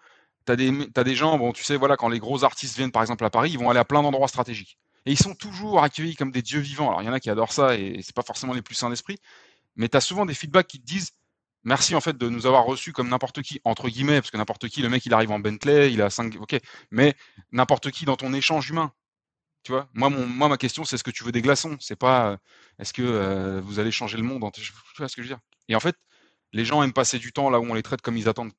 tu 0.46 0.52
as 0.52 0.56
des, 0.56 0.72
as 0.94 1.04
des 1.04 1.16
gens, 1.16 1.36
bon, 1.36 1.52
tu 1.52 1.64
sais, 1.64 1.76
voilà, 1.76 1.96
quand 1.96 2.08
les 2.08 2.20
gros 2.20 2.44
artistes 2.44 2.76
viennent, 2.76 2.92
par 2.92 3.02
exemple, 3.02 3.24
à 3.24 3.30
Paris, 3.30 3.50
ils 3.50 3.58
vont 3.58 3.70
aller 3.70 3.80
à 3.80 3.84
plein 3.84 4.02
d'endroits 4.02 4.28
stratégiques. 4.28 4.78
Et 5.06 5.12
ils 5.12 5.18
sont 5.18 5.34
toujours 5.34 5.82
accueillis 5.82 6.16
comme 6.16 6.32
des 6.32 6.42
dieux 6.42 6.60
vivants. 6.60 6.88
Alors, 6.88 7.02
il 7.02 7.06
y 7.06 7.08
en 7.08 7.12
a 7.12 7.20
qui 7.20 7.30
adorent 7.30 7.52
ça 7.52 7.76
et 7.76 8.00
c'est 8.02 8.14
pas 8.14 8.22
forcément 8.22 8.52
les 8.52 8.62
plus 8.62 8.74
sains 8.74 8.90
d'esprit. 8.90 9.18
Mais 9.76 9.88
tu 9.88 9.96
as 9.96 10.00
souvent 10.00 10.26
des 10.26 10.34
feedbacks 10.34 10.66
qui 10.66 10.80
te 10.80 10.86
disent 10.86 11.12
merci 11.62 11.94
en 11.94 12.00
fait 12.00 12.16
de 12.18 12.28
nous 12.28 12.46
avoir 12.46 12.64
reçus 12.64 12.92
comme 12.92 13.08
n'importe 13.08 13.42
qui, 13.42 13.60
entre 13.64 13.88
guillemets, 13.88 14.20
parce 14.20 14.30
que 14.30 14.36
n'importe 14.36 14.68
qui, 14.68 14.82
le 14.82 14.88
mec 14.88 15.06
il 15.06 15.14
arrive 15.14 15.30
en 15.30 15.38
Bentley, 15.38 15.92
il 15.92 16.02
a 16.02 16.10
5. 16.10 16.36
Ok, 16.40 16.58
mais 16.90 17.14
n'importe 17.52 17.90
qui 17.90 18.04
dans 18.04 18.16
ton 18.16 18.32
échange 18.32 18.68
humain. 18.70 18.92
Tu 19.62 19.72
vois, 19.72 19.88
moi, 19.94 20.10
mon, 20.10 20.26
moi, 20.26 20.48
ma 20.48 20.58
question, 20.58 20.84
c'est 20.84 20.94
est-ce 20.94 21.04
que 21.04 21.10
tu 21.10 21.24
veux 21.24 21.32
des 21.32 21.42
glaçons 21.42 21.76
C'est 21.80 21.96
pas 21.96 22.30
euh, 22.30 22.36
est-ce 22.78 22.92
que 22.92 23.02
euh, 23.02 23.60
vous 23.60 23.80
allez 23.80 23.90
changer 23.90 24.16
le 24.16 24.22
monde 24.22 24.48
Tu 24.52 24.72
vois 24.96 25.08
ce 25.08 25.16
que 25.16 25.22
je 25.22 25.28
veux 25.28 25.34
dire 25.34 25.40
Et 25.68 25.74
en 25.74 25.80
fait, 25.80 25.96
les 26.52 26.64
gens 26.64 26.82
aiment 26.82 26.92
passer 26.92 27.18
du 27.18 27.32
temps 27.32 27.50
là 27.50 27.60
où 27.60 27.64
on 27.64 27.74
les 27.74 27.82
traite 27.82 28.00
comme 28.00 28.16
ils 28.16 28.28
attendent 28.28 28.52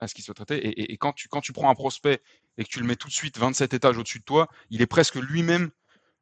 à 0.00 0.08
ce 0.08 0.14
qu'ils 0.14 0.24
soient 0.24 0.34
traités. 0.34 0.92
Et, 0.92 0.96
quand, 0.96 1.12
tu, 1.12 1.28
quand 1.28 1.40
tu 1.40 1.52
prends 1.52 1.70
un 1.70 1.74
prospect 1.74 2.22
et 2.58 2.64
que 2.64 2.68
tu 2.68 2.80
le 2.80 2.86
mets 2.86 2.96
tout 2.96 3.08
de 3.08 3.12
suite 3.12 3.38
27 3.38 3.74
étages 3.74 3.96
au-dessus 3.98 4.18
de 4.18 4.24
toi, 4.24 4.48
il 4.70 4.82
est 4.82 4.86
presque 4.86 5.16
lui-même, 5.16 5.70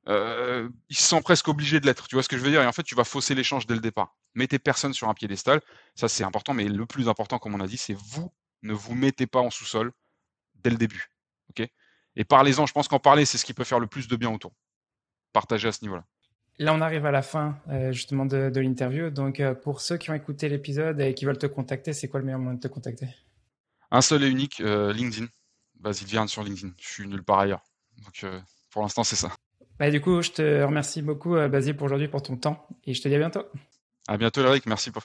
euh, 0.09 0.69
il 0.89 0.97
se 0.97 1.03
sent 1.03 1.21
presque 1.23 1.49
obligé 1.49 1.81
de 1.81 1.87
l'être. 1.87 2.09
Tu 2.09 2.17
vois 2.17 2.23
ce 2.23 2.29
que 2.29 2.37
je 2.37 2.43
veux 2.43 2.51
dire? 2.51 2.63
Et 2.63 2.67
en 2.67 2.73
fait, 2.73 2.83
tu 2.83 2.95
vas 2.95 3.05
fausser 3.05 3.35
l'échange 3.35 3.67
dès 3.67 3.75
le 3.75 3.81
départ. 3.81 4.17
Mettez 4.35 4.59
personne 4.59 4.93
sur 4.93 5.09
un 5.09 5.15
piédestal, 5.15 5.61
ça 5.95 6.09
c'est 6.09 6.25
important, 6.25 6.55
mais 6.55 6.65
le 6.65 6.87
plus 6.87 7.09
important, 7.09 7.39
comme 7.39 7.55
on 7.55 7.61
a 7.61 7.67
dit, 7.67 7.77
c'est 7.77 7.95
vous 7.95 8.33
ne 8.63 8.73
vous 8.73 8.95
mettez 8.95 9.27
pas 9.27 9.41
en 9.41 9.51
sous-sol 9.51 9.93
dès 10.55 10.71
le 10.71 10.77
début. 10.77 11.11
ok? 11.51 11.69
Et 12.17 12.25
parlez-en, 12.25 12.67
je 12.67 12.73
pense 12.73 12.89
qu'en 12.89 12.99
parler, 12.99 13.25
c'est 13.25 13.39
ce 13.39 13.45
qui 13.45 13.55
peut 13.55 13.65
faire 13.65 13.81
le 13.81 13.87
plus 13.87 14.09
de 14.09 14.17
bien 14.17 14.31
autour. 14.31 14.53
Partagez 15.33 15.69
à 15.69 15.73
ce 15.73 15.83
niveau-là. 15.83 16.05
Là, 16.59 16.75
on 16.75 16.81
arrive 16.81 17.07
à 17.07 17.11
la 17.11 17.23
fin 17.23 17.59
euh, 17.69 17.93
justement 17.93 18.27
de, 18.27 18.61
l'interview. 18.61 19.11
Donc, 19.11 19.41
euh, 19.41 19.55
pour 19.55 19.81
ceux 19.81 19.97
qui 19.97 20.11
ont 20.11 20.15
écouté 20.15 20.49
l'épisode 20.49 21.01
et 21.01 21.15
qui 21.15 21.25
veulent 21.25 21.39
te 21.39 21.47
contacter, 21.47 21.93
c'est 21.93 22.09
quoi 22.09 22.21
le 22.21 22.27
meilleur 22.27 22.41
moyen 22.41 22.57
de 22.57 22.61
te 22.61 22.69
contacter? 22.69 23.09
Un 23.93 24.01
seul 24.01 24.25
et 24.25 24.29
unique, 24.29 24.61
euh, 24.61 24.93
LinkedIn. 24.93 25.27
Basile 25.79 26.09
Vierne 26.09 26.29
sur 26.29 26.43
LinkedIn. 26.43 26.73
Je 26.81 26.89
suis 26.89 27.07
nulle 27.07 27.23
part 27.23 27.41
ailleurs. 27.41 27.63
Donc 28.05 28.25
euh, 28.25 28.41
pour 28.71 28.83
l'instant, 28.83 29.05
c'est 29.05 29.17
ça. 29.17 29.31
Bah, 29.79 29.91
du 29.91 30.01
coup, 30.01 30.23
je 30.23 30.31
te 30.31 30.63
remercie 30.63 31.03
beaucoup, 31.03 31.37
euh, 31.37 31.49
Basile, 31.49 31.77
pour 31.77 31.87
aujourd'hui, 31.87 32.09
pour 32.09 32.23
ton 32.23 32.37
temps. 32.37 32.67
Et 32.85 32.95
je 32.95 33.03
te 33.03 33.09
dis 33.09 33.15
à 33.15 33.19
bientôt. 33.19 33.43
À 34.09 34.17
bientôt, 34.17 34.41
Eric. 34.43 34.67
Merci. 34.67 34.91
Pour... 34.91 35.03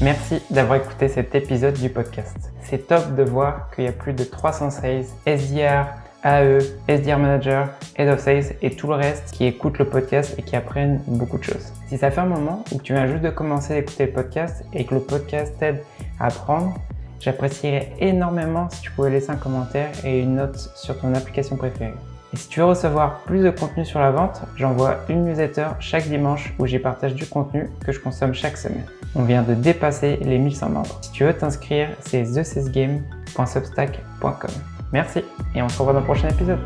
Merci 0.00 0.40
d'avoir 0.50 0.80
écouté 0.80 1.08
cet 1.08 1.34
épisode 1.34 1.74
du 1.74 1.90
podcast. 1.90 2.36
C'est 2.62 2.86
top 2.86 3.14
de 3.14 3.22
voir 3.22 3.70
qu'il 3.72 3.84
y 3.84 3.88
a 3.88 3.92
plus 3.92 4.14
de 4.14 4.24
300 4.24 4.70
sales, 4.70 5.04
SDR, 5.26 5.86
AE, 6.24 6.60
SDR 6.88 7.18
Manager, 7.18 7.68
Head 7.96 8.08
of 8.08 8.20
Sales 8.20 8.56
et 8.62 8.74
tout 8.74 8.86
le 8.86 8.94
reste 8.94 9.32
qui 9.32 9.44
écoutent 9.44 9.78
le 9.78 9.88
podcast 9.88 10.34
et 10.38 10.42
qui 10.42 10.56
apprennent 10.56 11.02
beaucoup 11.06 11.38
de 11.38 11.44
choses. 11.44 11.72
Si 11.88 11.98
ça 11.98 12.10
fait 12.10 12.20
un 12.20 12.26
moment 12.26 12.64
ou 12.72 12.78
que 12.78 12.82
tu 12.82 12.92
viens 12.94 13.06
juste 13.06 13.22
de 13.22 13.30
commencer 13.30 13.74
à 13.74 13.78
écouter 13.78 14.06
le 14.06 14.12
podcast 14.12 14.64
et 14.72 14.84
que 14.84 14.94
le 14.94 15.02
podcast 15.02 15.54
t'aide 15.58 15.82
à 16.20 16.26
apprendre, 16.26 16.74
J'apprécierais 17.22 17.92
énormément 18.00 18.68
si 18.70 18.82
tu 18.82 18.90
pouvais 18.90 19.10
laisser 19.10 19.30
un 19.30 19.36
commentaire 19.36 19.92
et 20.04 20.20
une 20.20 20.34
note 20.34 20.58
sur 20.74 20.98
ton 20.98 21.14
application 21.14 21.56
préférée. 21.56 21.94
Et 22.34 22.36
si 22.36 22.48
tu 22.48 22.58
veux 22.60 22.66
recevoir 22.66 23.20
plus 23.20 23.44
de 23.44 23.50
contenu 23.50 23.84
sur 23.84 24.00
la 24.00 24.10
vente, 24.10 24.42
j'envoie 24.56 24.96
une 25.08 25.26
newsletter 25.26 25.68
chaque 25.78 26.08
dimanche 26.08 26.52
où 26.58 26.66
j'y 26.66 26.80
partage 26.80 27.14
du 27.14 27.24
contenu 27.26 27.70
que 27.84 27.92
je 27.92 28.00
consomme 28.00 28.34
chaque 28.34 28.56
semaine. 28.56 28.86
On 29.14 29.22
vient 29.22 29.42
de 29.42 29.54
dépasser 29.54 30.18
les 30.22 30.38
1100 30.38 30.70
membres. 30.70 30.98
Si 31.02 31.12
tu 31.12 31.22
veux 31.24 31.34
t'inscrire, 31.34 31.90
c'est 32.00 32.24
thecesgame.substack.com. 32.24 34.50
Merci 34.92 35.20
et 35.54 35.62
on 35.62 35.68
se 35.68 35.78
revoit 35.78 35.92
dans 35.92 36.00
le 36.00 36.06
prochain 36.06 36.28
épisode. 36.28 36.58